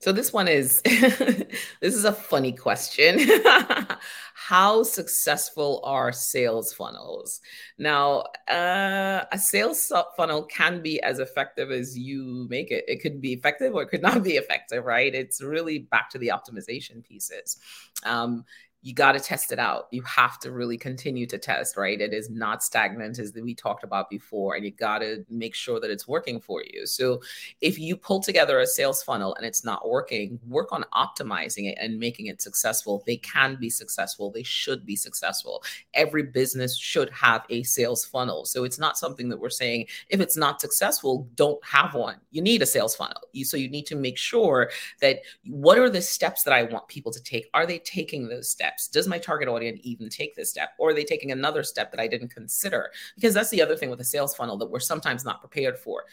So 0.02 0.10
this 0.10 0.32
one 0.32 0.48
is 0.48 0.82
this 0.82 1.94
is 1.94 2.04
a 2.04 2.12
funny 2.12 2.50
question. 2.50 3.20
How 4.34 4.82
successful 4.82 5.80
are 5.84 6.10
sales 6.10 6.72
funnels? 6.72 7.40
Now, 7.78 8.24
uh, 8.50 9.24
a 9.30 9.38
sales 9.38 9.92
funnel 10.16 10.42
can 10.42 10.82
be 10.82 11.00
as 11.02 11.20
effective 11.20 11.70
as 11.70 11.96
you 11.96 12.48
make 12.50 12.72
it. 12.72 12.84
It 12.88 13.00
could 13.00 13.20
be 13.20 13.32
effective 13.32 13.76
or 13.76 13.82
it 13.82 13.90
could 13.90 14.02
not 14.02 14.24
be 14.24 14.32
effective, 14.32 14.84
right? 14.84 15.14
It's 15.14 15.40
really 15.40 15.78
back 15.78 16.10
to 16.10 16.18
the 16.18 16.32
optimization 16.34 17.04
pieces. 17.04 17.58
Um, 18.02 18.44
you 18.84 18.92
got 18.92 19.12
to 19.12 19.20
test 19.20 19.52
it 19.52 19.60
out. 19.60 19.86
You 19.92 20.02
have 20.02 20.40
to 20.40 20.50
really 20.50 20.76
continue 20.76 21.24
to 21.28 21.38
test, 21.38 21.76
right? 21.76 22.00
It 22.00 22.12
is 22.12 22.28
not 22.30 22.64
stagnant, 22.64 23.20
as 23.20 23.32
we 23.32 23.54
talked 23.54 23.84
about 23.84 24.10
before, 24.10 24.56
and 24.56 24.64
you 24.64 24.72
got 24.72 24.98
to 24.98 25.24
make 25.30 25.54
sure 25.54 25.78
that 25.78 25.90
it's 25.90 26.08
working 26.08 26.40
for 26.40 26.64
you. 26.64 26.84
So, 26.86 27.22
if 27.60 27.78
you 27.78 27.96
pull 27.96 28.20
together 28.20 28.58
a 28.58 28.66
sales 28.66 29.00
funnel 29.00 29.36
and 29.36 29.46
it's 29.46 29.64
not 29.64 29.88
working, 29.88 30.40
work 30.48 30.72
on 30.72 30.84
optimizing 30.94 31.70
it 31.70 31.78
and 31.80 31.98
making 31.98 32.26
it 32.26 32.42
successful. 32.42 33.04
They 33.06 33.18
can 33.18 33.56
be 33.56 33.70
successful, 33.70 34.32
they 34.32 34.42
should 34.42 34.84
be 34.84 34.96
successful. 34.96 35.62
Every 35.94 36.24
business 36.24 36.76
should 36.76 37.10
have 37.10 37.44
a 37.50 37.62
sales 37.62 38.04
funnel. 38.04 38.44
So, 38.44 38.64
it's 38.64 38.80
not 38.80 38.98
something 38.98 39.28
that 39.28 39.38
we're 39.38 39.50
saying 39.50 39.86
if 40.08 40.20
it's 40.20 40.36
not 40.36 40.60
successful, 40.60 41.28
don't 41.36 41.64
have 41.64 41.94
one. 41.94 42.16
You 42.32 42.42
need 42.42 42.62
a 42.62 42.66
sales 42.66 42.96
funnel. 42.96 43.20
So, 43.44 43.56
you 43.56 43.70
need 43.70 43.86
to 43.86 43.94
make 43.94 44.18
sure 44.18 44.70
that 45.00 45.20
what 45.44 45.78
are 45.78 45.88
the 45.88 46.02
steps 46.02 46.42
that 46.42 46.52
I 46.52 46.64
want 46.64 46.88
people 46.88 47.12
to 47.12 47.22
take? 47.22 47.48
Are 47.54 47.64
they 47.64 47.78
taking 47.78 48.26
those 48.26 48.48
steps? 48.48 48.71
Steps. 48.72 48.88
Does 48.88 49.08
my 49.08 49.18
target 49.18 49.48
audience 49.48 49.80
even 49.82 50.08
take 50.08 50.34
this 50.34 50.50
step? 50.50 50.70
Or 50.78 50.90
are 50.90 50.94
they 50.94 51.04
taking 51.04 51.32
another 51.32 51.62
step 51.62 51.90
that 51.90 52.00
I 52.00 52.06
didn't 52.06 52.28
consider? 52.28 52.90
Because 53.14 53.34
that's 53.34 53.50
the 53.50 53.62
other 53.62 53.76
thing 53.76 53.90
with 53.90 54.00
a 54.00 54.04
sales 54.04 54.34
funnel 54.34 54.56
that 54.58 54.70
we're 54.70 54.80
sometimes 54.80 55.24
not 55.24 55.40
prepared 55.40 55.78
for. 55.78 56.04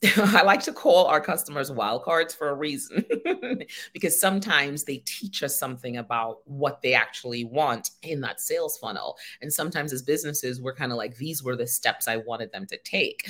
I 0.16 0.42
like 0.42 0.62
to 0.62 0.72
call 0.72 1.06
our 1.06 1.20
customers 1.20 1.72
wildcards 1.72 2.36
for 2.36 2.50
a 2.50 2.54
reason 2.54 3.04
because 3.92 4.20
sometimes 4.20 4.84
they 4.84 4.98
teach 4.98 5.42
us 5.42 5.58
something 5.58 5.96
about 5.96 6.38
what 6.44 6.80
they 6.82 6.94
actually 6.94 7.44
want 7.44 7.90
in 8.02 8.20
that 8.20 8.40
sales 8.40 8.78
funnel. 8.78 9.16
And 9.42 9.52
sometimes 9.52 9.92
as 9.92 10.02
businesses, 10.02 10.60
we're 10.60 10.74
kind 10.74 10.92
of 10.92 10.98
like, 10.98 11.16
these 11.16 11.42
were 11.42 11.56
the 11.56 11.66
steps 11.66 12.06
I 12.06 12.18
wanted 12.18 12.52
them 12.52 12.64
to 12.66 12.78
take. 12.84 13.28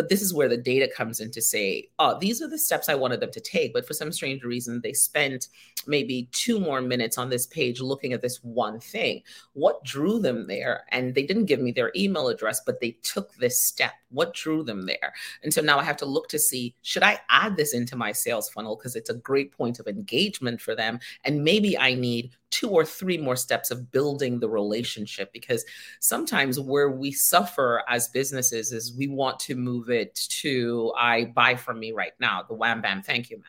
But 0.00 0.08
this 0.08 0.22
is 0.22 0.32
where 0.32 0.48
the 0.48 0.56
data 0.56 0.88
comes 0.88 1.20
in 1.20 1.30
to 1.32 1.42
say, 1.42 1.90
oh, 1.98 2.18
these 2.18 2.40
are 2.40 2.48
the 2.48 2.56
steps 2.56 2.88
I 2.88 2.94
wanted 2.94 3.20
them 3.20 3.32
to 3.32 3.40
take. 3.40 3.74
But 3.74 3.86
for 3.86 3.92
some 3.92 4.12
strange 4.12 4.42
reason, 4.44 4.80
they 4.80 4.94
spent 4.94 5.48
maybe 5.86 6.30
two 6.32 6.58
more 6.58 6.80
minutes 6.80 7.18
on 7.18 7.28
this 7.28 7.46
page 7.46 7.82
looking 7.82 8.14
at 8.14 8.22
this 8.22 8.38
one 8.42 8.80
thing. 8.80 9.20
What 9.52 9.84
drew 9.84 10.18
them 10.18 10.46
there? 10.46 10.84
And 10.88 11.14
they 11.14 11.24
didn't 11.24 11.44
give 11.44 11.60
me 11.60 11.70
their 11.70 11.92
email 11.94 12.28
address, 12.28 12.62
but 12.64 12.80
they 12.80 12.92
took 13.02 13.34
this 13.34 13.60
step. 13.60 13.92
What 14.08 14.32
drew 14.32 14.62
them 14.62 14.86
there? 14.86 15.12
And 15.42 15.52
so 15.52 15.60
now 15.60 15.78
I 15.78 15.84
have 15.84 15.98
to 15.98 16.06
look 16.06 16.28
to 16.28 16.38
see 16.38 16.74
should 16.80 17.02
I 17.02 17.18
add 17.28 17.58
this 17.58 17.74
into 17.74 17.94
my 17.94 18.12
sales 18.12 18.48
funnel? 18.48 18.76
Because 18.76 18.96
it's 18.96 19.10
a 19.10 19.14
great 19.14 19.52
point 19.52 19.80
of 19.80 19.86
engagement 19.86 20.62
for 20.62 20.74
them. 20.74 20.98
And 21.24 21.44
maybe 21.44 21.76
I 21.76 21.92
need 21.92 22.30
two 22.50 22.68
or 22.68 22.84
three 22.84 23.16
more 23.16 23.36
steps 23.36 23.70
of 23.70 23.90
building 23.92 24.40
the 24.40 24.48
relationship 24.48 25.32
because 25.32 25.64
sometimes 26.00 26.58
where 26.58 26.90
we 26.90 27.12
suffer 27.12 27.82
as 27.88 28.08
businesses 28.08 28.72
is 28.72 28.96
we 28.96 29.06
want 29.06 29.38
to 29.38 29.54
move 29.54 29.88
it 29.90 30.14
to 30.40 30.92
I 30.96 31.26
buy 31.26 31.56
from 31.56 31.78
me 31.78 31.92
right 31.92 32.12
now, 32.20 32.42
the 32.42 32.54
wham 32.54 32.80
bam, 32.80 33.02
thank 33.02 33.30
you, 33.30 33.36
man. 33.38 33.46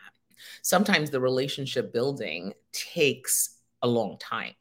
Sometimes 0.61 1.09
the 1.09 1.19
relationship 1.19 1.93
building 1.93 2.53
takes 2.71 3.57
a 3.81 3.87
long 3.87 4.17
time. 4.19 4.53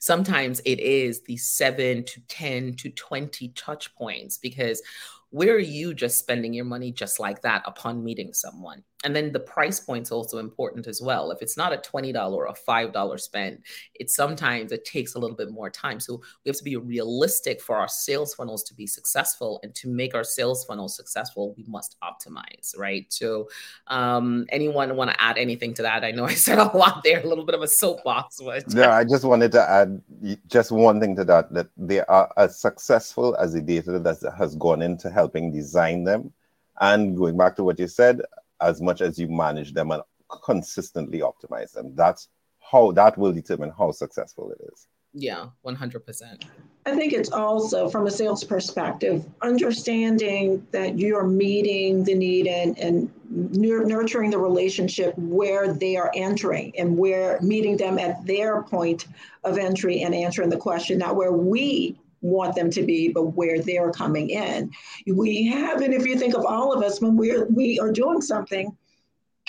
Sometimes 0.00 0.60
it 0.64 0.80
is 0.80 1.22
the 1.22 1.36
seven 1.36 2.04
to 2.04 2.20
10 2.28 2.74
to 2.74 2.90
20 2.90 3.48
touch 3.48 3.94
points 3.94 4.38
because 4.38 4.82
where 5.30 5.54
are 5.54 5.58
you 5.58 5.92
just 5.94 6.18
spending 6.18 6.52
your 6.52 6.64
money 6.64 6.92
just 6.92 7.18
like 7.18 7.42
that 7.42 7.62
upon 7.66 8.04
meeting 8.04 8.32
someone? 8.32 8.82
And 9.04 9.14
then 9.14 9.30
the 9.30 9.40
price 9.40 9.78
point's 9.78 10.10
also 10.10 10.38
important 10.38 10.86
as 10.86 11.02
well. 11.02 11.30
If 11.30 11.42
it's 11.42 11.56
not 11.56 11.72
a 11.72 11.76
$20 11.76 12.32
or 12.32 12.46
a 12.46 12.54
$5 12.54 13.20
spend, 13.20 13.58
it 13.94 14.10
sometimes 14.10 14.72
it 14.72 14.84
takes 14.84 15.14
a 15.14 15.18
little 15.18 15.36
bit 15.36 15.50
more 15.50 15.70
time. 15.70 16.00
So 16.00 16.22
we 16.44 16.48
have 16.48 16.56
to 16.56 16.64
be 16.64 16.76
realistic 16.76 17.60
for 17.60 17.76
our 17.76 17.88
sales 17.88 18.34
funnels 18.34 18.62
to 18.64 18.74
be 18.74 18.86
successful. 18.86 19.60
And 19.62 19.74
to 19.76 19.88
make 19.88 20.14
our 20.14 20.24
sales 20.24 20.64
funnels 20.64 20.96
successful, 20.96 21.54
we 21.56 21.64
must 21.68 21.96
optimize, 22.02 22.76
right? 22.76 23.06
So 23.10 23.48
um, 23.86 24.46
anyone 24.48 24.96
want 24.96 25.10
to 25.10 25.22
add 25.22 25.36
anything 25.36 25.74
to 25.74 25.82
that? 25.82 26.02
I 26.02 26.10
know 26.10 26.24
I 26.34 26.34
said 26.34 26.58
a 26.58 26.76
lot 26.76 27.02
there, 27.04 27.20
a 27.20 27.26
little 27.26 27.44
bit 27.44 27.54
of 27.54 27.62
a 27.62 27.68
soapbox. 27.68 28.40
But... 28.42 28.64
Yeah, 28.74 28.96
I 28.96 29.04
just 29.04 29.24
wanted 29.24 29.52
to 29.52 29.70
add 29.70 30.00
just 30.48 30.72
one 30.72 31.00
thing 31.00 31.14
to 31.16 31.24
that, 31.24 31.52
that 31.52 31.68
they 31.76 32.00
are 32.00 32.32
as 32.38 32.58
successful 32.58 33.36
as 33.36 33.52
the 33.52 33.60
data 33.60 33.98
that 33.98 34.34
has 34.38 34.56
gone 34.56 34.80
into 34.80 35.10
helping 35.10 35.52
design 35.52 36.04
them. 36.04 36.32
And 36.80 37.16
going 37.16 37.36
back 37.36 37.56
to 37.56 37.64
what 37.64 37.78
you 37.78 37.88
said, 37.88 38.20
as 38.60 38.80
much 38.80 39.00
as 39.00 39.18
you 39.18 39.28
manage 39.28 39.72
them 39.72 39.90
and 39.90 40.02
consistently 40.44 41.20
optimize 41.20 41.72
them. 41.72 41.94
That's 41.94 42.28
how 42.60 42.92
that 42.92 43.16
will 43.16 43.32
determine 43.32 43.72
how 43.76 43.92
successful 43.92 44.50
it 44.50 44.60
is. 44.72 44.86
Yeah, 45.18 45.46
100%. 45.64 46.44
I 46.84 46.94
think 46.94 47.14
it's 47.14 47.32
also 47.32 47.88
from 47.88 48.06
a 48.06 48.10
sales 48.10 48.44
perspective, 48.44 49.24
understanding 49.40 50.66
that 50.72 50.98
you're 50.98 51.26
meeting 51.26 52.04
the 52.04 52.14
need 52.14 52.46
and, 52.46 52.78
and 52.78 53.10
nurturing 53.30 54.30
the 54.30 54.38
relationship 54.38 55.16
where 55.16 55.72
they 55.72 55.96
are 55.96 56.10
entering 56.14 56.74
and 56.78 56.98
where 56.98 57.40
meeting 57.40 57.78
them 57.78 57.98
at 57.98 58.26
their 58.26 58.62
point 58.62 59.06
of 59.42 59.56
entry 59.56 60.02
and 60.02 60.14
answering 60.14 60.50
the 60.50 60.56
question, 60.56 60.98
not 60.98 61.16
where 61.16 61.32
we 61.32 61.98
want 62.26 62.54
them 62.54 62.70
to 62.70 62.82
be, 62.82 63.08
but 63.08 63.34
where 63.36 63.60
they're 63.60 63.90
coming 63.90 64.30
in. 64.30 64.70
We 65.06 65.46
have, 65.46 65.80
and 65.80 65.94
if 65.94 66.06
you 66.06 66.18
think 66.18 66.34
of 66.34 66.44
all 66.44 66.72
of 66.72 66.82
us, 66.82 67.00
when 67.00 67.16
we're 67.16 67.46
we 67.46 67.78
are 67.78 67.92
doing 67.92 68.20
something, 68.20 68.76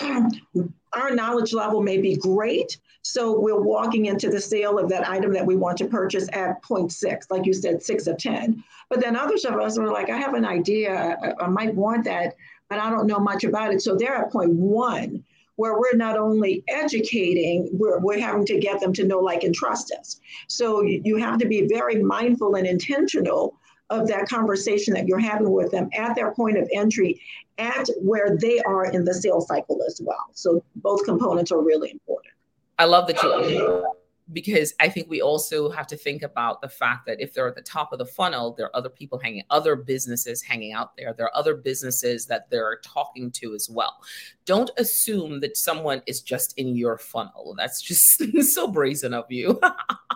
our 0.00 1.10
knowledge 1.10 1.52
level 1.52 1.82
may 1.82 1.98
be 1.98 2.16
great. 2.16 2.78
So 3.02 3.38
we're 3.38 3.60
walking 3.60 4.06
into 4.06 4.28
the 4.28 4.40
sale 4.40 4.78
of 4.78 4.88
that 4.90 5.08
item 5.08 5.32
that 5.32 5.46
we 5.46 5.56
want 5.56 5.78
to 5.78 5.86
purchase 5.86 6.28
at 6.32 6.62
0.6, 6.62 7.30
like 7.30 7.46
you 7.46 7.54
said, 7.54 7.82
six 7.82 8.06
of 8.06 8.18
10. 8.18 8.62
But 8.90 9.00
then 9.00 9.16
others 9.16 9.44
of 9.44 9.54
us 9.54 9.78
are 9.78 9.90
like, 9.90 10.10
I 10.10 10.16
have 10.16 10.34
an 10.34 10.44
idea, 10.44 11.16
I, 11.22 11.44
I 11.44 11.48
might 11.48 11.74
want 11.74 12.04
that, 12.04 12.34
but 12.68 12.78
I 12.78 12.90
don't 12.90 13.06
know 13.06 13.18
much 13.18 13.44
about 13.44 13.72
it. 13.72 13.82
So 13.82 13.96
they're 13.96 14.14
at 14.14 14.32
0.1 14.32 15.22
where 15.58 15.76
we're 15.76 15.96
not 15.96 16.16
only 16.16 16.62
educating, 16.68 17.68
we're, 17.72 17.98
we're 17.98 18.20
having 18.20 18.46
to 18.46 18.60
get 18.60 18.78
them 18.78 18.92
to 18.92 19.04
know, 19.04 19.18
like, 19.18 19.42
and 19.42 19.52
trust 19.52 19.92
us. 19.98 20.20
So 20.46 20.82
you 20.82 21.16
have 21.16 21.36
to 21.40 21.48
be 21.48 21.66
very 21.66 22.00
mindful 22.00 22.54
and 22.54 22.64
intentional 22.64 23.58
of 23.90 24.06
that 24.06 24.28
conversation 24.28 24.94
that 24.94 25.08
you're 25.08 25.18
having 25.18 25.50
with 25.50 25.72
them 25.72 25.88
at 25.96 26.14
their 26.14 26.32
point 26.32 26.58
of 26.58 26.68
entry, 26.72 27.20
at 27.58 27.88
where 28.00 28.36
they 28.40 28.60
are 28.60 28.84
in 28.92 29.04
the 29.04 29.12
sales 29.12 29.48
cycle 29.48 29.80
as 29.84 30.00
well. 30.00 30.30
So 30.32 30.62
both 30.76 31.04
components 31.04 31.50
are 31.50 31.60
really 31.60 31.90
important. 31.90 32.34
I 32.78 32.84
love 32.84 33.08
that 33.08 33.20
you 33.20 33.84
because 34.32 34.74
I 34.78 34.88
think 34.88 35.08
we 35.08 35.22
also 35.22 35.70
have 35.70 35.86
to 35.88 35.96
think 35.96 36.22
about 36.22 36.60
the 36.60 36.68
fact 36.68 37.06
that 37.06 37.20
if 37.20 37.32
they're 37.32 37.48
at 37.48 37.54
the 37.54 37.62
top 37.62 37.92
of 37.92 37.98
the 37.98 38.06
funnel, 38.06 38.52
there 38.52 38.66
are 38.66 38.76
other 38.76 38.90
people 38.90 39.18
hanging, 39.18 39.42
other 39.50 39.74
businesses 39.74 40.42
hanging 40.42 40.72
out 40.72 40.96
there. 40.96 41.14
There 41.14 41.26
are 41.26 41.36
other 41.36 41.54
businesses 41.54 42.26
that 42.26 42.50
they're 42.50 42.80
talking 42.84 43.30
to 43.32 43.54
as 43.54 43.70
well. 43.70 43.96
Don't 44.48 44.70
assume 44.78 45.40
that 45.40 45.58
someone 45.58 46.00
is 46.06 46.22
just 46.22 46.54
in 46.56 46.74
your 46.74 46.96
funnel. 46.96 47.54
That's 47.58 47.82
just 47.82 48.22
so 48.54 48.66
brazen 48.66 49.12
of 49.12 49.26
you. 49.28 49.60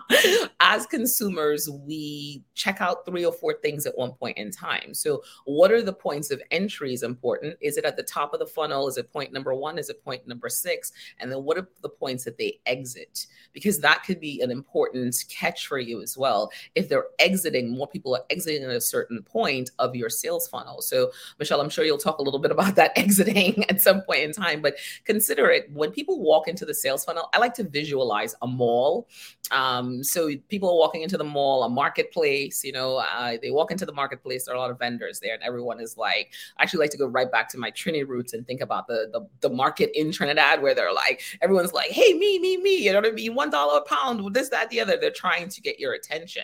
As 0.59 0.87
consumers, 0.87 1.69
we 1.69 2.43
check 2.55 2.81
out 2.81 3.05
three 3.05 3.23
or 3.23 3.31
four 3.31 3.53
things 3.61 3.85
at 3.85 3.95
one 3.95 4.13
point 4.13 4.39
in 4.39 4.49
time. 4.49 4.95
So, 4.95 5.21
what 5.45 5.71
are 5.71 5.83
the 5.83 5.93
points 5.93 6.31
of 6.31 6.41
entry 6.49 6.95
is 6.95 7.03
important? 7.03 7.57
Is 7.61 7.77
it 7.77 7.85
at 7.85 7.95
the 7.95 8.01
top 8.01 8.33
of 8.33 8.39
the 8.39 8.47
funnel? 8.47 8.87
Is 8.87 8.97
it 8.97 9.13
point 9.13 9.33
number 9.33 9.53
one? 9.53 9.77
Is 9.77 9.91
it 9.91 10.03
point 10.03 10.27
number 10.27 10.49
six? 10.49 10.91
And 11.19 11.31
then 11.31 11.43
what 11.43 11.59
are 11.59 11.69
the 11.83 11.89
points 11.89 12.23
that 12.23 12.39
they 12.39 12.59
exit? 12.65 13.27
Because 13.53 13.79
that 13.81 14.03
could 14.03 14.19
be 14.19 14.41
an 14.41 14.49
important 14.49 15.15
catch 15.29 15.67
for 15.67 15.77
you 15.77 16.01
as 16.01 16.17
well. 16.17 16.51
If 16.73 16.89
they're 16.89 17.05
exiting, 17.19 17.69
more 17.77 17.87
people 17.87 18.15
are 18.15 18.23
exiting 18.31 18.63
at 18.63 18.71
a 18.71 18.81
certain 18.81 19.21
point 19.21 19.69
of 19.77 19.95
your 19.95 20.09
sales 20.09 20.47
funnel. 20.47 20.81
So, 20.81 21.11
Michelle, 21.37 21.61
I'm 21.61 21.69
sure 21.69 21.85
you'll 21.85 21.99
talk 21.99 22.17
a 22.17 22.23
little 22.23 22.39
bit 22.39 22.51
about 22.51 22.75
that 22.77 22.93
exiting 22.97 23.69
at 23.69 23.79
some 23.79 24.01
point 24.01 24.22
in 24.23 24.31
time, 24.31 24.61
but 24.61 24.75
consider 25.05 25.49
it 25.49 25.69
when 25.71 25.91
people 25.91 26.21
walk 26.21 26.47
into 26.47 26.65
the 26.65 26.73
sales 26.73 27.05
funnel, 27.05 27.29
I 27.33 27.37
like 27.39 27.53
to 27.55 27.63
visualize 27.63 28.35
a 28.41 28.47
mall. 28.47 29.07
Um, 29.51 30.03
so, 30.03 30.29
people 30.49 30.69
are 30.69 30.77
walking 30.77 31.01
into 31.01 31.17
the 31.17 31.23
mall, 31.23 31.63
a 31.63 31.69
marketplace, 31.69 32.63
you 32.63 32.71
know, 32.71 32.97
uh, 32.97 33.37
they 33.41 33.51
walk 33.51 33.71
into 33.71 33.85
the 33.85 33.93
marketplace, 33.93 34.45
there 34.45 34.55
are 34.55 34.57
a 34.57 34.61
lot 34.61 34.71
of 34.71 34.79
vendors 34.79 35.19
there, 35.19 35.33
and 35.33 35.43
everyone 35.43 35.79
is 35.79 35.97
like, 35.97 36.31
I 36.57 36.63
actually 36.63 36.79
like 36.79 36.91
to 36.91 36.97
go 36.97 37.07
right 37.07 37.31
back 37.31 37.49
to 37.49 37.57
my 37.57 37.71
Trini 37.71 38.07
roots 38.07 38.33
and 38.33 38.45
think 38.47 38.61
about 38.61 38.87
the, 38.87 39.09
the, 39.11 39.27
the 39.47 39.53
market 39.53 39.91
in 39.93 40.11
Trinidad 40.11 40.61
where 40.61 40.73
they're 40.73 40.93
like, 40.93 41.21
everyone's 41.41 41.73
like, 41.73 41.91
hey, 41.91 42.13
me, 42.13 42.39
me, 42.39 42.57
me, 42.57 42.77
you 42.77 42.91
know 42.91 42.99
what 42.99 43.07
I 43.07 43.11
mean? 43.11 43.35
$1 43.35 43.77
a 43.77 43.81
pound, 43.81 44.33
this, 44.33 44.49
that, 44.49 44.69
the 44.69 44.79
other. 44.79 44.97
They're 44.99 45.11
trying 45.11 45.49
to 45.49 45.61
get 45.61 45.79
your 45.79 45.93
attention. 45.93 46.43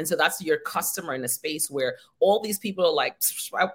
And 0.00 0.08
so 0.08 0.16
that's 0.16 0.40
your 0.40 0.56
customer 0.56 1.12
in 1.12 1.22
a 1.24 1.28
space 1.28 1.70
where 1.70 1.98
all 2.20 2.40
these 2.40 2.58
people 2.58 2.86
are 2.86 2.94
like, 2.94 3.16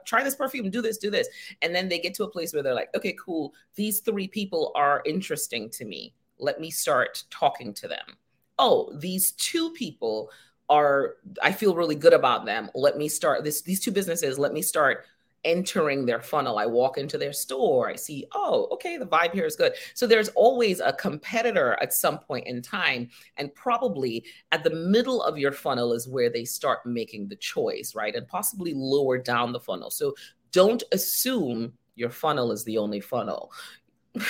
try 0.06 0.24
this 0.24 0.34
perfume, 0.34 0.72
do 0.72 0.82
this, 0.82 0.98
do 0.98 1.12
this. 1.12 1.28
And 1.62 1.74
then 1.74 1.88
they 1.88 2.00
get 2.00 2.16
to 2.16 2.24
a 2.24 2.28
place 2.28 2.52
where 2.52 2.64
they're 2.64 2.74
like, 2.74 2.90
okay, 2.96 3.16
cool. 3.24 3.54
These 3.76 4.00
three 4.00 4.28
people 4.28 4.72
are 4.74 5.04
interesting 5.06 5.70
to 5.70 5.86
me. 5.86 6.16
Let 6.40 6.60
me 6.60 6.72
start 6.72 7.26
talking 7.30 7.76
to 7.76 7.88
them. 7.88 8.18
Oh, 8.58 8.92
these 8.96 9.34
two 9.34 9.70
people 9.74 10.32
are, 10.68 11.18
I 11.44 11.52
feel 11.52 11.76
really 11.76 11.94
good 11.94 12.14
about 12.14 12.48
them. 12.48 12.72
Let 12.74 12.98
me 12.98 13.08
start 13.08 13.44
this, 13.44 13.62
these 13.62 13.80
two 13.80 13.92
businesses, 13.92 14.40
let 14.40 14.52
me 14.52 14.64
start 14.64 15.06
entering 15.46 16.06
their 16.06 16.22
funnel. 16.22 16.58
I 16.58 16.66
walk 16.66 16.98
into 16.98 17.18
their 17.18 17.32
store, 17.32 17.90
I 17.90 17.96
see, 17.96 18.26
oh, 18.34 18.68
okay, 18.74 18.98
the 18.98 19.06
vibe 19.06 19.32
here 19.32 19.46
is 19.46 19.56
good. 19.56 19.74
So 19.94 20.06
there's 20.06 20.30
always 20.30 20.82
a 20.82 20.92
competitor 20.94 21.78
at 21.82 21.94
some 21.94 22.20
point 22.20 22.48
in 22.48 22.62
time. 22.62 23.10
And 23.38 23.54
probably 23.56 24.26
at 24.52 24.64
the 24.64 24.72
middle 24.72 25.22
of 25.24 25.38
your 25.38 25.54
funnel 25.54 25.94
is 25.94 26.10
where 26.10 26.30
they 26.30 26.44
start 26.44 26.86
making 26.86 27.30
the 27.30 27.38
choice, 27.38 27.94
right? 27.96 28.16
And 28.16 28.28
possibly 28.28 28.74
lower 28.76 29.18
down 29.18 29.54
the 29.54 29.60
funnel. 29.60 29.92
So 29.92 30.16
don't 30.52 30.84
assume 30.92 31.74
your 31.96 32.10
funnel 32.10 32.52
is 32.52 32.64
the 32.66 32.78
only 32.78 33.00
funnel 33.00 33.52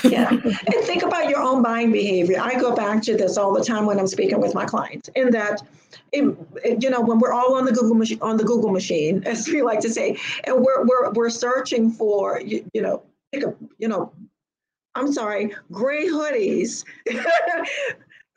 yeah. 0.03 0.29
And 0.65 0.83
think 0.83 1.03
about 1.03 1.29
your 1.29 1.39
own 1.39 1.61
buying 1.61 1.91
behavior. 1.91 2.39
I 2.39 2.59
go 2.59 2.75
back 2.75 3.01
to 3.03 3.15
this 3.15 3.37
all 3.37 3.53
the 3.53 3.63
time 3.63 3.85
when 3.85 3.99
I'm 3.99 4.07
speaking 4.07 4.39
with 4.39 4.53
my 4.53 4.65
clients 4.65 5.09
in 5.15 5.31
that 5.31 5.61
it, 6.11 6.37
it, 6.63 6.83
you 6.83 6.89
know 6.89 7.01
when 7.01 7.19
we're 7.19 7.33
all 7.33 7.55
on 7.55 7.65
the 7.65 7.71
Google 7.71 7.95
machine 7.95 8.19
on 8.21 8.37
the 8.37 8.43
Google 8.43 8.71
machine 8.71 9.23
as 9.25 9.47
we 9.47 9.61
like 9.61 9.79
to 9.81 9.89
say 9.89 10.17
and 10.45 10.55
we're 10.57 10.85
we're 10.85 11.11
we're 11.11 11.29
searching 11.29 11.91
for 11.91 12.41
you, 12.41 12.69
you 12.73 12.81
know 12.81 13.03
pick 13.31 13.43
a 13.43 13.53
you 13.77 13.87
know 13.87 14.11
I'm 14.95 15.11
sorry, 15.11 15.53
gray 15.71 16.07
hoodies 16.07 16.85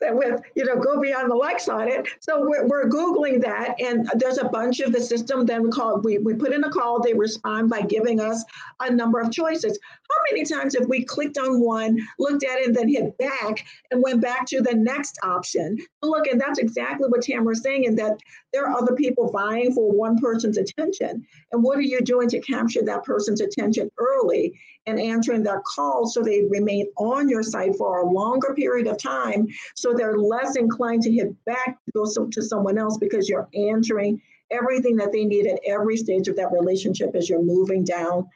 that 0.01 0.15
with 0.15 0.41
you 0.55 0.65
know 0.65 0.77
go 0.77 1.01
beyond 1.01 1.29
the 1.29 1.35
likes 1.35 1.67
on 1.67 1.87
it 1.87 2.07
so 2.19 2.41
we're, 2.47 2.65
we're 2.67 2.89
googling 2.89 3.41
that 3.41 3.75
and 3.79 4.09
there's 4.15 4.37
a 4.37 4.45
bunch 4.45 4.79
of 4.79 4.93
the 4.93 5.01
system 5.01 5.45
then 5.45 5.61
we 5.63 5.69
call 5.69 5.99
we, 5.99 6.17
we 6.19 6.33
put 6.33 6.53
in 6.53 6.63
a 6.63 6.69
call 6.69 7.01
they 7.01 7.13
respond 7.13 7.69
by 7.69 7.81
giving 7.81 8.19
us 8.19 8.43
a 8.79 8.89
number 8.89 9.19
of 9.19 9.31
choices 9.31 9.77
how 10.09 10.17
many 10.31 10.45
times 10.45 10.77
have 10.77 10.87
we 10.87 11.03
clicked 11.03 11.37
on 11.37 11.61
one 11.61 11.99
looked 12.17 12.43
at 12.43 12.59
it 12.59 12.67
and 12.67 12.75
then 12.75 12.87
hit 12.87 13.17
back 13.17 13.65
and 13.91 14.01
went 14.01 14.21
back 14.21 14.45
to 14.47 14.61
the 14.61 14.73
next 14.73 15.17
option? 15.23 15.77
Look 16.01 16.27
and 16.27 16.39
that's 16.39 16.59
exactly 16.59 17.07
what 17.07 17.21
tamara's 17.21 17.61
saying 17.61 17.87
and 17.87 17.97
that 17.99 18.19
there 18.51 18.65
are 18.65 18.77
other 18.77 18.95
people 18.95 19.29
vying 19.31 19.73
for 19.73 19.91
one 19.91 20.17
person's 20.17 20.57
attention. 20.57 21.25
And 21.51 21.63
what 21.63 21.77
are 21.77 21.83
you 21.83 22.01
doing 22.01 22.29
to 22.29 22.39
capture 22.39 22.81
that 22.83 23.03
person's 23.03 23.41
attention 23.41 23.91
early 23.99 24.59
and 24.85 24.99
answering 24.99 25.43
their 25.43 25.61
calls 25.75 26.13
so 26.13 26.21
they 26.21 26.43
remain 26.49 26.87
on 26.97 27.29
your 27.29 27.43
site 27.43 27.75
for 27.75 27.99
a 27.99 28.09
longer 28.09 28.53
period 28.55 28.87
of 28.87 28.97
time 28.97 29.47
so 29.75 29.93
they're 29.93 30.17
less 30.17 30.55
inclined 30.55 31.03
to 31.03 31.11
hit 31.11 31.33
back 31.45 31.77
to 31.85 31.91
go 31.93 32.05
to 32.31 32.41
someone 32.41 32.77
else 32.77 32.97
because 32.97 33.29
you're 33.29 33.49
answering 33.53 34.21
everything 34.51 34.95
that 34.95 35.11
they 35.11 35.25
need 35.25 35.45
at 35.45 35.59
every 35.67 35.95
stage 35.95 36.27
of 36.27 36.35
that 36.35 36.51
relationship 36.51 37.15
as 37.15 37.29
you're 37.29 37.43
moving 37.43 37.83
down 37.83 38.27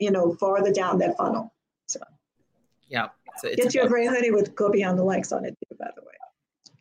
you 0.00 0.10
know 0.10 0.34
farther 0.34 0.72
down 0.72 0.98
that 0.98 1.16
funnel. 1.16 1.52
So 1.86 2.00
yeah 2.88 3.08
so 3.38 3.54
get 3.54 3.74
you 3.74 3.82
a 3.82 3.88
gray 3.88 4.06
hoodie 4.06 4.30
with 4.30 4.54
go 4.54 4.70
beyond 4.70 4.98
the 4.98 5.04
likes 5.04 5.32
on 5.32 5.44
it 5.44 5.56
too 5.68 5.76
by 5.78 5.90
the 5.96 6.02
way. 6.02 6.14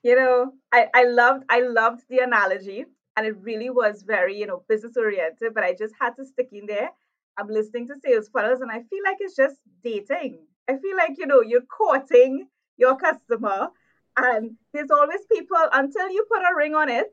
You 0.03 0.15
know 0.15 0.53
i 0.71 0.87
i 0.93 1.03
loved 1.05 1.43
i 1.49 1.61
loved 1.61 2.03
the 2.09 2.19
analogy 2.19 2.85
and 3.15 3.27
it 3.27 3.35
really 3.41 3.69
was 3.69 4.03
very 4.03 4.37
you 4.37 4.47
know 4.47 4.63
business 4.67 4.97
oriented 4.97 5.53
but 5.53 5.63
i 5.63 5.73
just 5.73 5.93
had 5.99 6.15
to 6.17 6.25
stick 6.25 6.49
in 6.51 6.65
there. 6.65 6.89
I'm 7.37 7.47
listening 7.47 7.87
to 7.87 7.95
sales 8.03 8.27
funnels 8.27 8.59
and 8.59 8.69
I 8.69 8.81
feel 8.89 9.03
like 9.05 9.17
it's 9.21 9.35
just 9.35 9.55
dating. 9.81 10.39
I 10.69 10.73
feel 10.73 10.97
like, 10.97 11.17
you 11.17 11.25
know, 11.25 11.41
you're 11.41 11.61
courting 11.61 12.47
your 12.77 12.97
customer 12.97 13.69
and 14.17 14.51
there's 14.73 14.91
always 14.91 15.21
people 15.31 15.57
until 15.71 16.09
you 16.09 16.25
put 16.29 16.41
a 16.41 16.55
ring 16.55 16.75
on 16.75 16.89
it, 16.89 17.07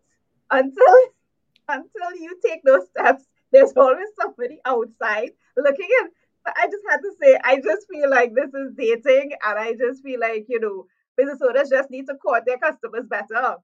until 0.50 0.94
until 1.68 2.16
you 2.20 2.38
take 2.44 2.62
those 2.64 2.88
steps, 2.88 3.24
there's 3.52 3.72
always 3.76 4.08
somebody 4.20 4.60
outside 4.64 5.30
looking 5.56 5.88
in. 6.02 6.10
I 6.46 6.66
just 6.66 6.84
had 6.88 6.98
to 6.98 7.12
say, 7.20 7.38
I 7.42 7.56
just 7.56 7.86
feel 7.90 8.08
like 8.08 8.32
this 8.34 8.54
is 8.54 8.72
dating, 8.76 9.32
and 9.46 9.58
I 9.58 9.74
just 9.74 10.02
feel 10.02 10.20
like, 10.20 10.46
you 10.48 10.60
know, 10.60 10.86
business 11.16 11.40
owners 11.42 11.70
just 11.70 11.90
need 11.90 12.06
to 12.06 12.14
court 12.14 12.44
their 12.46 12.58
customers 12.58 13.06
better. 13.08 13.56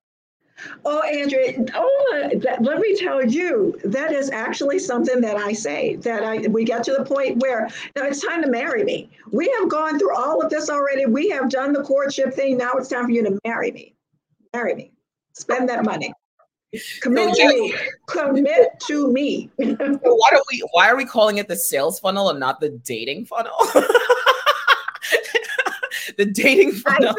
Oh, 0.84 1.00
Andrea, 1.00 1.64
oh, 1.74 2.30
that, 2.42 2.62
let 2.62 2.78
me 2.78 2.94
tell 2.96 3.24
you, 3.24 3.78
that 3.84 4.12
is 4.12 4.30
actually 4.30 4.78
something 4.78 5.20
that 5.20 5.36
I 5.36 5.52
say 5.52 5.96
that 5.96 6.22
I 6.22 6.46
we 6.48 6.64
get 6.64 6.84
to 6.84 6.92
the 6.92 7.04
point 7.04 7.38
where 7.38 7.68
now 7.96 8.04
it's 8.04 8.24
time 8.24 8.42
to 8.42 8.50
marry 8.50 8.84
me. 8.84 9.10
We 9.30 9.54
have 9.58 9.68
gone 9.70 9.98
through 9.98 10.14
all 10.14 10.42
of 10.42 10.50
this 10.50 10.68
already. 10.68 11.06
We 11.06 11.30
have 11.30 11.48
done 11.48 11.72
the 11.72 11.82
courtship 11.82 12.34
thing. 12.34 12.58
Now 12.58 12.72
it's 12.74 12.88
time 12.88 13.06
for 13.06 13.10
you 13.10 13.24
to 13.24 13.38
marry 13.44 13.70
me. 13.70 13.94
Marry 14.52 14.74
me. 14.74 14.92
Spend 15.32 15.68
that 15.68 15.84
money. 15.84 16.12
Commit 17.00 17.34
to 17.34 17.48
me. 17.48 17.74
Commit 18.06 18.80
to 18.86 19.12
me. 19.12 19.50
why 19.56 20.30
do 20.30 20.42
we 20.50 20.62
why 20.72 20.88
are 20.88 20.96
we 20.96 21.04
calling 21.04 21.38
it 21.38 21.48
the 21.48 21.56
sales 21.56 22.00
funnel 22.00 22.30
and 22.30 22.40
not 22.40 22.60
the 22.60 22.70
dating 22.70 23.26
funnel? 23.26 23.52
the 26.16 26.24
dating 26.24 26.72
funnel. 26.72 27.14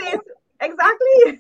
Exactly 0.59 1.39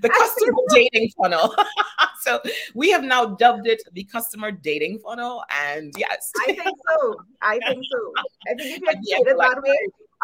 the 0.00 0.08
customer 0.08 0.52
dating 0.70 1.10
funnel. 1.10 1.54
so 2.20 2.40
we 2.74 2.90
have 2.90 3.04
now 3.04 3.24
dubbed 3.26 3.66
it 3.66 3.82
the 3.92 4.04
customer 4.04 4.50
dating 4.50 4.98
funnel. 4.98 5.42
And 5.66 5.92
yes, 5.96 6.32
I 6.46 6.52
think 6.52 6.76
so. 6.88 7.16
I 7.42 7.58
think 7.66 7.84
so. 7.90 8.12
I 8.48 8.54
think 8.54 8.76
if 8.76 8.80
you 8.80 8.88
yeah, 9.02 9.30
it 9.32 9.36
that 9.38 9.62
way, 9.62 9.78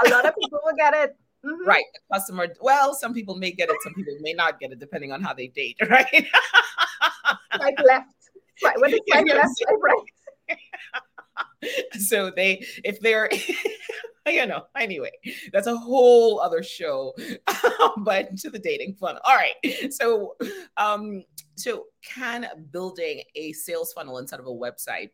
a 0.07 0.11
lot 0.11 0.27
of 0.27 0.35
people 0.41 0.61
will 0.65 0.77
get 0.77 0.95
it. 0.95 1.17
Mm-hmm. 1.45 1.69
Right. 1.69 1.85
The 1.93 2.17
customer, 2.17 2.49
well, 2.61 2.95
some 2.95 3.13
people 3.13 3.37
may 3.37 3.51
get 3.51 3.69
it, 3.69 3.77
some 3.83 3.93
people 3.93 4.15
may 4.21 4.33
not 4.33 4.59
get 4.59 4.73
it, 4.73 4.79
depending 4.79 5.13
on 5.13 5.23
how 5.23 5.35
they 5.35 5.49
date, 5.49 5.77
right? 5.91 6.27
Swipe 7.57 7.79
left. 7.85 8.09
Swipe, 8.59 8.77
what 8.79 8.93
is 8.93 9.01
swipe 9.09 9.27
left, 9.27 9.59
swipe 9.59 9.79
right? 9.83 10.59
so 11.99 12.31
they 12.31 12.65
if 12.85 13.01
they're 13.01 13.29
you 14.27 14.47
know 14.47 14.65
anyway 14.79 15.11
that's 15.53 15.67
a 15.67 15.77
whole 15.77 16.41
other 16.41 16.63
show 16.63 17.13
but 17.99 18.37
to 18.37 18.51
the 18.51 18.59
dating 18.59 18.95
funnel 18.95 19.21
all 19.25 19.37
right 19.37 19.93
so 19.93 20.35
um 20.77 21.23
so 21.57 21.85
can 22.03 22.47
building 22.71 23.23
a 23.35 23.53
sales 23.53 23.93
funnel 23.93 24.19
instead 24.19 24.41
of 24.41 24.47
a 24.47 24.51
website 24.51 25.11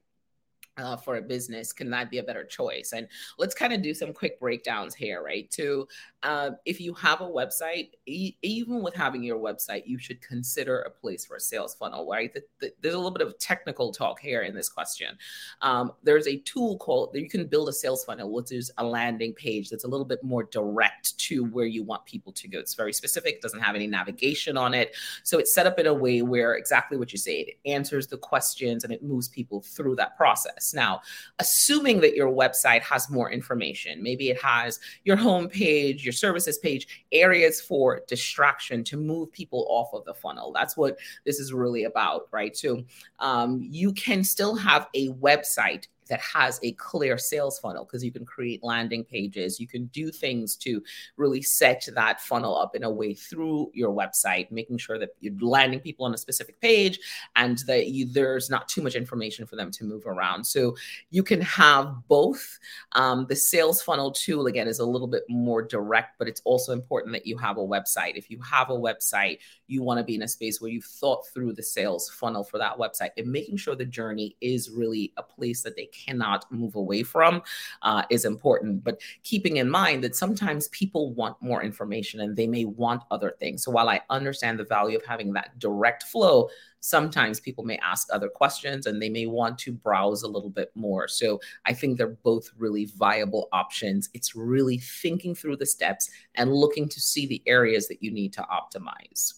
uh, 0.80 0.96
for 0.96 1.16
a 1.16 1.22
business 1.22 1.72
can 1.72 1.90
that 1.90 2.10
be 2.10 2.18
a 2.18 2.22
better 2.22 2.44
choice? 2.44 2.92
And 2.92 3.06
let's 3.38 3.54
kind 3.54 3.72
of 3.72 3.82
do 3.82 3.94
some 3.94 4.12
quick 4.12 4.40
breakdowns 4.40 4.94
here 4.94 5.22
right? 5.22 5.50
To 5.52 5.86
uh, 6.22 6.50
if 6.64 6.80
you 6.80 6.94
have 6.94 7.20
a 7.20 7.26
website 7.26 7.90
e- 8.06 8.36
even 8.42 8.82
with 8.82 8.94
having 8.94 9.22
your 9.22 9.38
website 9.38 9.82
you 9.86 9.98
should 9.98 10.20
consider 10.20 10.80
a 10.80 10.90
place 10.90 11.24
for 11.24 11.36
a 11.36 11.40
sales 11.40 11.74
funnel 11.74 12.08
right? 12.08 12.32
The, 12.32 12.42
the, 12.60 12.72
there's 12.80 12.94
a 12.94 12.98
little 12.98 13.10
bit 13.10 13.26
of 13.26 13.38
technical 13.38 13.92
talk 13.92 14.20
here 14.20 14.42
in 14.42 14.54
this 14.54 14.68
question. 14.68 15.16
Um, 15.62 15.92
there's 16.02 16.26
a 16.26 16.38
tool 16.38 16.78
called 16.78 17.14
you 17.14 17.28
can 17.28 17.46
build 17.46 17.68
a 17.68 17.72
sales 17.72 18.04
funnel 18.04 18.30
which 18.30 18.52
is 18.52 18.70
a 18.78 18.84
landing 18.84 19.32
page 19.34 19.70
that's 19.70 19.84
a 19.84 19.88
little 19.88 20.06
bit 20.06 20.22
more 20.22 20.44
direct 20.44 21.16
to 21.18 21.44
where 21.46 21.66
you 21.66 21.82
want 21.82 22.04
people 22.04 22.32
to 22.32 22.48
go. 22.48 22.58
It's 22.58 22.74
very 22.74 22.92
specific 22.92 23.40
doesn't 23.40 23.60
have 23.60 23.74
any 23.74 23.86
navigation 23.86 24.56
on 24.56 24.74
it. 24.74 24.94
So 25.22 25.38
it's 25.38 25.52
set 25.52 25.66
up 25.66 25.78
in 25.78 25.86
a 25.86 25.94
way 25.94 26.22
where 26.22 26.54
exactly 26.54 26.98
what 26.98 27.12
you 27.12 27.18
say 27.18 27.40
it 27.40 27.58
answers 27.70 28.06
the 28.06 28.16
questions 28.16 28.84
and 28.84 28.92
it 28.92 29.02
moves 29.02 29.28
people 29.28 29.60
through 29.60 29.96
that 29.96 30.16
process 30.16 30.69
now, 30.74 31.00
assuming 31.38 32.00
that 32.00 32.14
your 32.14 32.30
website 32.32 32.82
has 32.82 33.10
more 33.10 33.30
information, 33.30 34.02
maybe 34.02 34.30
it 34.30 34.40
has 34.42 34.78
your 35.04 35.16
home 35.16 35.48
page, 35.48 36.04
your 36.04 36.12
services 36.12 36.58
page, 36.58 37.04
areas 37.12 37.60
for 37.60 38.02
distraction 38.08 38.84
to 38.84 38.96
move 38.96 39.32
people 39.32 39.66
off 39.68 39.92
of 39.92 40.04
the 40.04 40.14
funnel. 40.14 40.52
That's 40.52 40.76
what 40.76 40.98
this 41.24 41.38
is 41.38 41.52
really 41.52 41.84
about, 41.84 42.28
right? 42.32 42.56
So 42.56 42.84
um, 43.18 43.66
you 43.70 43.92
can 43.92 44.24
still 44.24 44.54
have 44.56 44.88
a 44.94 45.08
website 45.10 45.86
that 46.10 46.20
has 46.20 46.60
a 46.62 46.72
clear 46.72 47.16
sales 47.16 47.58
funnel 47.58 47.84
because 47.84 48.04
you 48.04 48.12
can 48.12 48.24
create 48.24 48.62
landing 48.62 49.04
pages. 49.04 49.58
You 49.58 49.66
can 49.66 49.86
do 49.86 50.10
things 50.10 50.56
to 50.56 50.82
really 51.16 51.40
set 51.40 51.88
that 51.94 52.20
funnel 52.20 52.56
up 52.56 52.76
in 52.76 52.84
a 52.84 52.90
way 52.90 53.14
through 53.14 53.70
your 53.72 53.94
website, 53.94 54.50
making 54.50 54.78
sure 54.78 54.98
that 54.98 55.10
you're 55.20 55.32
landing 55.40 55.80
people 55.80 56.04
on 56.04 56.12
a 56.12 56.18
specific 56.18 56.60
page 56.60 56.98
and 57.36 57.58
that 57.66 57.88
you, 57.88 58.06
there's 58.06 58.50
not 58.50 58.68
too 58.68 58.82
much 58.82 58.94
information 58.94 59.46
for 59.46 59.56
them 59.56 59.70
to 59.70 59.84
move 59.84 60.06
around. 60.06 60.44
So 60.44 60.76
you 61.10 61.22
can 61.22 61.40
have 61.40 62.06
both. 62.08 62.58
Um, 62.92 63.26
the 63.28 63.36
sales 63.36 63.80
funnel 63.82 64.10
tool, 64.10 64.46
again, 64.46 64.68
is 64.68 64.80
a 64.80 64.84
little 64.84 65.06
bit 65.06 65.24
more 65.28 65.62
direct, 65.62 66.18
but 66.18 66.28
it's 66.28 66.42
also 66.44 66.72
important 66.72 67.12
that 67.12 67.26
you 67.26 67.38
have 67.38 67.56
a 67.56 67.60
website. 67.60 68.16
If 68.16 68.30
you 68.30 68.40
have 68.42 68.70
a 68.70 68.74
website, 68.74 69.38
you 69.68 69.82
want 69.82 69.98
to 69.98 70.04
be 70.04 70.16
in 70.16 70.22
a 70.22 70.28
space 70.28 70.60
where 70.60 70.70
you've 70.70 70.84
thought 70.84 71.26
through 71.28 71.52
the 71.52 71.62
sales 71.62 72.10
funnel 72.10 72.42
for 72.42 72.58
that 72.58 72.76
website 72.76 73.10
and 73.16 73.30
making 73.30 73.56
sure 73.56 73.76
the 73.76 73.84
journey 73.84 74.36
is 74.40 74.70
really 74.70 75.12
a 75.16 75.22
place 75.22 75.62
that 75.62 75.76
they 75.76 75.86
cannot 76.04 76.50
move 76.50 76.74
away 76.76 77.02
from 77.02 77.42
uh, 77.82 78.02
is 78.10 78.24
important. 78.24 78.82
But 78.84 79.00
keeping 79.22 79.58
in 79.58 79.68
mind 79.68 80.02
that 80.04 80.16
sometimes 80.16 80.68
people 80.68 81.12
want 81.14 81.40
more 81.40 81.62
information 81.62 82.20
and 82.20 82.36
they 82.36 82.46
may 82.46 82.64
want 82.64 83.02
other 83.10 83.34
things. 83.38 83.64
So 83.64 83.70
while 83.70 83.88
I 83.88 84.00
understand 84.10 84.58
the 84.58 84.64
value 84.64 84.96
of 84.96 85.04
having 85.04 85.32
that 85.34 85.58
direct 85.58 86.04
flow, 86.04 86.48
sometimes 86.80 87.40
people 87.40 87.64
may 87.64 87.78
ask 87.78 88.08
other 88.12 88.28
questions 88.28 88.86
and 88.86 89.00
they 89.00 89.10
may 89.10 89.26
want 89.26 89.58
to 89.58 89.72
browse 89.72 90.22
a 90.22 90.28
little 90.28 90.50
bit 90.50 90.70
more. 90.74 91.08
So 91.08 91.40
I 91.66 91.74
think 91.74 91.98
they're 91.98 92.08
both 92.08 92.50
really 92.56 92.86
viable 92.86 93.48
options. 93.52 94.08
It's 94.14 94.34
really 94.34 94.78
thinking 94.78 95.34
through 95.34 95.56
the 95.56 95.66
steps 95.66 96.10
and 96.36 96.52
looking 96.52 96.88
to 96.88 97.00
see 97.00 97.26
the 97.26 97.42
areas 97.46 97.86
that 97.88 98.02
you 98.02 98.10
need 98.10 98.32
to 98.34 98.46
optimize 98.50 99.34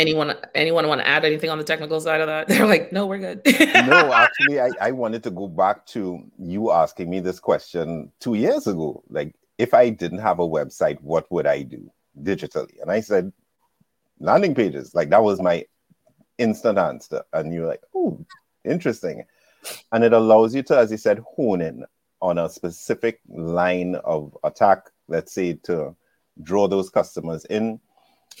anyone 0.00 0.34
anyone 0.54 0.88
want 0.88 1.00
to 1.00 1.06
add 1.06 1.24
anything 1.24 1.50
on 1.50 1.58
the 1.58 1.64
technical 1.64 2.00
side 2.00 2.20
of 2.20 2.26
that? 2.26 2.48
They're 2.48 2.66
like 2.66 2.92
no 2.92 3.06
we're 3.06 3.18
good. 3.18 3.42
No 3.74 4.12
actually 4.12 4.60
I, 4.60 4.70
I 4.80 4.90
wanted 4.92 5.22
to 5.24 5.30
go 5.30 5.46
back 5.46 5.86
to 5.86 6.24
you 6.38 6.70
asking 6.72 7.10
me 7.10 7.20
this 7.20 7.38
question 7.38 8.10
two 8.20 8.34
years 8.34 8.66
ago. 8.66 9.02
Like 9.08 9.34
if 9.58 9.74
i 9.74 9.90
didn't 9.90 10.18
have 10.18 10.38
a 10.38 10.48
website 10.48 10.98
what 11.02 11.30
would 11.30 11.46
i 11.46 11.62
do 11.62 11.90
digitally? 12.22 12.80
And 12.80 12.90
i 12.90 13.00
said 13.00 13.32
landing 14.18 14.54
pages. 14.54 14.94
Like 14.94 15.10
that 15.10 15.22
was 15.22 15.40
my 15.40 15.64
instant 16.38 16.78
answer. 16.78 17.22
And 17.32 17.52
you're 17.52 17.68
like 17.68 17.82
oh 17.94 18.24
interesting. 18.64 19.24
And 19.92 20.04
it 20.04 20.12
allows 20.12 20.54
you 20.54 20.62
to 20.64 20.78
as 20.78 20.90
you 20.90 20.96
said 20.96 21.18
hone 21.36 21.60
in 21.60 21.84
on 22.22 22.38
a 22.38 22.48
specific 22.48 23.20
line 23.28 23.94
of 24.04 24.36
attack 24.44 24.90
let's 25.08 25.32
say 25.32 25.54
to 25.54 25.94
draw 26.42 26.68
those 26.68 26.88
customers 26.88 27.44
in 27.46 27.80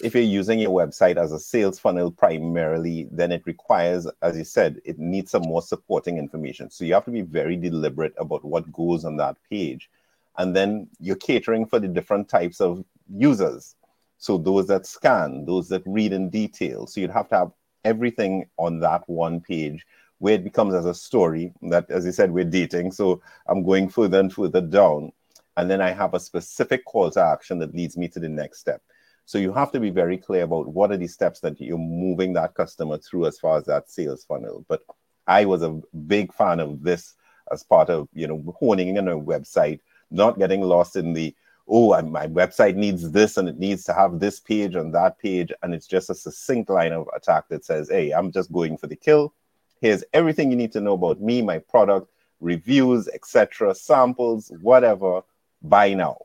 if 0.02 0.14
you're 0.14 0.22
using 0.22 0.58
your 0.58 0.70
website 0.70 1.16
as 1.16 1.32
a 1.32 1.40
sales 1.40 1.78
funnel 1.78 2.10
primarily, 2.10 3.08
then 3.10 3.32
it 3.32 3.42
requires, 3.44 4.06
as 4.22 4.36
you 4.36 4.44
said, 4.44 4.80
it 4.84 4.98
needs 4.98 5.30
some 5.32 5.42
more 5.42 5.62
supporting 5.62 6.16
information. 6.18 6.70
So 6.70 6.84
you 6.84 6.94
have 6.94 7.04
to 7.04 7.10
be 7.10 7.22
very 7.22 7.56
deliberate 7.56 8.14
about 8.18 8.44
what 8.44 8.72
goes 8.72 9.04
on 9.04 9.16
that 9.18 9.36
page. 9.50 9.90
And 10.38 10.56
then 10.56 10.88
you're 11.00 11.16
catering 11.16 11.66
for 11.66 11.78
the 11.78 11.88
different 11.88 12.28
types 12.28 12.60
of 12.60 12.84
users. 13.14 13.74
So 14.18 14.38
those 14.38 14.66
that 14.68 14.86
scan, 14.86 15.44
those 15.44 15.68
that 15.68 15.82
read 15.86 16.12
in 16.12 16.30
detail. 16.30 16.86
So 16.86 17.00
you'd 17.00 17.10
have 17.10 17.28
to 17.30 17.36
have 17.36 17.52
everything 17.84 18.46
on 18.56 18.80
that 18.80 19.02
one 19.08 19.40
page 19.40 19.86
where 20.18 20.34
it 20.34 20.44
becomes 20.44 20.74
as 20.74 20.86
a 20.86 20.94
story 20.94 21.52
that, 21.62 21.90
as 21.90 22.04
you 22.04 22.12
said, 22.12 22.30
we're 22.30 22.44
dating. 22.44 22.92
So 22.92 23.22
I'm 23.46 23.64
going 23.64 23.88
further 23.88 24.20
and 24.20 24.32
further 24.32 24.60
down. 24.60 25.12
And 25.56 25.70
then 25.70 25.80
I 25.80 25.90
have 25.90 26.14
a 26.14 26.20
specific 26.20 26.84
call 26.84 27.10
to 27.10 27.22
action 27.22 27.58
that 27.58 27.74
leads 27.74 27.96
me 27.96 28.08
to 28.08 28.20
the 28.20 28.28
next 28.28 28.60
step. 28.60 28.82
So 29.30 29.38
you 29.38 29.52
have 29.52 29.70
to 29.70 29.78
be 29.78 29.90
very 29.90 30.18
clear 30.18 30.42
about 30.42 30.66
what 30.66 30.90
are 30.90 30.96
the 30.96 31.06
steps 31.06 31.38
that 31.38 31.60
you're 31.60 31.78
moving 31.78 32.32
that 32.32 32.54
customer 32.54 32.98
through 32.98 33.26
as 33.26 33.38
far 33.38 33.58
as 33.58 33.64
that 33.66 33.88
sales 33.88 34.24
funnel. 34.24 34.64
But 34.66 34.82
I 35.28 35.44
was 35.44 35.62
a 35.62 35.80
big 36.08 36.34
fan 36.34 36.58
of 36.58 36.82
this 36.82 37.14
as 37.52 37.62
part 37.62 37.90
of 37.90 38.08
you 38.12 38.26
know 38.26 38.56
honing 38.58 38.96
in 38.96 39.06
a 39.06 39.16
website, 39.16 39.78
not 40.10 40.40
getting 40.40 40.62
lost 40.62 40.96
in 40.96 41.12
the 41.12 41.32
oh 41.68 42.02
my 42.02 42.26
website 42.26 42.74
needs 42.74 43.08
this 43.12 43.36
and 43.36 43.48
it 43.48 43.56
needs 43.56 43.84
to 43.84 43.92
have 43.92 44.18
this 44.18 44.40
page 44.40 44.74
and 44.74 44.92
that 44.96 45.16
page, 45.20 45.52
and 45.62 45.74
it's 45.74 45.86
just 45.86 46.10
a 46.10 46.14
succinct 46.16 46.68
line 46.68 46.90
of 46.90 47.06
attack 47.14 47.46
that 47.50 47.64
says, 47.64 47.88
hey, 47.88 48.10
I'm 48.10 48.32
just 48.32 48.50
going 48.50 48.76
for 48.78 48.88
the 48.88 48.96
kill. 48.96 49.32
Here's 49.80 50.02
everything 50.12 50.50
you 50.50 50.56
need 50.56 50.72
to 50.72 50.80
know 50.80 50.94
about 50.94 51.20
me, 51.20 51.40
my 51.40 51.60
product, 51.60 52.10
reviews, 52.40 53.06
etc., 53.06 53.76
samples, 53.76 54.50
whatever. 54.60 55.22
Buy 55.62 55.94
now, 55.94 56.18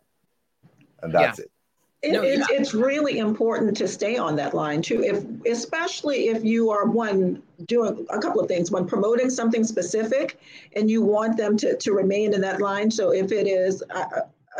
and 1.04 1.14
that's 1.14 1.38
yeah. 1.38 1.46
it. 1.46 1.52
It, 2.06 2.12
no, 2.12 2.22
it's, 2.22 2.48
it's 2.52 2.74
really 2.76 3.18
important 3.18 3.76
to 3.78 3.88
stay 3.88 4.18
on 4.18 4.36
that 4.36 4.54
line 4.54 4.82
too. 4.82 5.02
If 5.04 5.26
especially 5.52 6.28
if 6.28 6.44
you 6.44 6.70
are 6.70 6.86
one 6.86 7.42
doing 7.66 8.06
a 8.12 8.20
couple 8.20 8.40
of 8.42 8.48
things, 8.48 8.70
one 8.70 8.86
promoting 8.86 9.30
something 9.30 9.64
specific, 9.64 10.40
and 10.76 10.90
you 10.90 11.02
want 11.02 11.36
them 11.36 11.58
to 11.58 11.76
to 11.76 11.94
remain 11.94 12.34
in 12.34 12.42
that 12.42 12.62
line. 12.62 12.92
So 12.92 13.12
if 13.12 13.32
it 13.32 13.48
is, 13.48 13.84
uh, 13.90 14.06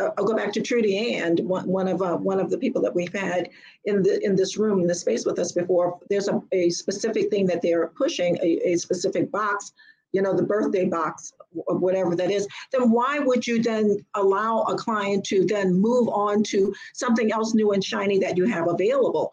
uh, 0.00 0.10
I'll 0.18 0.24
go 0.24 0.34
back 0.34 0.52
to 0.54 0.60
Trudy 0.60 1.14
and 1.14 1.38
one, 1.40 1.68
one 1.68 1.88
of 1.88 2.02
uh, 2.02 2.16
one 2.16 2.40
of 2.40 2.50
the 2.50 2.58
people 2.58 2.82
that 2.82 2.94
we've 2.94 3.14
had 3.14 3.48
in 3.84 4.02
the 4.02 4.18
in 4.24 4.34
this 4.34 4.56
room 4.56 4.80
in 4.80 4.86
the 4.88 4.94
space 4.94 5.24
with 5.24 5.38
us 5.38 5.52
before. 5.52 5.98
There's 6.10 6.28
a, 6.28 6.42
a 6.52 6.70
specific 6.70 7.30
thing 7.30 7.46
that 7.46 7.62
they're 7.62 7.86
pushing, 7.88 8.36
a, 8.42 8.72
a 8.72 8.76
specific 8.76 9.30
box 9.30 9.72
you 10.16 10.22
know, 10.22 10.34
the 10.34 10.42
birthday 10.42 10.86
box 10.86 11.34
or 11.66 11.76
whatever 11.76 12.16
that 12.16 12.30
is, 12.30 12.48
then 12.72 12.90
why 12.90 13.18
would 13.18 13.46
you 13.46 13.62
then 13.62 13.98
allow 14.14 14.62
a 14.62 14.74
client 14.74 15.22
to 15.24 15.44
then 15.44 15.74
move 15.74 16.08
on 16.08 16.42
to 16.42 16.74
something 16.94 17.30
else 17.32 17.52
new 17.52 17.72
and 17.72 17.84
shiny 17.84 18.18
that 18.18 18.34
you 18.34 18.46
have 18.46 18.66
available? 18.66 19.30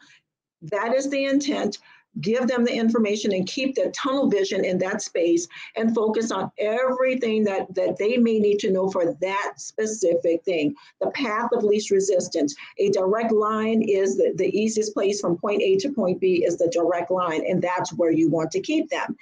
That 0.64 0.94
is 0.94 1.10
the 1.10 1.24
intent. 1.24 1.78
Give 2.20 2.48
them 2.48 2.66
the 2.66 2.74
information 2.74 3.32
and 3.34 3.48
keep 3.48 3.76
the 3.76 3.94
tunnel 3.96 4.30
vision 4.30 4.66
in 4.66 4.78
that 4.80 5.02
space 5.02 5.48
and 5.78 5.96
focus 5.96 6.32
on 6.32 6.52
everything 6.60 7.46
that, 7.46 7.74
that 7.76 7.98
they 7.98 8.18
may 8.18 8.40
need 8.40 8.60
to 8.60 8.72
know 8.72 8.92
for 8.92 9.16
that 9.22 9.54
specific 9.56 10.44
thing. 10.44 10.76
The 11.00 11.12
path 11.12 11.50
of 11.54 11.64
least 11.64 11.92
resistance. 11.92 12.54
A 12.78 12.90
direct 12.90 13.32
line 13.32 13.82
is 13.82 14.18
the, 14.18 14.34
the 14.36 14.50
easiest 14.56 14.94
place 14.94 15.22
from 15.22 15.38
point 15.38 15.62
A 15.62 15.78
to 15.78 15.94
point 15.94 16.20
B 16.20 16.44
is 16.46 16.58
the 16.58 16.68
direct 16.68 17.10
line, 17.10 17.44
and 17.48 17.62
that's 17.62 17.94
where 17.94 18.12
you 18.12 18.30
want 18.30 18.52
to 18.52 18.60
keep 18.60 18.90
them 18.90 19.16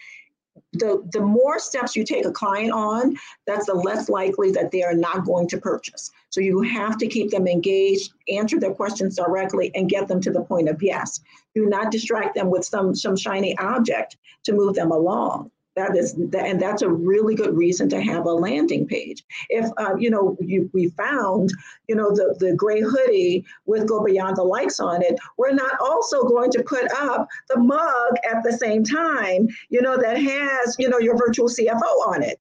the, 0.74 1.08
the 1.12 1.20
more 1.20 1.60
steps 1.60 1.96
you 1.96 2.04
take 2.04 2.26
a 2.26 2.32
client 2.32 2.72
on, 2.72 3.18
that's 3.46 3.66
the 3.66 3.74
less 3.74 4.10
likely 4.10 4.52
that 4.52 4.72
they 4.72 4.84
are 4.84 4.94
not 4.94 5.26
going 5.26 5.48
to 5.50 5.58
purchase. 5.58 6.12
So 6.30 6.40
you 6.40 6.62
have 6.62 6.98
to 7.00 7.08
keep 7.08 7.30
them 7.30 7.48
engaged, 7.48 8.14
answer 8.30 8.60
their 8.60 8.74
questions 8.74 9.18
directly, 9.18 9.72
and 9.76 9.90
get 9.90 10.08
them 10.08 10.22
to 10.22 10.32
the 10.32 10.44
point 10.44 10.70
of 10.70 10.82
yes. 10.82 11.20
Do 11.56 11.66
not 11.66 11.92
distract 11.92 12.36
them 12.36 12.50
with 12.50 12.64
some, 12.64 12.96
some 12.96 13.18
shiny 13.18 13.58
object 13.58 14.18
to 14.44 14.54
move 14.54 14.76
them 14.76 14.92
along 14.92 15.52
that 15.76 15.96
is 15.96 16.14
and 16.14 16.62
that's 16.62 16.82
a 16.82 16.90
really 16.90 17.36
good 17.36 17.56
reason 17.56 17.88
to 17.90 18.02
have 18.02 18.26
a 18.26 18.34
landing 18.34 18.86
page. 18.88 19.24
If 19.50 19.70
uh, 19.78 19.96
you 19.98 20.10
know 20.10 20.38
you, 20.40 20.70
we 20.74 20.90
found 20.90 21.52
you 21.88 21.96
know 21.96 22.12
the, 22.12 22.36
the 22.40 22.54
gray 22.56 22.82
hoodie 22.82 23.46
with 23.66 23.88
go 23.88 24.04
beyond 24.04 24.38
the 24.38 24.44
likes 24.44 24.80
on 24.80 25.02
it 25.02 25.20
we're 25.38 25.54
not 25.54 25.80
also 25.80 26.24
going 26.24 26.52
to 26.52 26.64
put 26.64 26.92
up 26.94 27.28
the 27.50 27.60
mug 27.60 28.14
at 28.30 28.44
the 28.44 28.54
same 28.54 28.84
time 28.84 29.48
you 29.70 29.82
know 29.82 29.98
that 29.98 30.18
has 30.18 30.76
you 30.80 30.90
know 30.90 31.00
your 31.00 31.18
virtual 31.18 31.50
cfo 31.50 31.82
on 32.08 32.24
it 32.24 32.40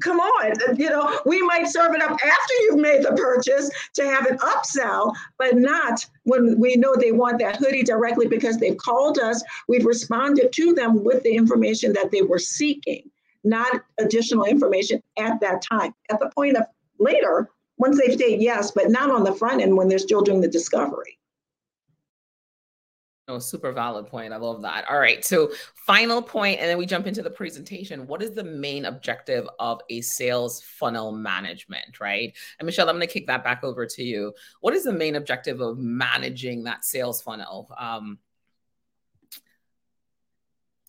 come 0.00 0.20
on, 0.20 0.54
you 0.76 0.88
know, 0.88 1.20
we 1.26 1.42
might 1.42 1.68
serve 1.68 1.94
it 1.94 2.02
up 2.02 2.12
after 2.12 2.54
you've 2.60 2.78
made 2.78 3.02
the 3.02 3.12
purchase 3.12 3.70
to 3.94 4.04
have 4.04 4.26
an 4.26 4.38
upsell, 4.38 5.14
but 5.38 5.56
not 5.56 6.04
when 6.24 6.58
we 6.58 6.76
know 6.76 6.94
they 6.96 7.12
want 7.12 7.38
that 7.38 7.56
hoodie 7.56 7.82
directly 7.82 8.26
because 8.26 8.58
they've 8.58 8.76
called 8.76 9.18
us. 9.18 9.42
We've 9.68 9.84
responded 9.84 10.52
to 10.52 10.74
them 10.74 11.04
with 11.04 11.22
the 11.22 11.34
information 11.34 11.92
that 11.94 12.10
they 12.10 12.22
were 12.22 12.38
seeking, 12.38 13.10
not 13.44 13.82
additional 13.98 14.44
information 14.44 15.02
at 15.18 15.40
that 15.40 15.62
time. 15.62 15.94
At 16.10 16.18
the 16.20 16.30
point 16.34 16.56
of 16.56 16.64
later, 16.98 17.50
once 17.78 17.98
they've 17.98 18.18
said 18.18 18.42
yes, 18.42 18.72
but 18.72 18.90
not 18.90 19.10
on 19.10 19.24
the 19.24 19.34
front 19.34 19.62
end 19.62 19.76
when 19.76 19.88
they're 19.88 19.98
still 19.98 20.22
doing 20.22 20.40
the 20.40 20.48
discovery. 20.48 21.18
Oh, 23.30 23.38
super 23.38 23.72
valid 23.72 24.06
point. 24.06 24.32
I 24.32 24.38
love 24.38 24.62
that. 24.62 24.88
All 24.88 24.98
right. 24.98 25.22
So, 25.22 25.50
final 25.74 26.22
point, 26.22 26.60
and 26.60 26.68
then 26.68 26.78
we 26.78 26.86
jump 26.86 27.06
into 27.06 27.20
the 27.20 27.28
presentation. 27.28 28.06
What 28.06 28.22
is 28.22 28.30
the 28.30 28.42
main 28.42 28.86
objective 28.86 29.46
of 29.58 29.82
a 29.90 30.00
sales 30.00 30.62
funnel 30.62 31.12
management, 31.12 32.00
right? 32.00 32.34
And 32.58 32.64
Michelle, 32.64 32.88
I'm 32.88 32.96
going 32.96 33.06
to 33.06 33.12
kick 33.12 33.26
that 33.26 33.44
back 33.44 33.62
over 33.62 33.84
to 33.84 34.02
you. 34.02 34.32
What 34.60 34.72
is 34.72 34.84
the 34.84 34.94
main 34.94 35.14
objective 35.14 35.60
of 35.60 35.76
managing 35.76 36.64
that 36.64 36.86
sales 36.86 37.20
funnel? 37.20 37.70
Um, 37.78 38.18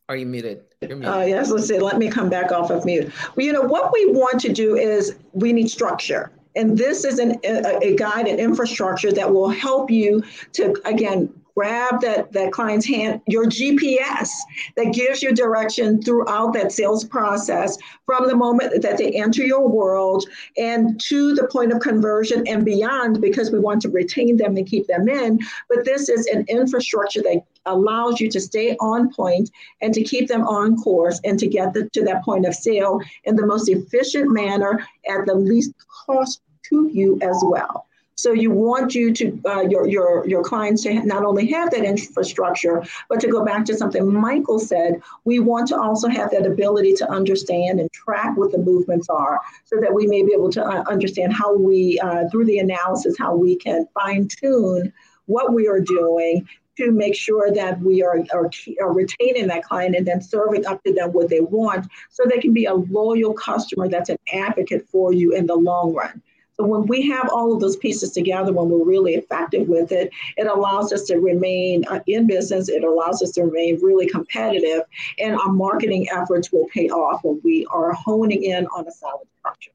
are 0.07 0.15
you 0.15 0.25
muted? 0.25 0.63
Muted. 0.81 1.05
Uh, 1.05 1.25
yes, 1.27 1.51
let's 1.51 1.67
see. 1.67 1.77
Let 1.77 1.97
me 1.97 2.09
come 2.09 2.29
back 2.29 2.53
off 2.53 2.71
of 2.71 2.85
mute. 2.85 3.11
Well, 3.35 3.45
you 3.45 3.51
know, 3.51 3.61
what 3.61 3.91
we 3.93 4.11
want 4.13 4.39
to 4.41 4.53
do 4.53 4.77
is 4.77 5.17
we 5.33 5.51
need 5.51 5.69
structure. 5.69 6.31
And 6.55 6.77
this 6.77 7.03
is 7.03 7.19
an, 7.19 7.39
a, 7.43 7.77
a 7.83 7.95
guide 7.95 8.27
and 8.27 8.39
infrastructure 8.39 9.11
that 9.11 9.31
will 9.31 9.49
help 9.49 9.91
you 9.91 10.23
to, 10.53 10.75
again, 10.85 11.31
grab 11.59 11.99
that, 11.99 12.31
that 12.31 12.53
client's 12.53 12.85
hand, 12.85 13.19
your 13.27 13.43
GPS 13.43 14.29
that 14.77 14.93
gives 14.93 15.21
you 15.21 15.33
direction 15.33 16.01
throughout 16.01 16.53
that 16.53 16.71
sales 16.71 17.03
process 17.03 17.77
from 18.05 18.27
the 18.27 18.35
moment 18.35 18.81
that 18.81 18.97
they 18.97 19.11
enter 19.11 19.43
your 19.43 19.67
world 19.67 20.23
and 20.57 20.97
to 21.01 21.35
the 21.35 21.45
point 21.51 21.73
of 21.73 21.81
conversion 21.81 22.47
and 22.47 22.63
beyond, 22.63 23.19
because 23.19 23.51
we 23.51 23.59
want 23.59 23.81
to 23.81 23.89
retain 23.89 24.37
them 24.37 24.55
and 24.55 24.67
keep 24.67 24.87
them 24.87 25.09
in. 25.09 25.37
But 25.67 25.83
this 25.83 26.07
is 26.07 26.27
an 26.27 26.45
infrastructure 26.47 27.21
that 27.23 27.43
allows 27.65 28.21
you 28.21 28.29
to 28.29 28.39
stay 28.39 28.77
on 28.79 29.13
point 29.13 29.51
and 29.81 29.93
to 29.93 30.01
keep 30.01 30.29
them 30.29 30.47
on 30.47 30.77
course 30.77 31.19
and 31.25 31.37
to 31.39 31.47
get 31.47 31.73
the, 31.73 31.89
to 31.89 32.05
that 32.05 32.23
point 32.23 32.45
of 32.45 32.55
sale 32.55 33.01
in 33.25 33.35
the 33.35 33.45
most 33.45 33.67
efficient 33.67 34.31
manner 34.31 34.87
at 35.09 35.25
the 35.25 35.35
least 35.35 35.73
cost 36.05 36.41
to 36.69 36.89
you 36.93 37.19
as 37.21 37.37
well. 37.43 37.88
So 38.19 38.33
you 38.33 38.51
want 38.51 38.95
you 38.95 39.13
to 39.13 39.41
uh, 39.45 39.61
your 39.61 39.87
your 39.87 40.27
your 40.27 40.43
clients 40.43 40.83
to 40.83 40.93
not 41.05 41.23
only 41.23 41.47
have 41.51 41.71
that 41.71 41.85
infrastructure, 41.85 42.83
but 43.07 43.21
to 43.21 43.29
go 43.29 43.45
back 43.45 43.63
to 43.65 43.77
something 43.77 44.05
Michael 44.05 44.59
said, 44.59 45.01
we 45.23 45.39
want 45.39 45.69
to 45.69 45.79
also 45.79 46.09
have 46.09 46.29
that 46.31 46.45
ability 46.45 46.95
to 46.95 47.09
understand 47.09 47.79
and 47.79 47.89
track 47.93 48.35
what 48.35 48.51
the 48.51 48.57
movements 48.57 49.07
are, 49.07 49.39
so 49.63 49.77
that 49.79 49.93
we 49.93 50.05
may 50.05 50.21
be 50.21 50.33
able 50.33 50.51
to 50.51 50.61
uh, 50.61 50.83
understand 50.89 51.31
how 51.31 51.55
we 51.55 51.97
uh, 51.99 52.27
through 52.29 52.43
the 52.43 52.59
analysis 52.59 53.15
how 53.17 53.33
we 53.33 53.55
can 53.55 53.87
fine 53.93 54.27
tune 54.27 54.91
what 55.27 55.53
we 55.53 55.69
are 55.69 55.79
doing 55.79 56.45
to 56.75 56.91
make 56.91 57.15
sure 57.15 57.51
that 57.51 57.79
we 57.81 58.01
are, 58.03 58.23
are, 58.33 58.49
are, 58.81 58.93
retaining 58.93 59.47
that 59.47 59.63
client 59.63 59.95
and 59.95 60.05
then 60.05 60.21
serving 60.21 60.65
up 60.65 60.81
to 60.83 60.93
them 60.93 61.11
what 61.11 61.29
they 61.29 61.41
want 61.41 61.85
so 62.09 62.23
they 62.23 62.39
can 62.39 62.53
be 62.53 62.65
a 62.65 62.73
loyal 62.73 63.33
customer 63.33 63.87
that's 63.87 64.09
an 64.09 64.17
advocate 64.33 64.87
for 64.89 65.13
you 65.13 65.33
in 65.33 65.45
the 65.45 65.55
long 65.55 65.93
run. 65.93 66.21
So 66.59 66.65
when 66.65 66.85
we 66.87 67.07
have 67.07 67.29
all 67.31 67.53
of 67.53 67.61
those 67.61 67.77
pieces 67.77 68.11
together, 68.11 68.51
when 68.51 68.69
we're 68.69 68.83
really 68.83 69.15
effective 69.15 69.69
with 69.69 69.93
it, 69.93 70.11
it 70.35 70.45
allows 70.45 70.91
us 70.91 71.03
to 71.03 71.15
remain 71.15 71.85
uh, 71.87 72.01
in 72.05 72.27
business. 72.27 72.67
It 72.67 72.83
allows 72.83 73.21
us 73.21 73.31
to 73.31 73.43
remain 73.43 73.79
really 73.81 74.09
competitive, 74.09 74.81
and 75.19 75.37
our 75.37 75.53
marketing 75.53 76.07
efforts 76.11 76.51
will 76.51 76.67
pay 76.73 76.89
off 76.89 77.21
when 77.23 77.39
we 77.45 77.65
are 77.71 77.93
honing 77.93 78.43
in 78.43 78.67
on 78.67 78.85
a 78.85 78.91
solid 78.91 79.27
structure. 79.39 79.71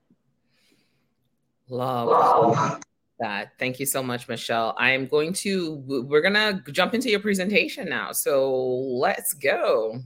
Love 1.71 2.83
that. 3.19 3.53
Thank 3.59 3.81
you 3.81 3.87
so 3.87 4.03
much, 4.03 4.29
Michelle. 4.29 4.75
I'm 4.77 5.07
going 5.07 5.33
to, 5.35 5.77
we're 5.87 6.21
going 6.21 6.35
to 6.35 6.61
jump 6.71 6.93
into 6.93 7.09
your 7.09 7.21
presentation 7.21 7.89
now. 7.89 8.13
So 8.13 8.55
let's 8.55 9.33
go. 9.33 10.01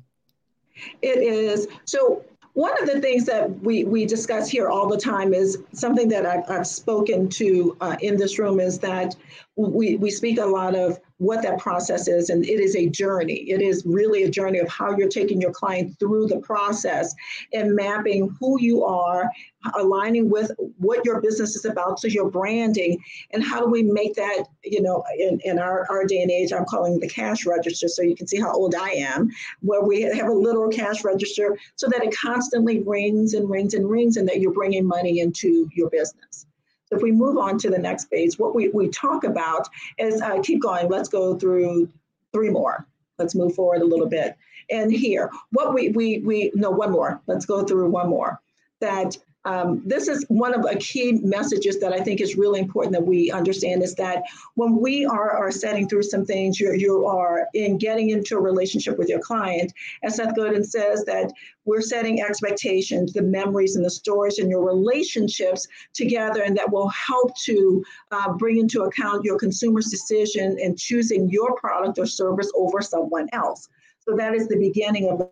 It 1.02 1.18
is. 1.18 1.66
So 1.86 2.24
one 2.58 2.74
of 2.82 2.88
the 2.88 3.00
things 3.00 3.24
that 3.24 3.48
we, 3.60 3.84
we 3.84 4.04
discuss 4.04 4.48
here 4.48 4.68
all 4.68 4.88
the 4.88 4.96
time 4.96 5.32
is 5.32 5.58
something 5.72 6.08
that 6.08 6.26
I've, 6.26 6.42
I've 6.50 6.66
spoken 6.66 7.28
to 7.28 7.76
uh, 7.80 7.96
in 8.00 8.16
this 8.16 8.36
room 8.36 8.58
is 8.58 8.80
that 8.80 9.14
we, 9.54 9.94
we 9.94 10.10
speak 10.10 10.40
a 10.40 10.44
lot 10.44 10.74
of 10.74 10.98
what 11.18 11.42
that 11.42 11.58
process 11.58 12.08
is. 12.08 12.30
And 12.30 12.44
it 12.44 12.60
is 12.60 12.74
a 12.76 12.88
journey. 12.88 13.50
It 13.50 13.60
is 13.60 13.84
really 13.84 14.22
a 14.22 14.30
journey 14.30 14.58
of 14.60 14.68
how 14.68 14.96
you're 14.96 15.08
taking 15.08 15.40
your 15.40 15.52
client 15.52 15.98
through 15.98 16.28
the 16.28 16.38
process 16.38 17.14
and 17.52 17.74
mapping 17.74 18.34
who 18.40 18.60
you 18.60 18.84
are, 18.84 19.28
aligning 19.74 20.30
with 20.30 20.52
what 20.78 21.04
your 21.04 21.20
business 21.20 21.56
is 21.56 21.64
about, 21.64 22.00
so 22.00 22.08
your 22.08 22.30
branding, 22.30 22.98
and 23.32 23.42
how 23.42 23.60
do 23.60 23.66
we 23.66 23.82
make 23.82 24.14
that, 24.14 24.44
you 24.64 24.80
know, 24.80 25.04
in, 25.18 25.40
in 25.44 25.58
our, 25.58 25.86
our 25.90 26.04
day 26.04 26.22
and 26.22 26.30
age, 26.30 26.52
I'm 26.52 26.64
calling 26.64 27.00
the 27.00 27.08
cash 27.08 27.44
register, 27.44 27.88
so 27.88 28.02
you 28.02 28.14
can 28.14 28.28
see 28.28 28.40
how 28.40 28.52
old 28.52 28.74
I 28.76 28.90
am, 28.90 29.28
where 29.60 29.82
we 29.82 30.02
have 30.02 30.28
a 30.28 30.32
literal 30.32 30.70
cash 30.70 31.04
register 31.04 31.58
so 31.74 31.88
that 31.88 32.04
it 32.04 32.16
constantly 32.16 32.80
rings 32.80 33.34
and 33.34 33.50
rings 33.50 33.74
and 33.74 33.90
rings 33.90 34.16
and 34.16 34.28
that 34.28 34.40
you're 34.40 34.52
bringing 34.52 34.86
money 34.86 35.20
into 35.20 35.68
your 35.74 35.90
business. 35.90 36.46
If 36.90 37.02
we 37.02 37.12
move 37.12 37.36
on 37.36 37.58
to 37.58 37.70
the 37.70 37.78
next 37.78 38.10
page, 38.10 38.38
what 38.38 38.54
we, 38.54 38.68
we 38.68 38.88
talk 38.88 39.24
about 39.24 39.68
is, 39.98 40.20
uh, 40.20 40.40
keep 40.42 40.62
going, 40.62 40.88
let's 40.88 41.08
go 41.08 41.36
through 41.36 41.88
three 42.32 42.50
more. 42.50 42.86
Let's 43.18 43.34
move 43.34 43.54
forward 43.54 43.82
a 43.82 43.86
little 43.86 44.08
bit. 44.08 44.36
And 44.70 44.92
here, 44.92 45.30
what 45.50 45.74
we, 45.74 45.90
we, 45.90 46.20
we, 46.20 46.52
no, 46.54 46.70
one 46.70 46.92
more. 46.92 47.20
Let's 47.26 47.46
go 47.46 47.64
through 47.64 47.90
one 47.90 48.08
more. 48.08 48.40
That 48.80 49.16
um, 49.44 49.82
this 49.86 50.08
is 50.08 50.24
one 50.28 50.52
of 50.52 50.62
the 50.62 50.76
key 50.78 51.12
messages 51.22 51.78
that 51.80 51.92
I 51.92 52.00
think 52.00 52.20
is 52.20 52.36
really 52.36 52.60
important 52.60 52.92
that 52.92 53.06
we 53.06 53.30
understand 53.30 53.82
is 53.82 53.94
that 53.94 54.24
when 54.56 54.80
we 54.80 55.06
are, 55.06 55.30
are 55.30 55.50
setting 55.50 55.88
through 55.88 56.02
some 56.02 56.24
things, 56.24 56.58
you 56.58 56.72
you 56.74 57.06
are 57.06 57.46
in 57.54 57.78
getting 57.78 58.10
into 58.10 58.36
a 58.36 58.40
relationship 58.40 58.98
with 58.98 59.08
your 59.08 59.20
client, 59.20 59.72
as 60.02 60.16
Seth 60.16 60.34
Godin 60.34 60.64
says, 60.64 61.04
that 61.04 61.32
we're 61.64 61.80
setting 61.80 62.20
expectations, 62.20 63.12
the 63.12 63.22
memories 63.22 63.76
and 63.76 63.84
the 63.84 63.90
stories 63.90 64.38
and 64.38 64.50
your 64.50 64.64
relationships 64.64 65.66
together, 65.94 66.42
and 66.42 66.56
that 66.56 66.70
will 66.70 66.88
help 66.88 67.36
to 67.44 67.84
uh, 68.10 68.32
bring 68.32 68.58
into 68.58 68.82
account 68.82 69.24
your 69.24 69.38
consumer's 69.38 69.86
decision 69.86 70.58
in 70.58 70.76
choosing 70.76 71.30
your 71.30 71.54
product 71.56 71.98
or 71.98 72.06
service 72.06 72.50
over 72.56 72.82
someone 72.82 73.28
else. 73.32 73.68
So 74.00 74.16
that 74.16 74.34
is 74.34 74.48
the 74.48 74.58
beginning 74.58 75.10
of 75.10 75.28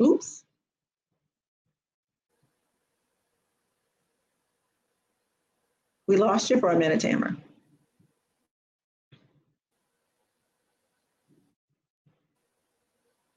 Oops. 0.00 0.44
We 6.06 6.16
lost 6.16 6.50
you 6.50 6.60
for 6.60 6.70
a 6.70 6.78
minute, 6.78 7.00
Tamara. 7.00 7.36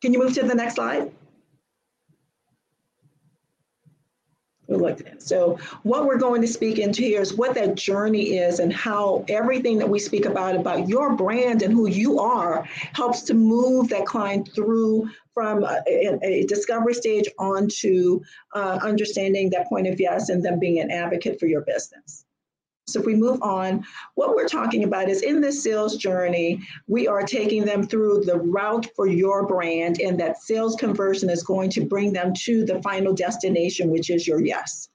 Can 0.02 0.14
you 0.14 0.20
move 0.20 0.34
to 0.36 0.44
the 0.44 0.56
next 0.56 0.76
slide? 0.76 1.12
We 4.68 4.78
looked 4.78 5.02
at. 5.02 5.24
So 5.24 5.58
what 5.82 6.06
we're 6.06 6.20
going 6.20 6.42
to 6.42 6.48
speak 6.48 6.78
into 6.78 7.02
here 7.02 7.22
is 7.22 7.34
what 7.34 7.56
that 7.56 7.76
journey 7.76 8.38
is 8.38 8.60
and 8.60 8.72
how 8.72 9.26
everything 9.28 9.80
that 9.80 9.90
we 9.90 9.98
speak 9.98 10.26
about 10.26 10.56
about 10.56 10.88
your 10.88 11.16
brand 11.16 11.64
and 11.64 11.74
who 11.74 11.88
you 11.90 12.20
are 12.20 12.64
helps 12.94 13.24
to 13.24 13.34
move 13.34 13.90
that 13.90 14.06
client 14.06 14.54
through 14.54 15.10
from 15.34 15.64
a, 15.64 15.82
a 16.24 16.46
discovery 16.46 16.94
stage 16.94 17.30
onto 17.38 18.22
uh, 18.56 18.80
understanding 18.82 19.50
that 19.50 19.68
point 19.70 19.88
of 19.88 20.00
yes 20.00 20.30
and 20.30 20.44
then 20.44 20.60
being 20.60 20.80
an 20.80 20.92
advocate 20.92 21.40
for 21.40 21.46
your 21.48 21.62
business. 21.62 22.26
So 22.88 23.00
if 23.00 23.06
we 23.06 23.16
move 23.16 23.42
on, 23.42 23.86
what 24.16 24.36
we're 24.36 24.48
talking 24.48 24.84
about 24.84 25.10
is 25.10 25.22
in 25.22 25.42
this 25.42 25.64
sales 25.64 25.96
journey, 25.96 26.60
we 26.88 27.08
are 27.08 27.22
taking 27.22 27.64
them 27.64 27.86
through 27.86 28.24
the 28.26 28.38
route 28.38 28.88
for 28.96 29.08
your 29.08 29.46
brand, 29.46 30.02
and 30.02 30.20
that 30.20 30.42
sales 30.42 30.76
conversion 30.76 31.30
is 31.30 31.44
going 31.44 31.70
to 31.72 31.86
bring 31.86 32.12
them 32.12 32.34
to 32.46 32.66
the 32.66 32.82
final 32.82 33.14
destination, 33.14 33.90
which 33.90 34.10
is 34.10 34.28
your 34.28 34.44
yes. 34.44 34.90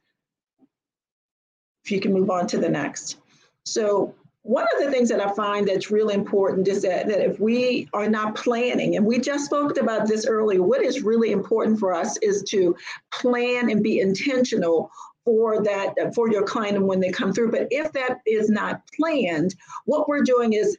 If 1.84 1.92
you 1.92 2.00
can 2.00 2.12
move 2.12 2.30
on 2.30 2.46
to 2.48 2.58
the 2.58 2.68
next. 2.68 3.18
So 3.64 4.14
one 4.44 4.66
of 4.76 4.84
the 4.84 4.90
things 4.90 5.08
that 5.08 5.20
I 5.20 5.32
find 5.32 5.66
that's 5.66 5.90
really 5.90 6.14
important 6.14 6.68
is 6.68 6.82
that, 6.82 7.08
that 7.08 7.24
if 7.24 7.40
we 7.40 7.88
are 7.94 8.08
not 8.08 8.34
planning, 8.34 8.96
and 8.96 9.04
we 9.04 9.18
just 9.18 9.46
spoke 9.46 9.78
about 9.78 10.06
this 10.06 10.26
earlier, 10.26 10.62
what 10.62 10.82
is 10.82 11.02
really 11.02 11.32
important 11.32 11.80
for 11.80 11.94
us 11.94 12.18
is 12.18 12.42
to 12.50 12.76
plan 13.10 13.70
and 13.70 13.82
be 13.82 14.00
intentional 14.00 14.90
for 15.24 15.62
that 15.62 15.94
for 16.14 16.30
your 16.30 16.42
client 16.42 16.76
and 16.76 16.86
when 16.86 17.00
they 17.00 17.10
come 17.10 17.32
through. 17.32 17.50
But 17.52 17.68
if 17.70 17.90
that 17.92 18.20
is 18.26 18.50
not 18.50 18.82
planned, 18.94 19.54
what 19.86 20.08
we're 20.08 20.22
doing 20.22 20.52
is 20.52 20.76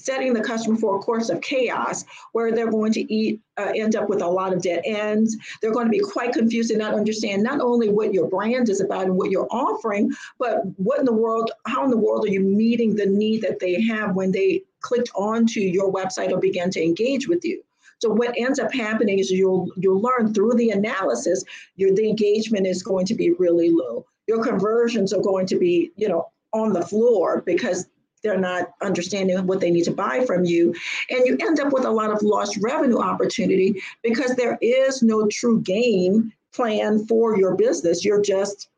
setting 0.00 0.32
the 0.32 0.40
customer 0.40 0.76
for 0.76 0.96
a 0.96 0.98
course 0.98 1.28
of 1.28 1.40
chaos 1.40 2.04
where 2.32 2.52
they're 2.52 2.70
going 2.70 2.92
to 2.92 3.12
eat 3.12 3.40
uh, 3.58 3.72
end 3.74 3.94
up 3.94 4.08
with 4.08 4.22
a 4.22 4.26
lot 4.26 4.52
of 4.52 4.62
dead 4.62 4.82
ends 4.84 5.36
they're 5.60 5.72
going 5.72 5.86
to 5.86 5.90
be 5.90 6.00
quite 6.00 6.32
confused 6.32 6.70
and 6.70 6.80
not 6.80 6.94
understand 6.94 7.42
not 7.42 7.60
only 7.60 7.88
what 7.88 8.12
your 8.12 8.28
brand 8.28 8.68
is 8.68 8.80
about 8.80 9.04
and 9.04 9.16
what 9.16 9.30
you're 9.30 9.48
offering 9.50 10.10
but 10.38 10.62
what 10.76 10.98
in 10.98 11.04
the 11.04 11.12
world 11.12 11.50
how 11.66 11.84
in 11.84 11.90
the 11.90 11.96
world 11.96 12.24
are 12.24 12.30
you 12.30 12.40
meeting 12.40 12.94
the 12.94 13.06
need 13.06 13.42
that 13.42 13.60
they 13.60 13.80
have 13.82 14.14
when 14.14 14.32
they 14.32 14.62
clicked 14.80 15.10
onto 15.14 15.60
your 15.60 15.92
website 15.92 16.30
or 16.30 16.38
began 16.38 16.70
to 16.70 16.82
engage 16.82 17.28
with 17.28 17.44
you 17.44 17.62
so 18.00 18.08
what 18.08 18.34
ends 18.38 18.58
up 18.58 18.72
happening 18.72 19.18
is 19.18 19.30
you'll 19.30 19.70
you'll 19.76 20.00
learn 20.00 20.32
through 20.32 20.54
the 20.54 20.70
analysis, 20.70 21.44
your 21.76 21.94
the 21.94 22.08
engagement 22.08 22.66
is 22.66 22.82
going 22.82 23.04
to 23.06 23.14
be 23.14 23.32
really 23.32 23.68
low. 23.68 24.06
Your 24.26 24.42
conversions 24.42 25.12
are 25.12 25.20
going 25.20 25.46
to 25.48 25.58
be, 25.58 25.92
you 25.96 26.08
know, 26.08 26.30
on 26.52 26.72
the 26.72 26.84
floor 26.84 27.42
because 27.44 27.88
they're 28.22 28.38
not 28.38 28.70
understanding 28.82 29.46
what 29.46 29.60
they 29.60 29.70
need 29.70 29.84
to 29.84 29.92
buy 29.92 30.24
from 30.24 30.44
you. 30.44 30.74
And 31.08 31.26
you 31.26 31.36
end 31.40 31.60
up 31.60 31.72
with 31.72 31.84
a 31.84 31.90
lot 31.90 32.10
of 32.10 32.22
lost 32.22 32.58
revenue 32.62 32.98
opportunity 32.98 33.80
because 34.02 34.34
there 34.36 34.58
is 34.60 35.02
no 35.02 35.26
true 35.28 35.60
game 35.62 36.32
plan 36.52 37.06
for 37.06 37.38
your 37.38 37.54
business. 37.54 38.04
You're 38.04 38.22
just 38.22 38.68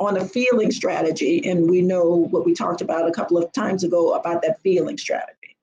on 0.00 0.16
a 0.16 0.24
feeling 0.24 0.70
strategy. 0.70 1.48
And 1.48 1.68
we 1.68 1.82
know 1.82 2.28
what 2.30 2.44
we 2.44 2.54
talked 2.54 2.80
about 2.80 3.08
a 3.08 3.12
couple 3.12 3.36
of 3.36 3.50
times 3.52 3.84
ago 3.84 4.14
about 4.14 4.42
that 4.42 4.60
feeling 4.62 4.96
strategy. 4.96 5.56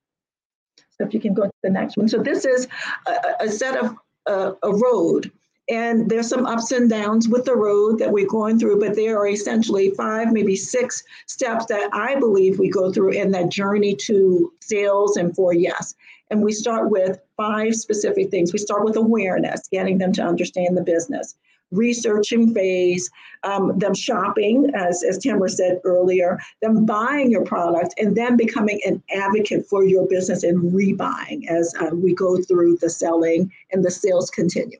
So 0.97 1.05
if 1.05 1.13
you 1.13 1.19
can 1.19 1.33
go 1.33 1.43
to 1.43 1.51
the 1.63 1.69
next 1.69 1.97
one. 1.97 2.07
So 2.07 2.19
this 2.19 2.45
is 2.45 2.67
a, 3.07 3.13
a 3.41 3.49
set 3.49 3.77
of 3.77 3.95
uh, 4.27 4.53
a 4.63 4.73
road. 4.73 5.31
And 5.67 6.09
there's 6.09 6.29
some 6.29 6.45
ups 6.45 6.71
and 6.71 6.89
downs 6.89 7.27
with 7.27 7.45
the 7.45 7.55
road 7.55 7.97
that 7.97 8.11
we're 8.11 8.27
going 8.27 8.59
through, 8.59 8.79
but 8.79 8.95
there 8.95 9.17
are 9.17 9.27
essentially 9.27 9.89
five, 9.91 10.31
maybe 10.31 10.55
six 10.55 11.03
steps 11.25 11.65
that 11.67 11.89
I 11.91 12.15
believe 12.15 12.59
we 12.59 12.69
go 12.69 12.91
through 12.91 13.11
in 13.11 13.31
that 13.31 13.49
journey 13.49 13.95
to 14.05 14.53
sales 14.61 15.17
and 15.17 15.35
for 15.35 15.53
yes. 15.53 15.95
And 16.29 16.43
we 16.43 16.51
start 16.51 16.91
with 16.91 17.19
five 17.35 17.75
specific 17.75 18.29
things. 18.29 18.53
We 18.53 18.59
start 18.59 18.85
with 18.85 18.95
awareness, 18.95 19.67
getting 19.71 19.97
them 19.97 20.11
to 20.13 20.23
understand 20.23 20.77
the 20.77 20.83
business 20.83 21.35
researching 21.71 22.53
phase, 22.53 23.09
um, 23.43 23.77
them 23.77 23.93
shopping, 23.93 24.71
as, 24.75 25.03
as 25.03 25.17
Tamara 25.17 25.49
said 25.49 25.79
earlier, 25.83 26.39
them 26.61 26.85
buying 26.85 27.31
your 27.31 27.43
product, 27.43 27.93
and 27.97 28.15
then 28.15 28.37
becoming 28.37 28.79
an 28.85 29.01
advocate 29.13 29.65
for 29.67 29.83
your 29.83 30.07
business 30.07 30.43
and 30.43 30.73
rebuying 30.73 31.47
as 31.47 31.73
uh, 31.81 31.93
we 31.93 32.13
go 32.13 32.41
through 32.41 32.77
the 32.77 32.89
selling 32.89 33.51
and 33.71 33.83
the 33.83 33.91
sales 33.91 34.29
continuum. 34.29 34.79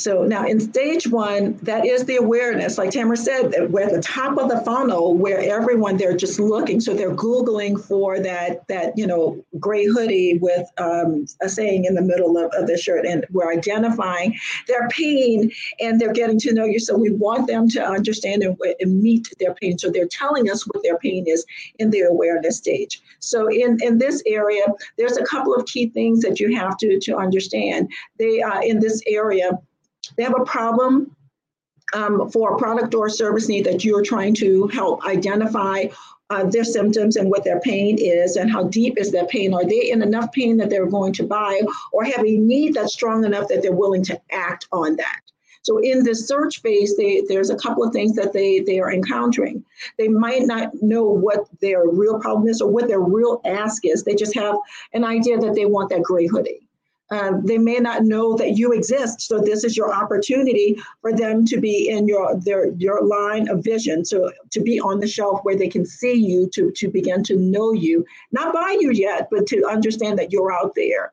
So 0.00 0.22
now 0.22 0.46
in 0.46 0.60
stage 0.60 1.08
one, 1.08 1.56
that 1.62 1.84
is 1.84 2.04
the 2.04 2.18
awareness. 2.18 2.78
Like 2.78 2.92
Tamara 2.92 3.16
said, 3.16 3.52
we're 3.72 3.82
at 3.82 3.92
the 3.92 4.00
top 4.00 4.38
of 4.38 4.48
the 4.48 4.60
funnel 4.60 5.16
where 5.16 5.40
everyone 5.40 5.96
they're 5.96 6.16
just 6.16 6.38
looking. 6.38 6.80
So 6.80 6.94
they're 6.94 7.16
Googling 7.16 7.84
for 7.84 8.20
that 8.20 8.64
that 8.68 8.96
you 8.96 9.08
know 9.08 9.44
gray 9.58 9.86
hoodie 9.86 10.38
with 10.38 10.68
um, 10.78 11.26
a 11.42 11.48
saying 11.48 11.84
in 11.84 11.96
the 11.96 12.02
middle 12.02 12.38
of, 12.38 12.52
of 12.54 12.68
the 12.68 12.78
shirt, 12.78 13.06
and 13.06 13.26
we're 13.32 13.52
identifying 13.52 14.38
their 14.68 14.86
pain 14.88 15.50
and 15.80 16.00
they're 16.00 16.12
getting 16.12 16.38
to 16.38 16.54
know 16.54 16.64
you. 16.64 16.78
So 16.78 16.96
we 16.96 17.10
want 17.10 17.48
them 17.48 17.68
to 17.70 17.84
understand 17.84 18.44
and, 18.44 18.56
and 18.78 19.02
meet 19.02 19.26
their 19.40 19.54
pain. 19.54 19.78
So 19.78 19.90
they're 19.90 20.06
telling 20.06 20.48
us 20.48 20.64
what 20.68 20.84
their 20.84 20.98
pain 20.98 21.24
is 21.26 21.44
in 21.80 21.90
the 21.90 22.02
awareness 22.02 22.56
stage. 22.56 23.02
So 23.18 23.48
in 23.50 23.78
in 23.82 23.98
this 23.98 24.22
area, 24.26 24.62
there's 24.96 25.16
a 25.16 25.24
couple 25.24 25.56
of 25.56 25.66
key 25.66 25.88
things 25.88 26.20
that 26.20 26.38
you 26.38 26.54
have 26.54 26.76
to 26.76 27.00
to 27.00 27.16
understand. 27.16 27.90
They 28.16 28.42
uh, 28.42 28.60
in 28.60 28.78
this 28.78 29.02
area 29.08 29.58
they 30.16 30.22
have 30.22 30.38
a 30.38 30.44
problem 30.44 31.14
um, 31.94 32.30
for 32.30 32.54
a 32.54 32.58
product 32.58 32.94
or 32.94 33.08
service 33.08 33.48
need 33.48 33.64
that 33.64 33.84
you're 33.84 34.02
trying 34.02 34.34
to 34.34 34.66
help 34.68 35.04
identify 35.06 35.86
uh, 36.30 36.44
their 36.44 36.64
symptoms 36.64 37.16
and 37.16 37.30
what 37.30 37.44
their 37.44 37.60
pain 37.60 37.96
is 37.98 38.36
and 38.36 38.50
how 38.50 38.64
deep 38.64 38.98
is 38.98 39.10
their 39.10 39.26
pain. 39.26 39.54
Are 39.54 39.64
they 39.64 39.90
in 39.90 40.02
enough 40.02 40.30
pain 40.32 40.58
that 40.58 40.68
they're 40.68 40.86
going 40.86 41.14
to 41.14 41.22
buy 41.22 41.62
or 41.92 42.04
have 42.04 42.20
a 42.20 42.36
need 42.36 42.74
that's 42.74 42.92
strong 42.92 43.24
enough 43.24 43.48
that 43.48 43.62
they're 43.62 43.72
willing 43.72 44.04
to 44.04 44.20
act 44.30 44.68
on 44.70 44.96
that? 44.96 45.20
So 45.62 45.78
in 45.78 46.02
the 46.02 46.14
search 46.14 46.62
phase, 46.62 46.96
they, 46.96 47.22
there's 47.28 47.50
a 47.50 47.56
couple 47.56 47.84
of 47.84 47.92
things 47.92 48.14
that 48.16 48.32
they, 48.32 48.60
they 48.60 48.80
are 48.80 48.92
encountering. 48.92 49.64
They 49.98 50.08
might 50.08 50.46
not 50.46 50.70
know 50.80 51.04
what 51.04 51.46
their 51.60 51.88
real 51.88 52.18
problem 52.20 52.48
is 52.48 52.60
or 52.60 52.70
what 52.70 52.88
their 52.88 53.00
real 53.00 53.40
ask 53.44 53.84
is. 53.84 54.02
They 54.02 54.14
just 54.14 54.34
have 54.34 54.56
an 54.94 55.04
idea 55.04 55.38
that 55.38 55.54
they 55.54 55.66
want 55.66 55.90
that 55.90 56.02
gray 56.02 56.26
hoodie. 56.26 56.67
Um, 57.10 57.44
they 57.44 57.58
may 57.58 57.78
not 57.78 58.04
know 58.04 58.36
that 58.36 58.58
you 58.58 58.72
exist. 58.72 59.22
So 59.22 59.38
this 59.38 59.64
is 59.64 59.76
your 59.76 59.94
opportunity 59.94 60.80
for 61.00 61.12
them 61.12 61.46
to 61.46 61.58
be 61.58 61.88
in 61.88 62.06
your 62.06 62.36
their 62.36 62.72
your 62.72 63.02
line 63.02 63.48
of 63.48 63.64
vision. 63.64 64.04
So 64.04 64.30
to 64.50 64.60
be 64.60 64.78
on 64.80 65.00
the 65.00 65.08
shelf 65.08 65.40
where 65.42 65.56
they 65.56 65.68
can 65.68 65.86
see 65.86 66.14
you, 66.14 66.48
to 66.50 66.70
to 66.72 66.88
begin 66.88 67.22
to 67.24 67.36
know 67.36 67.72
you, 67.72 68.04
not 68.32 68.52
buy 68.52 68.76
you 68.78 68.90
yet, 68.90 69.28
but 69.30 69.46
to 69.48 69.66
understand 69.66 70.18
that 70.18 70.32
you're 70.32 70.52
out 70.52 70.74
there. 70.74 71.12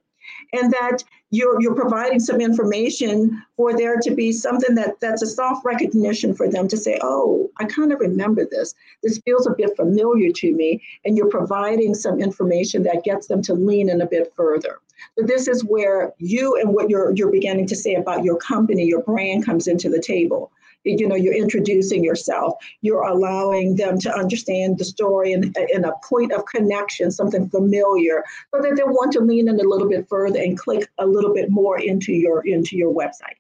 And 0.54 0.72
that 0.72 1.04
you're 1.32 1.60
you're 1.62 1.76
providing 1.76 2.20
some 2.20 2.40
information 2.40 3.42
for 3.58 3.76
there 3.76 3.98
to 3.98 4.12
be 4.12 4.32
something 4.32 4.76
that 4.76 5.00
that's 5.00 5.22
a 5.22 5.28
soft 5.28 5.66
recognition 5.66 6.34
for 6.34 6.50
them 6.50 6.68
to 6.68 6.78
say, 6.78 6.98
oh, 7.02 7.50
I 7.58 7.66
kind 7.66 7.92
of 7.92 8.00
remember 8.00 8.46
this. 8.46 8.74
This 9.04 9.20
feels 9.20 9.48
a 9.48 9.56
bit 9.58 9.76
familiar 9.76 10.32
to 10.32 10.54
me, 10.54 10.82
and 11.04 11.18
you're 11.18 11.30
providing 11.30 11.94
some 11.94 12.20
information 12.20 12.84
that 12.84 13.04
gets 13.04 13.28
them 13.28 13.42
to 13.44 13.54
lean 13.54 13.90
in 13.90 14.02
a 14.02 14.08
bit 14.08 14.34
further. 14.36 14.80
So 15.18 15.26
this 15.26 15.48
is 15.48 15.64
where 15.64 16.14
you 16.20 16.56
and 16.56 16.74
what 16.74 16.90
you're 16.90 17.14
you're 17.16 17.32
beginning 17.32 17.68
to 17.68 17.76
say 17.76 17.96
about 17.96 18.24
your 18.24 18.38
company, 18.38 18.86
your 18.86 19.04
brand 19.04 19.46
comes 19.46 19.68
into 19.68 19.90
the 19.90 20.02
table 20.02 20.52
you 20.86 21.08
know 21.08 21.16
you're 21.16 21.34
introducing 21.34 22.04
yourself. 22.04 22.56
You're 22.82 23.04
allowing 23.04 23.76
them 23.76 24.00
to 24.00 24.14
understand 24.14 24.78
the 24.78 24.86
story 24.86 25.34
in, 25.34 25.54
in 25.74 25.86
a 25.86 25.94
point 26.08 26.32
of 26.32 26.46
connection 26.46 27.12
something 27.12 27.50
familiar 27.50 28.24
so 28.54 28.62
that 28.62 28.76
they 28.76 28.84
want 28.84 29.12
to 29.14 29.20
lean 29.20 29.50
in 29.50 29.60
a 29.60 29.64
little 29.64 29.90
bit 29.90 30.08
further 30.08 30.40
and 30.40 30.58
click 30.58 30.88
a 31.00 31.06
little 31.06 31.34
bit 31.34 31.50
more 31.50 31.80
into 31.80 32.14
your 32.14 32.46
into 32.46 32.78
your 32.78 32.94
website. 32.94 33.38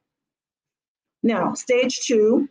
Now 1.24 1.54
stage 1.54 2.00
two 2.02 2.50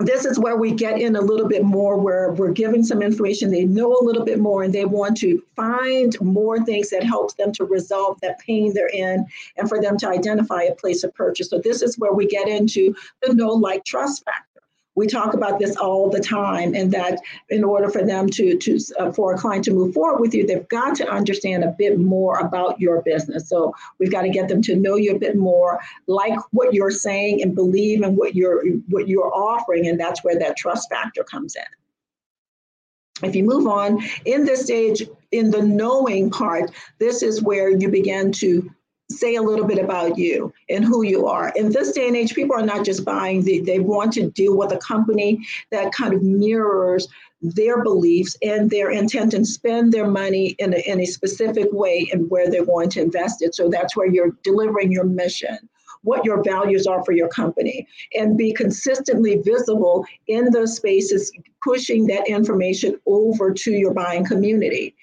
this 0.00 0.26
is 0.26 0.38
where 0.38 0.56
we 0.56 0.72
get 0.72 1.00
in 1.00 1.16
a 1.16 1.20
little 1.20 1.48
bit 1.48 1.64
more 1.64 1.96
where 1.96 2.32
we're 2.32 2.52
giving 2.52 2.84
some 2.84 3.00
information 3.00 3.50
they 3.50 3.64
know 3.64 3.96
a 3.96 4.04
little 4.04 4.24
bit 4.24 4.38
more 4.38 4.62
and 4.62 4.74
they 4.74 4.84
want 4.84 5.16
to 5.16 5.42
find 5.54 6.20
more 6.20 6.62
things 6.64 6.90
that 6.90 7.02
helps 7.02 7.34
them 7.34 7.50
to 7.52 7.64
resolve 7.64 8.18
that 8.20 8.38
pain 8.38 8.74
they're 8.74 8.88
in 8.88 9.24
and 9.56 9.68
for 9.68 9.80
them 9.80 9.96
to 9.96 10.08
identify 10.08 10.62
a 10.62 10.74
place 10.74 11.02
of 11.02 11.14
purchase. 11.14 11.48
So 11.48 11.58
this 11.58 11.80
is 11.80 11.98
where 11.98 12.12
we 12.12 12.26
get 12.26 12.46
into 12.46 12.94
the 13.22 13.32
no 13.32 13.48
like 13.48 13.84
trust 13.84 14.24
factor 14.24 14.55
we 14.96 15.06
talk 15.06 15.34
about 15.34 15.58
this 15.58 15.76
all 15.76 16.10
the 16.10 16.20
time 16.20 16.74
and 16.74 16.90
that 16.90 17.20
in 17.50 17.62
order 17.62 17.88
for 17.88 18.02
them 18.04 18.28
to 18.30 18.56
to 18.56 18.78
uh, 18.98 19.12
for 19.12 19.34
a 19.34 19.38
client 19.38 19.64
to 19.64 19.70
move 19.70 19.94
forward 19.94 20.20
with 20.20 20.34
you 20.34 20.44
they've 20.44 20.68
got 20.68 20.96
to 20.96 21.08
understand 21.08 21.62
a 21.62 21.74
bit 21.78 22.00
more 22.00 22.38
about 22.38 22.80
your 22.80 23.02
business. 23.02 23.48
So 23.48 23.72
we've 24.00 24.10
got 24.10 24.22
to 24.22 24.30
get 24.30 24.48
them 24.48 24.62
to 24.62 24.74
know 24.74 24.96
you 24.96 25.14
a 25.14 25.18
bit 25.18 25.36
more 25.36 25.78
like 26.08 26.36
what 26.50 26.74
you're 26.74 26.90
saying 26.90 27.42
and 27.42 27.54
believe 27.54 28.02
in 28.02 28.16
what 28.16 28.34
you're 28.34 28.66
what 28.88 29.06
you're 29.06 29.32
offering 29.32 29.86
and 29.86 30.00
that's 30.00 30.24
where 30.24 30.38
that 30.38 30.56
trust 30.56 30.88
factor 30.90 31.22
comes 31.22 31.54
in. 31.54 33.26
If 33.26 33.34
you 33.34 33.44
move 33.44 33.66
on 33.66 34.02
in 34.24 34.44
this 34.44 34.64
stage 34.64 35.02
in 35.32 35.50
the 35.50 35.62
knowing 35.62 36.30
part 36.30 36.70
this 36.98 37.22
is 37.22 37.42
where 37.42 37.70
you 37.70 37.88
begin 37.88 38.32
to 38.32 38.70
say 39.10 39.36
a 39.36 39.42
little 39.42 39.66
bit 39.66 39.78
about 39.78 40.18
you 40.18 40.52
and 40.68 40.84
who 40.84 41.02
you 41.02 41.26
are. 41.26 41.52
In 41.56 41.70
this 41.70 41.92
day 41.92 42.08
and 42.08 42.16
age, 42.16 42.34
people 42.34 42.56
are 42.56 42.66
not 42.66 42.84
just 42.84 43.04
buying, 43.04 43.44
they, 43.44 43.60
they 43.60 43.78
want 43.78 44.12
to 44.14 44.30
deal 44.30 44.56
with 44.56 44.72
a 44.72 44.78
company 44.78 45.38
that 45.70 45.92
kind 45.92 46.12
of 46.12 46.22
mirrors 46.22 47.06
their 47.40 47.82
beliefs 47.82 48.36
and 48.42 48.70
their 48.70 48.90
intent 48.90 49.34
and 49.34 49.46
spend 49.46 49.92
their 49.92 50.08
money 50.08 50.56
in 50.58 50.74
a, 50.74 50.78
in 50.78 51.00
a 51.00 51.06
specific 51.06 51.68
way 51.70 52.08
and 52.12 52.28
where 52.30 52.50
they're 52.50 52.64
going 52.64 52.88
to 52.90 53.02
invest 53.02 53.42
it. 53.42 53.54
So 53.54 53.68
that's 53.68 53.96
where 53.96 54.08
you're 54.08 54.36
delivering 54.42 54.90
your 54.90 55.04
mission 55.04 55.68
what 56.06 56.24
your 56.24 56.42
values 56.42 56.86
are 56.86 57.04
for 57.04 57.12
your 57.12 57.28
company 57.28 57.86
and 58.14 58.38
be 58.38 58.52
consistently 58.52 59.42
visible 59.44 60.06
in 60.28 60.50
those 60.50 60.76
spaces, 60.76 61.32
pushing 61.64 62.06
that 62.06 62.28
information 62.28 62.98
over 63.06 63.52
to 63.52 63.72
your 63.72 63.92
buying 63.92 64.24
community. 64.24 64.94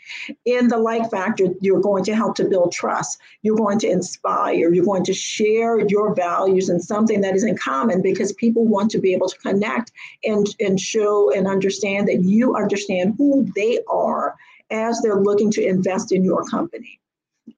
In 0.46 0.70
the 0.70 0.78
like 0.78 1.12
factor, 1.12 1.48
you're 1.60 1.82
going 1.82 2.06
to 2.06 2.16
help 2.16 2.36
to 2.36 2.46
build 2.46 2.72
trust. 2.72 3.20
You're 3.42 3.58
going 3.58 3.80
to 3.80 3.90
inspire. 3.90 4.74
You're 4.74 4.86
going 4.86 5.04
to 5.04 5.14
share 5.14 5.86
your 5.88 6.16
values 6.16 6.70
and 6.70 6.82
something 6.82 7.20
that 7.20 7.36
is 7.36 7.44
in 7.44 7.58
common 7.58 8.02
because 8.02 8.32
people 8.34 8.66
want 8.66 8.90
to 8.92 9.00
be 9.00 9.14
able 9.14 9.28
to 9.28 9.38
connect 9.40 9.92
and, 10.24 10.48
and 10.62 10.80
show 10.80 11.34
and 11.34 11.48
understand 11.48 12.08
that 12.08 12.24
you 12.24 12.56
understand 12.56 13.16
who 13.18 13.46
they 13.56 13.80
are 13.90 14.36
as 14.72 15.02
they're 15.02 15.22
looking 15.22 15.52
to 15.52 15.66
invest 15.66 16.14
in 16.14 16.24
your 16.24 16.46
company 16.46 17.00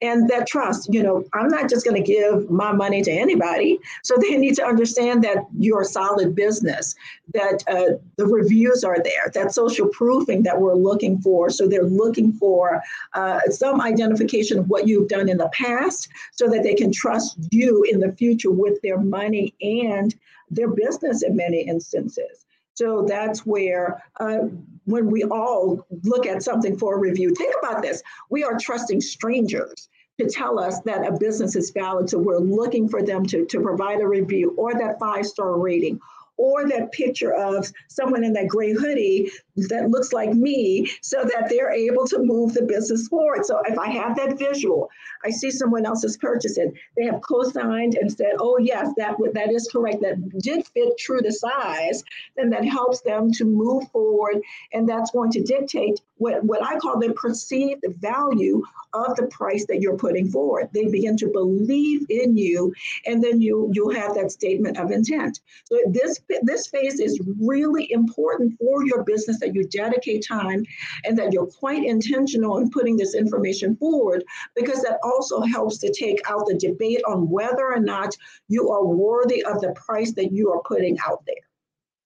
and 0.02 0.30
that 0.30 0.48
trust 0.48 0.92
you 0.92 1.02
know 1.02 1.24
i'm 1.34 1.48
not 1.48 1.70
just 1.70 1.86
going 1.86 1.96
to 1.96 2.12
give 2.12 2.50
my 2.50 2.72
money 2.72 3.02
to 3.02 3.12
anybody. 3.12 3.80
So 4.04 4.16
they 4.18 4.38
need 4.38 4.56
to 4.56 4.66
understand 4.66 5.24
that 5.24 5.46
you're 5.58 5.82
a 5.82 5.86
solid 5.86 6.36
business 6.36 6.96
that 7.34 7.64
uh, 7.68 7.98
the 8.18 8.26
reviews 8.26 8.84
are 8.84 8.98
there 9.04 9.32
that 9.34 9.54
social 9.54 9.88
proofing 9.88 10.44
that 10.44 10.60
we're 10.60 10.76
looking 10.76 11.20
for. 11.20 11.50
So 11.50 11.68
they're 11.68 11.84
looking 11.84 12.34
for 12.34 12.82
uh, 13.14 13.40
some 13.50 13.82
identification 13.82 14.60
of 14.60 14.70
what 14.70 14.88
you've 14.88 15.08
done 15.08 15.30
in 15.30 15.38
the 15.38 15.50
past 15.50 16.10
so 16.32 16.48
that 16.50 16.64
they 16.64 16.74
can 16.74 16.92
trust 16.92 17.38
you 17.52 17.84
in 17.84 18.00
the 18.00 18.12
future 18.14 18.52
with 18.52 18.82
their 18.82 19.00
money 19.00 19.54
and 19.62 20.16
their 20.50 20.70
business 20.70 21.24
in 21.24 21.36
many 21.36 21.62
instances 21.62 22.45
so 22.76 23.06
that's 23.08 23.46
where, 23.46 24.04
uh, 24.20 24.40
when 24.84 25.10
we 25.10 25.24
all 25.24 25.86
look 26.04 26.28
at 26.28 26.44
something 26.44 26.78
for 26.78 26.96
a 26.96 27.00
review, 27.00 27.34
think 27.34 27.56
about 27.64 27.82
this. 27.82 28.04
We 28.30 28.44
are 28.44 28.58
trusting 28.60 29.02
strangers 29.02 29.90
to 30.20 30.30
tell 30.30 30.60
us 30.60 30.82
that 30.82 31.08
a 31.08 31.18
business 31.18 31.56
is 31.56 31.72
valid. 31.72 32.10
So 32.10 32.20
we're 32.20 32.38
looking 32.38 32.88
for 32.88 33.02
them 33.02 33.26
to, 33.28 33.46
to 33.46 33.62
provide 33.62 34.02
a 34.02 34.08
review 34.08 34.54
or 34.58 34.74
that 34.74 35.00
five 35.00 35.26
star 35.26 35.58
rating 35.58 36.00
or 36.38 36.68
that 36.68 36.92
picture 36.92 37.34
of 37.34 37.72
someone 37.88 38.24
in 38.24 38.34
that 38.34 38.48
gray 38.48 38.74
hoodie 38.74 39.32
that 39.56 39.90
looks 39.90 40.12
like 40.14 40.34
me 40.34 40.90
so 41.02 41.24
that 41.24 41.48
they're 41.50 41.72
able 41.72 42.06
to 42.08 42.20
move 42.20 42.54
the 42.54 42.64
business 42.64 43.08
forward. 43.08 43.46
So 43.46 43.62
if 43.66 43.78
I 43.78 43.90
have 43.90 44.16
that 44.18 44.38
visual, 44.38 44.90
I 45.24 45.30
see 45.30 45.50
someone 45.50 45.86
else 45.86 46.02
has 46.04 46.18
purchased 46.18 46.58
it, 46.58 46.74
they 46.98 47.06
have 47.06 47.22
co-signed 47.22 47.96
and 47.96 48.12
said, 48.12 48.34
oh 48.40 48.58
yes, 48.58 48.90
that, 48.98 49.16
that 49.34 49.52
is 49.52 49.70
correct, 49.72 50.02
that 50.02 50.40
did 50.40 50.68
fit 50.68 50.98
true 50.98 51.22
to 51.22 51.32
size, 51.32 52.04
then 52.36 52.50
that 52.50 52.66
helps 52.66 53.02
them 53.02 53.32
to 53.34 53.46
move 53.46 53.90
forward 53.92 54.42
and 54.74 54.88
that's 54.88 55.12
going 55.12 55.32
to 55.32 55.42
dictate 55.42 56.02
what, 56.18 56.44
what 56.44 56.64
I 56.64 56.78
call 56.78 57.00
the 57.00 57.14
perceived 57.14 57.86
value 58.00 58.64
of 58.94 59.16
the 59.16 59.28
price 59.28 59.66
that 59.68 59.82
you're 59.82 59.98
putting 59.98 60.30
forward. 60.30 60.70
They 60.74 60.86
begin 60.86 61.18
to 61.18 61.28
believe 61.28 62.06
in 62.10 62.38
you 62.38 62.74
and 63.06 63.24
then 63.24 63.42
you, 63.42 63.70
you 63.74 63.90
have 63.90 64.16
that 64.16 64.32
statement 64.32 64.78
of 64.78 64.92
intent. 64.92 65.42
So 65.66 65.78
this, 65.88 66.22
this 66.44 66.68
phase 66.68 67.00
is 67.00 67.20
really 67.42 67.92
important 67.92 68.58
for 68.58 68.86
your 68.86 69.04
business 69.04 69.42
that 69.46 69.56
you 69.56 69.64
dedicate 69.68 70.26
time 70.28 70.66
and 71.04 71.18
that 71.18 71.32
you're 71.32 71.46
quite 71.46 71.86
intentional 71.86 72.58
in 72.58 72.70
putting 72.70 72.98
this 72.98 73.14
information 73.14 73.76
forward 73.76 74.24
because 74.56 74.82
that 74.82 75.00
also 75.04 75.42
helps 75.42 75.78
to 75.78 75.94
take 75.94 76.20
out 76.30 76.46
the 76.48 76.56
debate 76.56 77.02
on 77.08 77.30
whether 77.30 77.72
or 77.72 77.80
not 77.80 78.16
you 78.48 78.72
are 78.72 78.86
worthy 78.86 79.44
of 79.44 79.62
the 79.62 79.72
price 79.74 80.14
that 80.14 80.32
you 80.32 80.52
are 80.52 80.62
putting 80.66 80.98
out 81.08 81.24
there. 81.28 81.36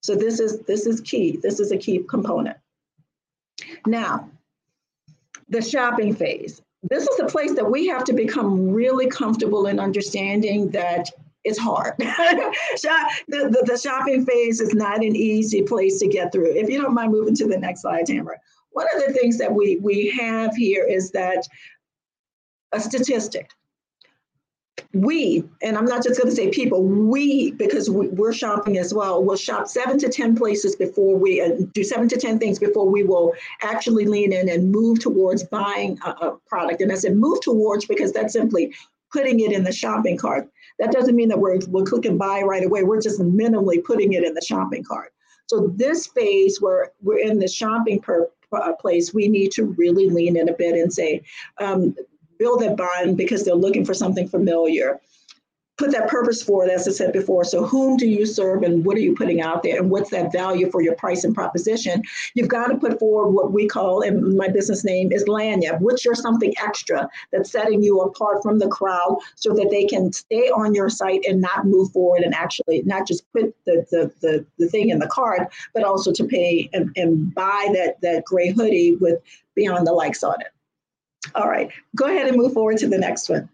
So 0.02 0.16
this 0.16 0.40
is 0.40 0.62
this 0.62 0.86
is 0.86 1.02
key. 1.02 1.38
This 1.42 1.60
is 1.60 1.72
a 1.72 1.78
key 1.78 2.00
component. 2.10 2.58
Now, 3.86 4.30
the 5.50 5.62
shopping 5.62 6.16
phase. 6.16 6.62
This 6.84 7.04
is 7.08 7.20
a 7.20 7.26
place 7.26 7.54
that 7.56 7.70
we 7.70 7.88
have 7.88 8.06
to 8.06 8.14
become 8.14 8.70
really 8.70 9.08
comfortable 9.08 9.68
in 9.68 9.80
understanding 9.80 10.70
that 10.70 11.10
it's 11.44 11.58
hard. 11.58 11.94
the, 11.98 12.54
the, 13.28 13.64
the, 13.66 13.78
shopping 13.78 14.26
phase 14.26 14.60
is 14.60 14.74
not 14.74 14.98
an 14.98 15.16
easy 15.16 15.62
place 15.62 16.00
to 16.00 16.08
get 16.08 16.32
through. 16.32 16.54
If 16.54 16.70
you 16.70 16.82
don't 16.82 16.94
mind 16.94 17.12
moving 17.12 17.36
to 17.36 17.48
the 17.48 17.58
next 17.58 17.82
slide, 17.82 18.06
Tamara. 18.06 18.38
One 18.72 18.88
of 18.96 19.06
the 19.06 19.14
things 19.14 19.38
that 19.38 19.54
we, 19.54 19.78
we 19.78 20.10
have 20.10 20.56
here 20.56 20.86
is 20.86 21.12
that 21.12 21.48
a 22.72 22.80
statistic. 22.80 23.50
We, 24.94 25.44
and 25.62 25.78
I'm 25.78 25.86
not 25.86 26.04
just 26.04 26.20
going 26.20 26.30
to 26.30 26.36
say 26.36 26.50
people, 26.50 26.84
we, 26.84 27.52
because 27.52 27.90
we, 27.90 28.10
are 28.26 28.34
shopping 28.34 28.78
as 28.78 28.94
well, 28.94 29.24
will 29.24 29.36
shop 29.36 29.68
seven 29.68 30.00
to 30.00 30.10
10 30.10 30.36
places 30.36 30.76
before 30.76 31.16
we 31.16 31.42
uh, 31.42 31.52
do 31.74 31.84
seven 31.84 32.08
to 32.10 32.18
10 32.18 32.40
things 32.40 32.60
before 32.60 32.90
we 32.90 33.04
will 33.04 33.34
actually 33.62 34.06
lean 34.06 34.34
in 34.34 34.50
and 34.50 34.72
move 34.72 35.00
towards 35.00 35.44
buying 35.44 36.00
a, 36.06 36.10
a 36.10 36.38
product. 36.48 36.82
And 36.82 36.92
I 36.92 36.96
said 36.96 37.16
move 37.16 37.42
towards 37.42 37.86
because 37.86 38.14
that's 38.14 38.34
simply 38.34 38.74
putting 39.12 39.40
it 39.40 39.52
in 39.52 39.64
the 39.64 39.72
shopping 39.72 40.18
cart. 40.18 40.50
That 40.80 40.92
doesn't 40.92 41.16
mean 41.16 41.30
that 41.30 41.40
we're, 41.40 41.60
we're 41.68 41.84
clicking 41.84 42.18
buy 42.18 42.42
right 42.42 42.64
away. 42.64 42.84
We're 42.84 43.02
just 43.02 43.20
minimally 43.20 43.84
putting 43.84 44.14
it 44.14 44.24
in 44.24 44.34
the 44.34 44.42
shopping 44.42 44.84
cart. 44.84 45.14
So 45.48 45.74
this 45.76 46.08
phase 46.08 46.62
where 46.62 46.92
we're 47.02 47.20
in 47.20 47.40
the 47.40 47.48
shopping 47.48 48.00
per, 48.00 48.30
uh, 48.52 48.74
place, 48.74 49.14
we 49.14 49.28
need 49.28 49.52
to 49.52 49.66
really 49.66 50.10
lean 50.10 50.38
in 50.38 50.50
a 50.50 50.54
bit 50.54 50.76
and 50.76 50.92
say, 50.92 51.22
um, 51.60 51.96
build 52.40 52.62
that 52.62 52.78
bond 52.78 53.18
because 53.18 53.44
they're 53.44 53.54
looking 53.54 53.86
for 53.86 53.94
something 53.94 54.28
familiar 54.28 55.00
put 55.80 55.92
that 55.92 56.10
purpose 56.10 56.44
forward, 56.44 56.70
as 56.70 56.88
I 56.88 56.92
said 56.92 57.14
before. 57.14 57.46
So, 57.46 57.66
whom 57.66 57.96
do 57.96 58.06
you 58.06 58.26
serve 58.26 58.64
and 58.64 58.86
what 58.86 58.98
are 58.98 59.02
you 59.02 59.16
putting 59.16 59.42
out 59.42 59.64
there? 59.64 59.78
And 59.78 59.90
what's 59.90 60.10
that 60.10 60.32
value 60.32 60.70
for 60.70 60.82
your 60.82 60.94
price 60.96 61.24
and 61.24 61.34
proposition? 61.34 62.04
You've 62.36 62.50
got 62.50 62.68
to 62.68 62.78
put 62.78 63.00
forward 63.00 63.32
what 63.32 63.54
we 63.54 63.68
call, 63.68 64.02
and 64.02 64.36
my 64.36 64.50
business 64.50 64.84
name 64.84 65.12
is 65.12 65.24
Lagniappe, 65.24 65.80
What's 65.80 66.04
your 66.04 66.16
something 66.16 66.54
extra 66.62 67.10
that's 67.32 67.52
setting 67.52 67.82
you 67.82 68.02
apart 68.02 68.44
from 68.44 68.60
the 68.60 68.68
crowd 68.68 69.18
so 69.36 69.54
that 69.54 69.70
they 69.72 69.86
can 69.86 70.12
stay 70.12 70.50
on 70.50 70.76
your 70.76 70.90
site 70.90 71.26
and 71.26 71.40
not 71.40 71.66
move 71.66 71.92
forward 71.94 72.22
and 72.24 72.36
actually 72.36 72.84
not 72.84 73.08
just 73.08 73.24
put 73.32 73.56
the, 73.66 73.86
the, 73.90 74.12
the, 74.20 74.46
the 74.58 74.68
thing 74.68 74.90
in 74.90 75.00
the 75.00 75.08
cart, 75.08 75.54
but 75.74 75.84
also 75.84 76.12
to 76.12 76.26
pay 76.26 76.70
and, 76.74 76.92
and 76.98 77.34
buy 77.34 77.70
that, 77.74 78.02
that 78.02 78.26
gray 78.26 78.52
hoodie 78.52 78.98
with 78.98 79.22
Beyond 79.56 79.88
the 79.88 79.94
Likes 79.94 80.24
on 80.24 80.36
it. 80.42 80.52
All 81.36 81.48
right, 81.48 81.72
go 81.96 82.06
ahead 82.06 82.28
and 82.28 82.36
move 82.36 82.54
forward 82.54 82.78
to 82.80 82.88
the 82.88 82.98
next 82.98 83.30
one. 83.30 83.50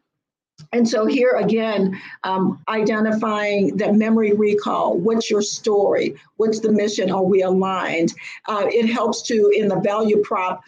And 0.72 0.88
so 0.88 1.06
here 1.06 1.32
again, 1.32 1.99
um, 2.24 2.62
identifying 2.68 3.78
that 3.78 3.95
memory 3.95 4.34
recall. 4.34 4.97
What's 4.97 5.30
your 5.30 5.41
story? 5.41 6.16
What's 6.38 6.60
the 6.60 6.72
mission? 6.72 7.12
Are 7.12 7.24
we 7.24 7.43
aligned? 7.43 8.14
Uh, 8.47 8.66
it 8.68 8.88
helps 8.88 9.22
to 9.24 9.51
in 9.56 9.68
the 9.68 9.80
value 9.80 10.22
prop 10.22 10.64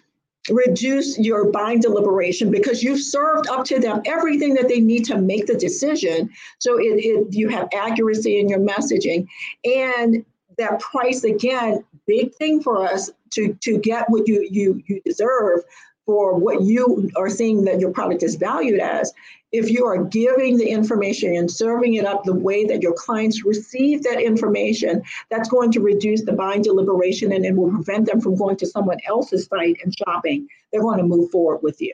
reduce 0.49 1.17
your 1.19 1.51
buying 1.51 1.81
deliberation 1.81 2.49
because 2.49 2.81
you've 2.81 3.01
served 3.01 3.49
up 3.49 3.65
to 3.65 3.79
them 3.79 4.01
everything 4.05 4.53
that 4.53 4.69
they 4.69 4.79
need 4.79 5.03
to 5.05 5.17
make 5.17 5.45
the 5.45 5.55
decision. 5.55 6.29
So 6.59 6.77
it, 6.77 7.03
it 7.03 7.33
you 7.33 7.49
have 7.49 7.67
accuracy 7.73 8.39
in 8.39 8.47
your 8.47 8.59
messaging 8.59 9.27
and 9.65 10.25
that 10.57 10.79
price 10.79 11.23
again, 11.23 11.83
big 12.05 12.33
thing 12.35 12.61
for 12.61 12.85
us 12.87 13.11
to 13.31 13.53
to 13.61 13.77
get 13.77 14.09
what 14.09 14.27
you 14.27 14.47
you 14.49 14.81
you 14.87 15.01
deserve 15.05 15.63
for 16.07 16.33
what 16.35 16.61
you 16.61 17.11
are 17.17 17.29
seeing 17.29 17.65
that 17.65 17.79
your 17.79 17.91
product 17.91 18.23
is 18.23 18.35
valued 18.35 18.79
as 18.79 19.13
if 19.51 19.69
you 19.69 19.85
are 19.85 20.05
giving 20.05 20.57
the 20.57 20.69
information 20.69 21.35
and 21.35 21.51
serving 21.51 21.95
it 21.95 22.05
up 22.05 22.23
the 22.23 22.33
way 22.33 22.65
that 22.65 22.81
your 22.81 22.93
clients 22.93 23.45
receive 23.45 24.03
that 24.03 24.21
information, 24.21 25.03
that's 25.29 25.49
going 25.49 25.71
to 25.71 25.81
reduce 25.81 26.23
the 26.23 26.33
buying 26.33 26.61
deliberation 26.61 27.31
and 27.33 27.45
it 27.45 27.55
will 27.55 27.69
prevent 27.69 28.05
them 28.05 28.19
from 28.19 28.35
going 28.35 28.57
to 28.57 28.65
someone 28.65 28.97
else's 29.05 29.45
site 29.45 29.77
and 29.83 29.93
shopping. 29.97 30.47
They're 30.71 30.81
going 30.81 30.97
to 30.97 31.03
move 31.03 31.29
forward 31.29 31.61
with 31.61 31.79
you. 31.81 31.93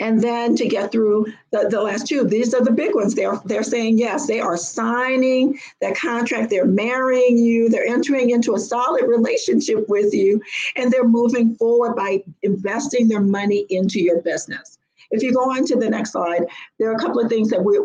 And 0.00 0.22
then 0.22 0.56
to 0.56 0.66
get 0.66 0.90
through 0.90 1.26
the, 1.50 1.68
the 1.70 1.80
last 1.80 2.06
two, 2.06 2.24
these 2.24 2.54
are 2.54 2.64
the 2.64 2.72
big 2.72 2.94
ones. 2.94 3.14
They're, 3.14 3.38
they're 3.44 3.62
saying 3.62 3.98
yes, 3.98 4.26
they 4.26 4.40
are 4.40 4.56
signing 4.56 5.60
that 5.80 5.94
contract, 5.94 6.48
they're 6.48 6.64
marrying 6.64 7.36
you, 7.36 7.68
they're 7.68 7.86
entering 7.86 8.30
into 8.30 8.54
a 8.54 8.58
solid 8.58 9.04
relationship 9.06 9.88
with 9.88 10.14
you, 10.14 10.40
and 10.76 10.90
they're 10.90 11.06
moving 11.06 11.54
forward 11.54 11.94
by 11.94 12.24
investing 12.42 13.08
their 13.08 13.20
money 13.20 13.66
into 13.68 14.00
your 14.00 14.22
business. 14.22 14.78
If 15.10 15.22
you 15.22 15.34
go 15.34 15.50
on 15.50 15.66
to 15.66 15.76
the 15.76 15.90
next 15.90 16.12
slide, 16.12 16.46
there 16.78 16.90
are 16.90 16.94
a 16.94 16.98
couple 16.98 17.20
of 17.20 17.28
things 17.28 17.50
that 17.50 17.62
we, 17.62 17.78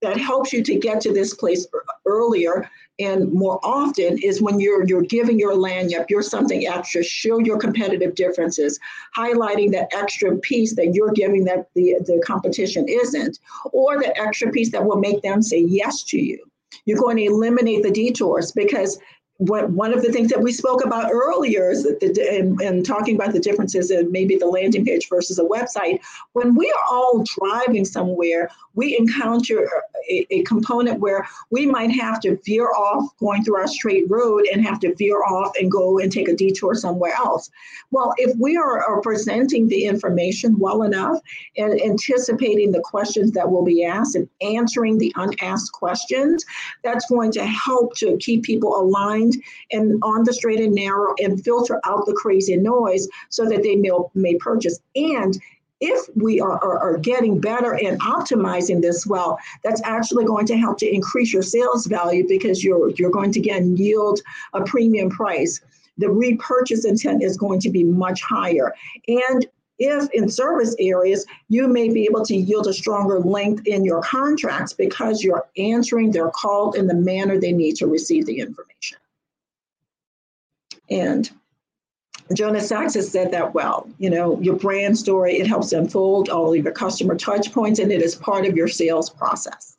that 0.00 0.16
helps 0.16 0.52
you 0.52 0.62
to 0.62 0.76
get 0.76 1.00
to 1.00 1.12
this 1.12 1.34
place 1.34 1.66
earlier 2.06 2.70
and 2.98 3.32
more 3.32 3.58
often 3.64 4.18
is 4.22 4.42
when 4.42 4.60
you're 4.60 4.84
you're 4.86 5.02
giving 5.02 5.38
your 5.38 5.54
lagniappe, 5.54 6.10
you're 6.10 6.22
something 6.22 6.66
extra, 6.66 7.02
show 7.02 7.38
your 7.38 7.58
competitive 7.58 8.14
differences, 8.14 8.78
highlighting 9.16 9.72
that 9.72 9.88
extra 9.92 10.36
piece 10.36 10.74
that 10.76 10.94
you're 10.94 11.12
giving 11.12 11.44
that 11.44 11.68
the, 11.74 11.96
the 12.00 12.22
competition 12.24 12.86
isn't, 12.88 13.38
or 13.72 13.98
the 13.98 14.16
extra 14.20 14.50
piece 14.50 14.70
that 14.72 14.84
will 14.84 14.98
make 14.98 15.22
them 15.22 15.42
say 15.42 15.58
yes 15.58 16.02
to 16.04 16.18
you. 16.18 16.38
You're 16.84 17.00
going 17.00 17.16
to 17.16 17.24
eliminate 17.24 17.82
the 17.82 17.90
detours 17.90 18.52
because 18.52 18.98
what, 19.48 19.70
one 19.70 19.92
of 19.92 20.02
the 20.02 20.12
things 20.12 20.30
that 20.30 20.40
we 20.40 20.52
spoke 20.52 20.84
about 20.84 21.10
earlier 21.10 21.70
is 21.70 21.82
that 21.82 21.98
the, 21.98 22.56
and, 22.64 22.86
talking 22.86 23.16
about 23.16 23.32
the 23.32 23.40
differences 23.40 23.90
in 23.90 24.10
maybe 24.12 24.36
the 24.36 24.46
landing 24.46 24.84
page 24.84 25.08
versus 25.08 25.38
a 25.38 25.44
website, 25.44 26.00
when 26.32 26.54
we 26.54 26.70
are 26.70 26.84
all 26.94 27.24
driving 27.38 27.84
somewhere, 27.84 28.50
we 28.74 28.96
encounter 28.96 29.68
a, 30.10 30.26
a, 30.30 30.42
component 30.44 31.00
where 31.00 31.26
we 31.50 31.66
might 31.66 31.90
have 31.90 32.20
to 32.20 32.38
veer 32.44 32.68
off 32.70 33.16
going 33.18 33.42
through 33.42 33.56
our 33.56 33.66
straight 33.66 34.08
road 34.08 34.44
and 34.52 34.64
have 34.64 34.78
to 34.80 34.94
veer 34.94 35.22
off 35.24 35.52
and 35.60 35.70
go 35.70 35.98
and 35.98 36.12
take 36.12 36.28
a 36.28 36.34
detour 36.34 36.74
somewhere 36.74 37.12
else. 37.12 37.50
Well, 37.90 38.14
if 38.18 38.36
we 38.38 38.56
are, 38.56 38.82
are 38.82 39.00
presenting 39.00 39.68
the 39.68 39.84
information 39.84 40.58
well 40.58 40.82
enough 40.82 41.18
and 41.56 41.80
anticipating 41.80 42.72
the 42.72 42.80
questions 42.80 43.32
that 43.32 43.50
will 43.50 43.64
be 43.64 43.84
asked 43.84 44.14
and 44.14 44.28
answering 44.40 44.98
the 44.98 45.12
unasked 45.16 45.72
questions, 45.72 46.44
that's 46.82 47.06
going 47.06 47.32
to 47.32 47.44
help 47.44 47.94
to 47.96 48.16
keep 48.18 48.44
people 48.44 48.80
aligned 48.80 49.31
and 49.70 49.98
on 50.02 50.24
the 50.24 50.32
straight 50.32 50.60
and 50.60 50.74
narrow 50.74 51.14
and 51.18 51.42
filter 51.44 51.80
out 51.84 52.06
the 52.06 52.12
crazy 52.14 52.56
noise 52.56 53.08
so 53.28 53.48
that 53.48 53.62
they 53.62 53.76
may, 53.76 53.90
may 54.14 54.36
purchase. 54.36 54.80
And 54.94 55.40
if 55.80 56.08
we 56.14 56.40
are, 56.40 56.62
are, 56.62 56.78
are, 56.78 56.98
getting 56.98 57.40
better 57.40 57.74
and 57.74 58.00
optimizing 58.02 58.80
this 58.80 59.04
well, 59.04 59.36
that's 59.64 59.82
actually 59.82 60.24
going 60.24 60.46
to 60.46 60.56
help 60.56 60.78
to 60.78 60.88
increase 60.88 61.32
your 61.32 61.42
sales 61.42 61.86
value 61.86 62.26
because 62.28 62.62
you're 62.62 62.90
you're 62.90 63.10
going 63.10 63.32
to 63.32 63.40
again 63.40 63.76
yield 63.76 64.20
a 64.54 64.62
premium 64.62 65.10
price. 65.10 65.60
The 65.98 66.08
repurchase 66.08 66.84
intent 66.84 67.22
is 67.22 67.36
going 67.36 67.58
to 67.60 67.70
be 67.70 67.82
much 67.82 68.22
higher. 68.22 68.72
And 69.08 69.44
if 69.80 70.08
in 70.12 70.28
service 70.28 70.76
areas, 70.78 71.26
you 71.48 71.66
may 71.66 71.88
be 71.88 72.04
able 72.04 72.24
to 72.26 72.36
yield 72.36 72.68
a 72.68 72.72
stronger 72.72 73.18
length 73.18 73.66
in 73.66 73.84
your 73.84 74.02
contracts 74.02 74.72
because 74.72 75.24
you're 75.24 75.48
answering 75.56 76.12
their 76.12 76.30
call 76.30 76.72
in 76.72 76.86
the 76.86 76.94
manner 76.94 77.38
they 77.38 77.52
need 77.52 77.74
to 77.76 77.88
receive 77.88 78.26
the 78.26 78.38
information. 78.38 78.98
And 80.92 81.30
Jonas 82.34 82.68
Sachs 82.68 82.94
has 82.94 83.10
said 83.10 83.30
that 83.32 83.54
well. 83.54 83.88
You 83.98 84.10
know, 84.10 84.38
your 84.40 84.56
brand 84.56 84.98
story, 84.98 85.38
it 85.38 85.46
helps 85.46 85.72
unfold 85.72 86.28
all 86.28 86.52
of 86.52 86.62
your 86.62 86.72
customer 86.72 87.16
touch 87.16 87.52
points 87.52 87.78
and 87.78 87.90
it 87.90 88.02
is 88.02 88.14
part 88.14 88.46
of 88.46 88.56
your 88.56 88.68
sales 88.68 89.08
process. 89.08 89.76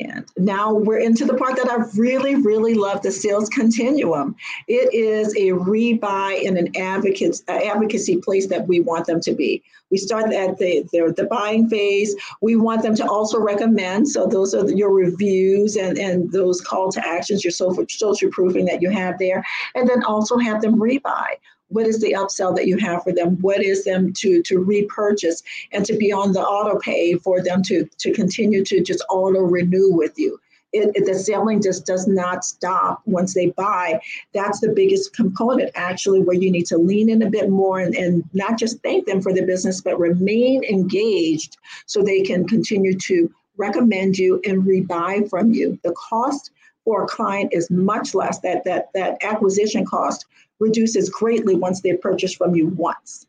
And 0.00 0.26
now 0.36 0.72
we're 0.72 0.98
into 0.98 1.24
the 1.24 1.34
part 1.34 1.56
that 1.56 1.70
I 1.70 1.84
really, 1.96 2.34
really 2.34 2.74
love 2.74 3.02
the 3.02 3.12
sales 3.12 3.48
continuum. 3.48 4.34
It 4.66 4.92
is 4.92 5.34
a 5.36 5.50
rebuy 5.50 6.46
and 6.46 6.58
an 6.58 6.76
advocate, 6.76 7.40
uh, 7.48 7.52
advocacy 7.52 8.16
place 8.16 8.48
that 8.48 8.66
we 8.66 8.80
want 8.80 9.06
them 9.06 9.20
to 9.20 9.32
be. 9.32 9.62
We 9.90 9.98
start 9.98 10.32
at 10.32 10.58
the, 10.58 10.84
the, 10.92 11.14
the 11.16 11.24
buying 11.24 11.68
phase. 11.68 12.16
We 12.40 12.56
want 12.56 12.82
them 12.82 12.96
to 12.96 13.06
also 13.08 13.38
recommend. 13.38 14.08
So 14.08 14.26
those 14.26 14.52
are 14.52 14.68
your 14.68 14.90
reviews 14.90 15.76
and, 15.76 15.96
and 15.96 16.32
those 16.32 16.60
call 16.60 16.90
to 16.90 17.06
actions, 17.06 17.44
your 17.44 17.52
social, 17.52 17.84
social 17.88 18.30
proofing 18.30 18.64
that 18.64 18.82
you 18.82 18.90
have 18.90 19.18
there. 19.20 19.44
And 19.76 19.88
then 19.88 20.02
also 20.02 20.38
have 20.38 20.60
them 20.60 20.80
rebuy 20.80 21.36
what 21.68 21.86
is 21.86 22.00
the 22.00 22.12
upsell 22.12 22.54
that 22.54 22.66
you 22.66 22.76
have 22.76 23.02
for 23.02 23.12
them 23.12 23.40
what 23.40 23.62
is 23.62 23.84
them 23.84 24.12
to 24.12 24.42
to 24.42 24.58
repurchase 24.58 25.42
and 25.72 25.84
to 25.84 25.96
be 25.96 26.12
on 26.12 26.32
the 26.32 26.40
auto 26.40 26.78
pay 26.78 27.14
for 27.14 27.42
them 27.42 27.62
to 27.62 27.88
to 27.98 28.12
continue 28.12 28.64
to 28.64 28.82
just 28.82 29.04
auto 29.10 29.40
renew 29.40 29.90
with 29.90 30.18
you 30.18 30.38
it, 30.74 30.90
it, 30.96 31.06
the 31.06 31.14
selling 31.14 31.62
just 31.62 31.86
does 31.86 32.08
not 32.08 32.44
stop 32.44 33.00
once 33.06 33.32
they 33.32 33.46
buy. 33.50 34.00
That's 34.32 34.60
the 34.60 34.72
biggest 34.72 35.14
component, 35.14 35.70
actually, 35.76 36.20
where 36.20 36.36
you 36.36 36.50
need 36.50 36.66
to 36.66 36.78
lean 36.78 37.08
in 37.08 37.22
a 37.22 37.30
bit 37.30 37.48
more 37.48 37.78
and, 37.78 37.94
and 37.94 38.24
not 38.32 38.58
just 38.58 38.82
thank 38.82 39.06
them 39.06 39.22
for 39.22 39.32
the 39.32 39.46
business, 39.46 39.80
but 39.80 39.98
remain 40.00 40.64
engaged 40.64 41.56
so 41.86 42.02
they 42.02 42.22
can 42.22 42.46
continue 42.48 42.98
to 42.98 43.32
recommend 43.56 44.18
you 44.18 44.40
and 44.44 44.64
rebuy 44.64 45.30
from 45.30 45.52
you. 45.52 45.78
The 45.84 45.92
cost 45.92 46.50
for 46.84 47.04
a 47.04 47.06
client 47.06 47.52
is 47.52 47.70
much 47.70 48.14
less. 48.14 48.38
That 48.40 48.64
that 48.64 48.88
that 48.94 49.22
acquisition 49.22 49.84
cost 49.84 50.26
reduces 50.60 51.10
greatly 51.10 51.54
once 51.54 51.80
they've 51.80 52.00
purchased 52.00 52.36
from 52.36 52.54
you 52.54 52.68
once. 52.68 53.26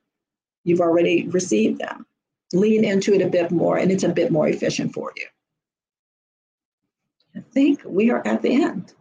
You've 0.64 0.82
already 0.82 1.28
received 1.30 1.80
them. 1.80 2.06
Lean 2.53 2.84
into 2.84 3.14
it 3.14 3.22
a 3.22 3.30
bit 3.30 3.51
more, 3.51 3.78
and 3.78 3.91
it's 3.91 4.03
a 4.03 4.10
bit 4.10 4.32
more 4.32 4.47
efficient 4.47 4.93
for 4.93 5.12
you. 5.16 5.26
I 7.36 7.43
think 7.51 7.82
we 7.86 8.12
are 8.12 8.26
at 8.26 8.41
the 8.41 8.64
end. 8.64 8.93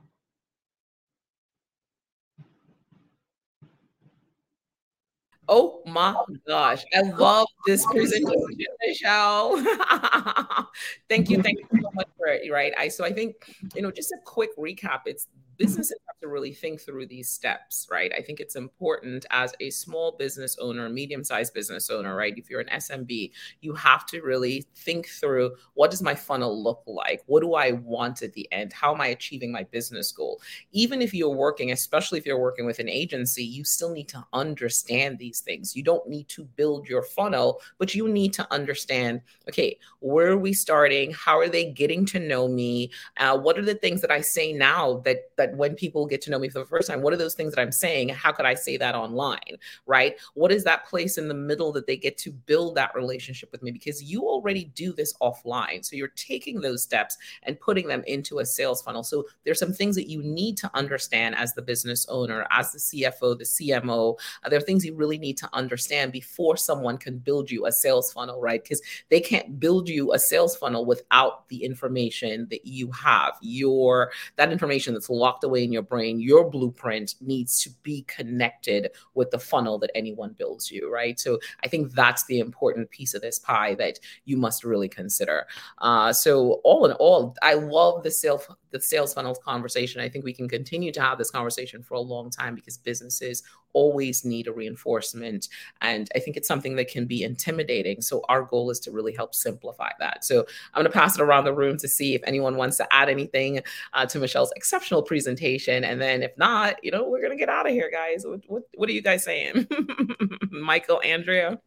Oh 5.48 5.82
my 5.86 6.14
gosh, 6.46 6.84
I 6.94 7.02
love 7.02 7.46
this 7.66 7.84
presentation, 7.90 8.74
Michelle. 8.86 9.56
thank 11.08 11.30
you, 11.30 11.42
thank 11.42 11.58
you 11.58 11.82
so 11.82 11.90
much 11.94 12.08
for 12.16 12.26
it. 12.28 12.50
Right, 12.50 12.72
I 12.78 12.88
so 12.88 13.04
I 13.04 13.12
think 13.12 13.34
you 13.74 13.82
know 13.82 13.90
just 13.90 14.12
a 14.12 14.18
quick 14.24 14.56
recap. 14.56 15.00
It's 15.06 15.28
businesses 15.56 15.90
have 15.90 16.03
to 16.24 16.28
really 16.28 16.52
think 16.52 16.80
through 16.80 17.06
these 17.06 17.28
steps, 17.28 17.86
right? 17.90 18.12
I 18.16 18.22
think 18.22 18.40
it's 18.40 18.56
important 18.56 19.26
as 19.30 19.54
a 19.60 19.70
small 19.70 20.16
business 20.18 20.56
owner, 20.58 20.88
medium 20.88 21.22
sized 21.22 21.54
business 21.54 21.90
owner, 21.90 22.16
right? 22.16 22.36
If 22.36 22.50
you're 22.50 22.60
an 22.60 22.68
SMB, 22.68 23.30
you 23.60 23.74
have 23.74 24.06
to 24.06 24.22
really 24.22 24.66
think 24.74 25.08
through 25.08 25.54
what 25.74 25.90
does 25.90 26.02
my 26.02 26.14
funnel 26.14 26.62
look 26.62 26.82
like? 26.86 27.22
What 27.26 27.42
do 27.42 27.54
I 27.54 27.72
want 27.72 28.22
at 28.22 28.32
the 28.32 28.50
end? 28.52 28.72
How 28.72 28.94
am 28.94 29.00
I 29.00 29.08
achieving 29.08 29.52
my 29.52 29.64
business 29.64 30.10
goal? 30.12 30.40
Even 30.72 31.02
if 31.02 31.14
you're 31.14 31.28
working, 31.28 31.72
especially 31.72 32.18
if 32.18 32.26
you're 32.26 32.38
working 32.38 32.66
with 32.66 32.78
an 32.78 32.88
agency, 32.88 33.44
you 33.44 33.64
still 33.64 33.90
need 33.90 34.08
to 34.08 34.24
understand 34.32 35.18
these 35.18 35.40
things. 35.40 35.76
You 35.76 35.82
don't 35.82 36.08
need 36.08 36.28
to 36.28 36.44
build 36.44 36.88
your 36.88 37.02
funnel, 37.02 37.60
but 37.78 37.94
you 37.94 38.08
need 38.08 38.32
to 38.34 38.52
understand 38.52 39.20
okay, 39.48 39.78
where 40.00 40.32
are 40.32 40.38
we 40.38 40.52
starting? 40.52 41.12
How 41.12 41.38
are 41.38 41.48
they 41.48 41.70
getting 41.70 42.06
to 42.06 42.18
know 42.18 42.48
me? 42.48 42.90
Uh, 43.18 43.38
what 43.38 43.58
are 43.58 43.64
the 43.64 43.74
things 43.74 44.00
that 44.00 44.10
I 44.10 44.20
say 44.20 44.52
now 44.52 45.02
that, 45.04 45.30
that 45.36 45.56
when 45.56 45.74
people 45.74 46.06
get 46.06 46.13
to 46.22 46.30
know 46.30 46.38
me 46.38 46.48
for 46.48 46.58
the 46.58 46.64
first 46.64 46.88
time, 46.88 47.02
what 47.02 47.12
are 47.12 47.16
those 47.16 47.34
things 47.34 47.54
that 47.54 47.60
I'm 47.60 47.72
saying? 47.72 48.10
How 48.10 48.32
could 48.32 48.46
I 48.46 48.54
say 48.54 48.76
that 48.76 48.94
online? 48.94 49.58
Right? 49.86 50.16
What 50.34 50.52
is 50.52 50.64
that 50.64 50.86
place 50.86 51.18
in 51.18 51.28
the 51.28 51.34
middle 51.34 51.72
that 51.72 51.86
they 51.86 51.96
get 51.96 52.18
to 52.18 52.32
build 52.32 52.74
that 52.76 52.94
relationship 52.94 53.50
with 53.52 53.62
me? 53.62 53.70
Because 53.70 54.02
you 54.02 54.22
already 54.22 54.64
do 54.74 54.92
this 54.92 55.14
offline. 55.22 55.84
So 55.84 55.96
you're 55.96 56.08
taking 56.08 56.60
those 56.60 56.82
steps 56.82 57.16
and 57.42 57.60
putting 57.60 57.88
them 57.88 58.02
into 58.06 58.38
a 58.38 58.46
sales 58.46 58.82
funnel. 58.82 59.02
So 59.02 59.24
there's 59.44 59.58
some 59.58 59.72
things 59.72 59.96
that 59.96 60.08
you 60.08 60.22
need 60.22 60.56
to 60.58 60.70
understand 60.74 61.34
as 61.36 61.54
the 61.54 61.62
business 61.62 62.06
owner, 62.08 62.46
as 62.50 62.72
the 62.72 62.78
CFO, 62.78 63.38
the 63.38 63.44
CMO. 63.44 64.18
There 64.48 64.58
are 64.58 64.62
things 64.62 64.84
you 64.84 64.94
really 64.94 65.18
need 65.18 65.36
to 65.38 65.48
understand 65.52 66.12
before 66.12 66.56
someone 66.56 66.98
can 66.98 67.18
build 67.18 67.50
you 67.50 67.66
a 67.66 67.72
sales 67.72 68.12
funnel, 68.12 68.40
right? 68.40 68.62
Because 68.62 68.82
they 69.08 69.20
can't 69.20 69.58
build 69.58 69.88
you 69.88 70.12
a 70.12 70.18
sales 70.18 70.56
funnel 70.56 70.84
without 70.84 71.48
the 71.48 71.64
information 71.64 72.46
that 72.50 72.66
you 72.66 72.90
have, 72.92 73.34
your 73.40 74.10
that 74.36 74.52
information 74.52 74.94
that's 74.94 75.10
locked 75.10 75.44
away 75.44 75.64
in 75.64 75.72
your 75.72 75.82
brain, 75.82 76.03
your 76.04 76.50
blueprint 76.50 77.14
needs 77.20 77.62
to 77.62 77.70
be 77.82 78.02
connected 78.02 78.90
with 79.14 79.30
the 79.30 79.38
funnel 79.38 79.78
that 79.78 79.90
anyone 79.94 80.34
builds 80.38 80.70
you, 80.70 80.92
right? 80.92 81.18
So 81.18 81.38
I 81.62 81.68
think 81.68 81.92
that's 81.92 82.24
the 82.26 82.38
important 82.38 82.90
piece 82.90 83.14
of 83.14 83.22
this 83.22 83.38
pie 83.38 83.74
that 83.76 83.98
you 84.24 84.36
must 84.36 84.64
really 84.64 84.88
consider. 84.88 85.46
Uh, 85.78 86.12
so 86.12 86.60
all 86.64 86.86
in 86.86 86.92
all, 86.92 87.36
I 87.42 87.54
love 87.54 88.02
the 88.02 88.10
sales 88.10 88.46
the 88.74 88.80
sales 88.80 89.14
funnels 89.14 89.38
conversation. 89.44 90.00
I 90.00 90.08
think 90.08 90.24
we 90.24 90.32
can 90.32 90.48
continue 90.48 90.90
to 90.92 91.00
have 91.00 91.16
this 91.16 91.30
conversation 91.30 91.82
for 91.82 91.94
a 91.94 92.00
long 92.00 92.28
time 92.28 92.56
because 92.56 92.76
businesses 92.76 93.44
always 93.72 94.24
need 94.24 94.48
a 94.48 94.52
reinforcement. 94.52 95.48
And 95.80 96.08
I 96.14 96.18
think 96.18 96.36
it's 96.36 96.48
something 96.48 96.74
that 96.76 96.88
can 96.88 97.06
be 97.06 97.22
intimidating. 97.22 98.02
So 98.02 98.24
our 98.28 98.42
goal 98.42 98.70
is 98.70 98.80
to 98.80 98.90
really 98.90 99.14
help 99.14 99.32
simplify 99.32 99.90
that. 100.00 100.24
So 100.24 100.40
I'm 100.74 100.82
going 100.82 100.92
to 100.92 100.98
pass 100.98 101.16
it 101.16 101.22
around 101.22 101.44
the 101.44 101.54
room 101.54 101.76
to 101.78 101.88
see 101.88 102.14
if 102.14 102.22
anyone 102.26 102.56
wants 102.56 102.76
to 102.78 102.92
add 102.92 103.08
anything 103.08 103.62
uh, 103.92 104.06
to 104.06 104.18
Michelle's 104.18 104.52
exceptional 104.56 105.02
presentation. 105.02 105.84
And 105.84 106.02
then 106.02 106.24
if 106.24 106.36
not, 106.36 106.82
you 106.82 106.90
know, 106.90 107.08
we're 107.08 107.20
going 107.20 107.30
to 107.30 107.38
get 107.38 107.48
out 107.48 107.66
of 107.66 107.72
here, 107.72 107.90
guys. 107.92 108.26
What, 108.26 108.40
what, 108.48 108.64
what 108.74 108.88
are 108.88 108.92
you 108.92 109.02
guys 109.02 109.22
saying? 109.22 109.68
Michael, 110.50 111.00
Andrea? 111.04 111.60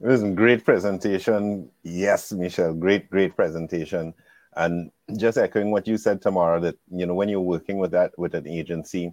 It 0.00 0.06
was 0.06 0.22
a 0.22 0.30
great 0.30 0.64
presentation. 0.64 1.70
Yes, 1.82 2.30
Michelle, 2.30 2.74
great, 2.74 3.10
great 3.10 3.34
presentation. 3.34 4.14
And 4.56 4.90
just 5.16 5.38
echoing 5.38 5.70
what 5.70 5.86
you 5.86 5.96
said, 5.96 6.20
Tamara, 6.20 6.60
that 6.60 6.76
you 6.90 7.06
know 7.06 7.14
when 7.14 7.28
you're 7.28 7.40
working 7.40 7.78
with 7.78 7.90
that 7.92 8.18
with 8.18 8.34
an 8.34 8.46
agency, 8.46 9.12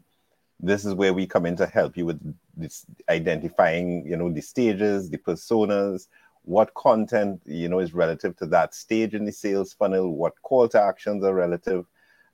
this 0.60 0.86
is 0.86 0.94
where 0.94 1.14
we 1.14 1.26
come 1.26 1.46
in 1.46 1.56
to 1.58 1.66
help 1.66 1.96
you 1.96 2.06
with 2.06 2.36
this 2.58 2.86
identifying, 3.08 4.06
you 4.06 4.18
know, 4.18 4.30
the 4.30 4.42
stages, 4.42 5.10
the 5.10 5.18
personas, 5.18 6.08
what 6.44 6.74
content, 6.74 7.42
you 7.46 7.70
know, 7.70 7.80
is 7.80 7.94
relative 7.94 8.36
to 8.38 8.46
that 8.48 8.74
stage 8.74 9.14
in 9.14 9.26
the 9.26 9.32
sales 9.32 9.74
funnel, 9.74 10.16
what 10.16 10.42
call 10.42 10.68
to 10.68 10.82
actions 10.82 11.24
are 11.24 11.34
relative. 11.34 11.86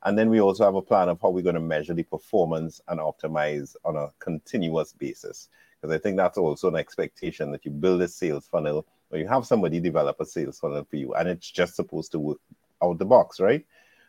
And 0.03 0.18
then 0.18 0.30
we 0.30 0.39
also 0.41 0.66
have 0.66 0.76
a 0.76 0.82
plan 0.82 1.10
of 1.10 1.20
how 1.22 1.30
we're 1.30 1.41
going 1.41 1.56
to 1.56 1.62
measure 1.62 1.93
the 1.93 2.03
performance 2.03 2.82
and 2.88 2.99
optimize 2.99 3.76
on 3.84 3.95
a 3.95 4.12
continuous 4.20 4.93
basis. 4.93 5.49
Because 5.80 5.95
I 5.95 5.99
think 5.99 6.18
that's 6.18 6.38
also 6.38 6.68
an 6.68 6.76
expectation 6.76 7.51
that 7.51 7.66
you 7.66 7.72
build 7.72 8.01
a 8.01 8.08
sales 8.08 8.47
funnel 8.47 8.86
or 9.12 9.20
you 9.20 9.28
have 9.28 9.45
somebody 9.45 9.80
develop 9.80 10.20
a 10.20 10.26
sales 10.26 10.60
funnel 10.60 10.86
for 10.89 10.95
you 10.95 11.14
and 11.14 11.30
it's 11.30 11.49
just 11.49 11.76
supposed 11.76 12.12
to 12.14 12.20
work 12.20 12.39
out 12.84 13.00
the 13.00 13.06
box, 13.06 13.40
right? 13.40 13.66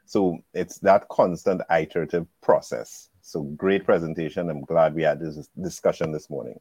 So 0.07 0.39
it's 0.55 0.79
that 0.81 1.09
constant 1.09 1.63
iterative 1.71 2.27
process. 2.43 3.09
So 3.23 3.43
great 3.43 3.85
presentation. 3.85 4.49
I'm 4.49 4.63
glad 4.63 4.95
we 4.95 5.03
had 5.03 5.21
this 5.21 5.49
discussion 5.61 6.13
this 6.13 6.31
morning. 6.31 6.61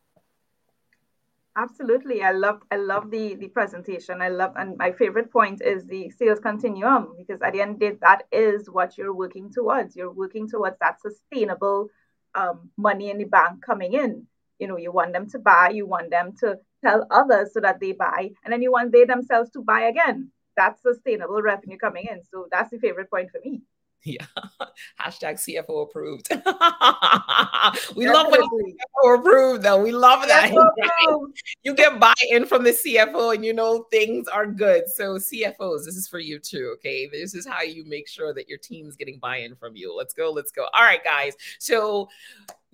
Absolutely. 1.58 2.22
I 2.22 2.32
love 2.32 2.64
I 2.70 2.76
love 2.76 3.12
the 3.12 3.36
the 3.36 3.48
presentation. 3.48 4.22
I 4.22 4.28
love 4.28 4.54
and 4.58 4.76
my 4.78 4.92
favorite 4.92 5.32
point 5.32 5.62
is 5.62 5.86
the 5.86 6.10
sales 6.10 6.40
continuum 6.40 7.14
because 7.18 7.42
at 7.42 7.54
the 7.54 7.62
end 7.62 7.76
of 7.76 7.80
the 7.80 7.92
day, 7.92 7.98
that 8.02 8.24
is 8.32 8.70
what 8.70 8.98
you're 8.98 9.14
working 9.14 9.52
towards. 9.54 9.96
You're 9.96 10.12
working 10.12 10.50
towards 10.50 10.78
that 10.82 11.00
sustainable 11.00 11.90
um, 12.34 12.72
money 12.78 13.10
in 13.10 13.20
the 13.20 13.26
bank 13.26 13.64
coming 13.64 13.94
in. 13.94 14.28
You 14.60 14.68
know, 14.68 14.78
you 14.78 14.92
want 14.92 15.14
them 15.14 15.30
to 15.30 15.40
buy, 15.40 15.70
you 15.70 15.86
want 15.86 16.10
them 16.10 16.34
to 16.40 16.60
tell 16.84 17.08
others 17.10 17.54
so 17.54 17.62
that 17.62 17.80
they 17.80 17.94
buy, 17.94 18.32
and 18.44 18.52
then 18.52 18.62
you 18.62 18.72
want 18.72 18.92
they 18.92 19.06
themselves 19.06 19.50
to 19.52 19.62
buy 19.62 19.82
again 19.82 20.32
that's 20.56 20.82
sustainable 20.82 21.42
revenue 21.42 21.78
coming 21.78 22.08
in. 22.10 22.22
So 22.32 22.48
that's 22.52 22.72
the 22.72 22.80
favorite 22.80 23.10
point 23.10 23.32
for 23.32 23.40
me. 23.44 23.62
Yeah. 24.06 24.26
Hashtag 25.02 25.34
CFO 25.34 25.84
approved. 25.84 26.28
we 27.96 28.06
Definitely. 28.06 28.06
love 28.06 28.28
when 28.30 28.42
CFO 28.42 29.20
approved 29.20 29.64
though. 29.64 29.82
We 29.82 29.92
love 29.92 30.28
that. 30.28 30.52
you 31.64 31.74
get 31.74 32.00
buy-in 32.00 32.46
from 32.46 32.64
the 32.64 32.70
CFO 32.70 33.34
and 33.34 33.44
you 33.44 33.54
know 33.54 33.88
things 33.92 34.28
are 34.28 34.46
good. 34.46 34.88
So 34.88 35.16
CFOs, 35.16 35.86
this 35.86 35.96
is 35.96 36.08
for 36.08 36.20
you 36.20 36.38
too. 36.40 36.76
Okay. 36.76 37.10
This 37.12 37.34
is 37.34 37.48
how 37.48 37.64
you 37.64 37.84
make 37.86 38.08
sure 38.08 38.34
that 38.34 38.48
your 38.48 38.60
team's 38.60 38.96
getting 38.96 39.18
buy-in 39.18 39.56
from 39.56 39.76
you. 39.76 39.96
Let's 39.96 40.14
go. 40.14 40.32
Let's 40.32 40.52
go. 40.52 40.68
All 40.74 40.84
right, 40.84 41.04
guys. 41.04 41.34
So 41.58 42.08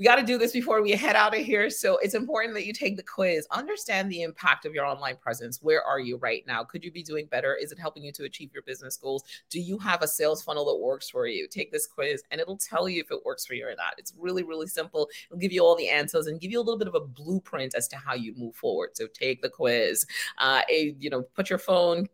we 0.02 0.06
got 0.06 0.16
to 0.16 0.24
do 0.24 0.39
this 0.39 0.52
before 0.52 0.82
we 0.82 0.93
head 0.93 1.16
out 1.16 1.38
of 1.38 1.45
here. 1.45 1.70
So 1.70 1.97
it's 1.97 2.16
important 2.16 2.56
that 2.56 2.66
you 2.66 2.74
take 2.74 2.97
the 2.97 3.04
quiz, 3.04 3.45
understand 3.52 4.12
the 4.12 4.24
impact 4.24 4.66
of 4.66 4.74
your 4.74 4.84
online 4.84 5.16
presence. 5.16 5.60
Where 5.62 5.84
are 5.84 5.99
you 5.99 6.18
right 6.18 6.43
now? 6.47 6.64
Could 6.64 6.84
you 6.84 6.91
be 6.91 7.04
doing 7.04 7.28
better? 7.28 7.54
Is 7.54 7.72
it 7.72 7.78
helping 7.78 8.04
you 8.04 8.12
to 8.14 8.24
achieve 8.24 8.49
your 8.52 8.64
business 8.64 8.97
goals? 8.97 9.24
Do 9.52 9.60
you 9.60 9.78
have 9.78 10.02
a 10.02 10.08
sales 10.08 10.41
funnel 10.41 10.66
that 10.66 10.84
works 10.84 11.08
for 11.08 11.28
you? 11.28 11.47
Take 11.47 11.72
this 11.72 11.86
quiz 11.86 12.24
and 12.32 12.41
it'll 12.41 12.58
tell 12.58 12.89
you 12.89 12.99
if 12.99 13.12
it 13.12 13.24
works 13.24 13.45
for 13.45 13.54
you 13.54 13.68
or 13.68 13.76
not. 13.78 13.93
It's 13.99 14.12
really, 14.18 14.41
really 14.41 14.66
simple. 14.66 15.08
It'll 15.30 15.38
give 15.38 15.52
you 15.52 15.64
all 15.64 15.76
the 15.76 15.89
answers 15.89 16.26
and 16.26 16.41
give 16.41 16.49
you 16.49 16.60
a 16.60 16.64
little 16.64 16.80
bit 16.80 16.88
of 16.88 16.95
a 16.95 17.02
blueprint 17.02 17.76
as 17.76 17.88
to 17.89 17.95
how 17.95 18.16
you 18.16 18.34
move 18.36 18.56
forward. 18.56 18.97
So 18.97 19.06
take 19.06 19.43
the 19.43 19.49
quiz. 19.49 20.08
Uh, 20.39 20.64
a, 20.68 20.95
you 20.97 21.12
know, 21.12 21.22
put 21.22 21.47
your 21.47 21.60
phone 21.60 22.08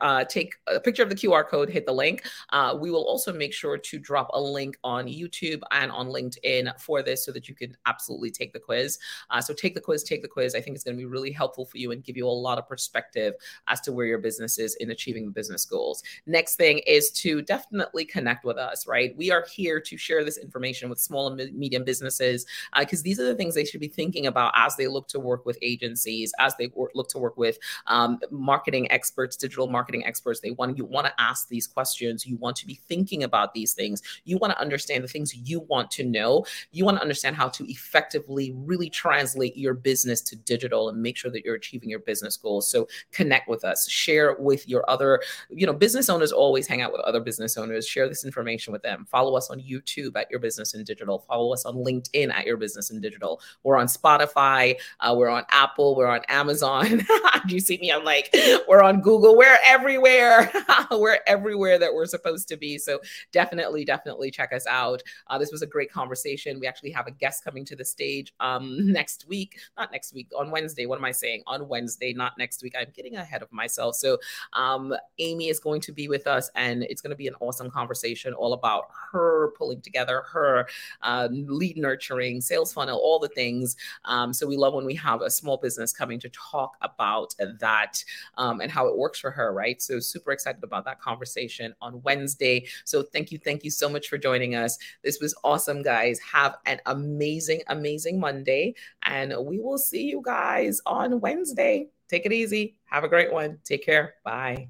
uh, 0.00 0.24
take 0.24 0.54
a 0.66 0.80
picture 0.80 1.02
of 1.02 1.08
the 1.08 1.14
QR 1.14 1.46
code, 1.46 1.68
hit 1.68 1.86
the 1.86 1.92
link. 1.92 2.24
Uh, 2.50 2.76
we 2.80 2.90
will 2.90 3.04
also 3.04 3.32
make 3.32 3.52
sure 3.52 3.76
to 3.76 3.98
drop 3.98 4.30
a 4.32 4.40
link 4.40 4.76
on 4.84 5.06
YouTube 5.06 5.60
and 5.70 5.90
on 5.90 6.08
LinkedIn 6.08 6.78
for 6.80 7.02
this 7.02 7.24
so 7.24 7.32
that 7.32 7.48
you 7.48 7.54
can 7.54 7.76
absolutely 7.86 8.30
take 8.30 8.52
the 8.52 8.58
quiz. 8.58 8.98
Uh, 9.30 9.40
so 9.40 9.52
take 9.52 9.74
the 9.74 9.80
quiz, 9.80 10.02
take 10.02 10.22
the 10.22 10.28
quiz. 10.28 10.54
I 10.54 10.60
think 10.60 10.74
it's 10.74 10.84
going 10.84 10.96
to 10.96 11.00
be 11.00 11.06
really 11.06 11.32
helpful 11.32 11.64
for 11.64 11.78
you 11.78 11.92
and 11.92 12.04
give 12.04 12.16
you 12.16 12.26
a 12.26 12.28
lot 12.28 12.58
of 12.58 12.68
perspective 12.68 13.34
as 13.68 13.80
to 13.82 13.92
where 13.92 14.06
your 14.06 14.18
business 14.18 14.58
is 14.58 14.74
in 14.76 14.90
achieving 14.90 15.26
the 15.26 15.32
business 15.32 15.64
goals. 15.64 16.02
Next 16.26 16.56
thing 16.56 16.78
is 16.86 17.10
to 17.12 17.42
definitely 17.42 18.04
connect 18.04 18.44
with 18.44 18.56
us, 18.56 18.86
right? 18.86 19.16
We 19.16 19.30
are 19.30 19.44
here 19.52 19.80
to 19.80 19.96
share 19.96 20.24
this 20.24 20.38
information 20.38 20.88
with 20.88 21.00
small 21.00 21.28
and 21.28 21.54
medium 21.54 21.84
businesses 21.84 22.46
because 22.78 23.00
uh, 23.00 23.04
these 23.04 23.20
are 23.20 23.24
the 23.24 23.34
things 23.34 23.54
they 23.54 23.64
should 23.64 23.80
be 23.80 23.88
thinking 23.88 24.26
about 24.26 24.52
as 24.56 24.76
they 24.76 24.88
look 24.88 25.08
to 25.08 25.20
work 25.20 25.44
with 25.46 25.58
agencies, 25.62 26.32
as 26.38 26.54
they 26.56 26.70
look 26.94 27.08
to 27.08 27.18
work 27.18 27.36
with 27.36 27.58
um, 27.86 28.18
marketing 28.30 28.90
experts, 28.90 29.36
digital 29.36 29.66
marketing 29.66 29.79
marketing 29.80 30.04
experts. 30.04 30.40
They 30.40 30.50
want 30.50 30.76
you 30.76 30.84
want 30.84 31.06
to 31.06 31.12
ask 31.18 31.48
these 31.48 31.66
questions. 31.66 32.26
You 32.26 32.36
want 32.36 32.54
to 32.56 32.66
be 32.66 32.78
thinking 32.86 33.24
about 33.24 33.54
these 33.54 33.72
things. 33.72 34.02
You 34.24 34.36
want 34.36 34.52
to 34.52 34.60
understand 34.60 35.02
the 35.02 35.08
things 35.08 35.34
you 35.34 35.60
want 35.60 35.90
to 35.92 36.04
know. 36.04 36.44
You 36.70 36.84
want 36.84 36.98
to 36.98 37.02
understand 37.02 37.34
how 37.34 37.48
to 37.48 37.64
effectively 37.70 38.52
really 38.54 38.90
translate 38.90 39.56
your 39.56 39.72
business 39.72 40.20
to 40.22 40.36
digital 40.36 40.90
and 40.90 41.00
make 41.00 41.16
sure 41.16 41.30
that 41.30 41.46
you're 41.46 41.54
achieving 41.54 41.88
your 41.88 42.00
business 42.00 42.36
goals. 42.36 42.70
So 42.70 42.88
connect 43.10 43.48
with 43.48 43.64
us, 43.64 43.88
share 43.88 44.36
with 44.38 44.68
your 44.68 44.84
other, 44.90 45.22
you 45.48 45.66
know, 45.66 45.72
business 45.72 46.10
owners 46.10 46.30
always 46.30 46.66
hang 46.66 46.82
out 46.82 46.92
with 46.92 47.00
other 47.00 47.20
business 47.20 47.56
owners, 47.56 47.86
share 47.86 48.06
this 48.06 48.26
information 48.26 48.70
with 48.70 48.82
them. 48.82 49.06
Follow 49.10 49.34
us 49.34 49.48
on 49.48 49.60
YouTube 49.60 50.14
at 50.16 50.30
Your 50.30 50.40
Business 50.40 50.74
in 50.74 50.84
Digital. 50.84 51.20
Follow 51.20 51.54
us 51.54 51.64
on 51.64 51.76
LinkedIn 51.76 52.30
at 52.30 52.44
Your 52.44 52.58
Business 52.58 52.90
in 52.90 53.00
Digital. 53.00 53.40
We're 53.62 53.78
on 53.78 53.86
Spotify, 53.86 54.76
uh, 55.00 55.14
we're 55.16 55.30
on 55.30 55.44
Apple, 55.50 55.96
we're 55.96 56.06
on 56.06 56.20
Amazon. 56.28 56.98
Do 57.46 57.54
you 57.54 57.60
see 57.60 57.78
me? 57.78 57.90
I'm 57.90 58.04
like, 58.04 58.28
we're 58.68 58.82
on 58.82 59.00
Google. 59.00 59.36
We're 59.36 59.58
everywhere. 59.70 60.50
we're 60.90 61.20
everywhere 61.28 61.78
that 61.78 61.94
we're 61.94 62.06
supposed 62.06 62.48
to 62.48 62.56
be. 62.56 62.76
So 62.76 62.98
definitely, 63.30 63.84
definitely 63.84 64.32
check 64.32 64.52
us 64.52 64.66
out. 64.66 65.00
Uh, 65.28 65.38
this 65.38 65.52
was 65.52 65.62
a 65.62 65.66
great 65.66 65.92
conversation. 65.92 66.58
We 66.58 66.66
actually 66.66 66.90
have 66.90 67.06
a 67.06 67.12
guest 67.12 67.44
coming 67.44 67.64
to 67.66 67.76
the 67.76 67.84
stage 67.84 68.34
um, 68.40 68.92
next 68.92 69.28
week, 69.28 69.60
not 69.78 69.92
next 69.92 70.12
week, 70.12 70.28
on 70.36 70.50
Wednesday. 70.50 70.86
What 70.86 70.98
am 70.98 71.04
I 71.04 71.12
saying? 71.12 71.44
On 71.46 71.68
Wednesday, 71.68 72.12
not 72.12 72.36
next 72.36 72.64
week. 72.64 72.74
I'm 72.76 72.88
getting 72.92 73.14
ahead 73.16 73.42
of 73.42 73.52
myself. 73.52 73.94
So 73.94 74.18
um, 74.54 74.92
Amy 75.18 75.48
is 75.48 75.60
going 75.60 75.80
to 75.82 75.92
be 75.92 76.08
with 76.08 76.26
us, 76.26 76.50
and 76.56 76.82
it's 76.82 77.00
going 77.00 77.10
to 77.10 77.16
be 77.16 77.28
an 77.28 77.34
awesome 77.38 77.70
conversation 77.70 78.34
all 78.34 78.54
about 78.54 78.86
her 79.12 79.52
pulling 79.56 79.80
together 79.82 80.24
her 80.32 80.66
um, 81.02 81.46
lead 81.46 81.76
nurturing, 81.76 82.40
sales 82.40 82.72
funnel, 82.72 82.98
all 82.98 83.20
the 83.20 83.28
things. 83.28 83.76
Um, 84.04 84.32
so 84.32 84.48
we 84.48 84.56
love 84.56 84.74
when 84.74 84.84
we 84.84 84.96
have 84.96 85.22
a 85.22 85.30
small 85.30 85.58
business 85.58 85.92
coming 85.92 86.18
to 86.20 86.28
talk 86.30 86.76
about 86.80 87.34
that 87.60 88.02
um, 88.36 88.60
and 88.60 88.70
how 88.70 88.88
it 88.88 88.96
works 88.96 89.20
for 89.20 89.30
right? 89.52 89.80
So 89.80 90.00
super 90.00 90.32
excited 90.32 90.62
about 90.62 90.84
that 90.84 91.00
conversation 91.00 91.74
on 91.80 92.02
Wednesday. 92.02 92.66
So 92.84 93.02
thank 93.02 93.32
you, 93.32 93.38
thank 93.38 93.64
you 93.64 93.70
so 93.70 93.88
much 93.88 94.08
for 94.08 94.18
joining 94.18 94.54
us. 94.54 94.78
This 95.02 95.20
was 95.20 95.34
awesome, 95.44 95.82
guys. 95.82 96.18
Have 96.20 96.56
an 96.66 96.80
amazing, 96.86 97.62
amazing 97.68 98.20
Monday, 98.20 98.74
and 99.02 99.34
we 99.44 99.58
will 99.58 99.78
see 99.78 100.04
you 100.04 100.22
guys 100.24 100.80
on 100.86 101.20
Wednesday. 101.20 101.88
Take 102.08 102.26
it 102.26 102.32
easy. 102.32 102.76
Have 102.86 103.04
a 103.04 103.08
great 103.08 103.32
one. 103.32 103.58
Take 103.64 103.84
care. 103.84 104.14
Bye. 104.24 104.68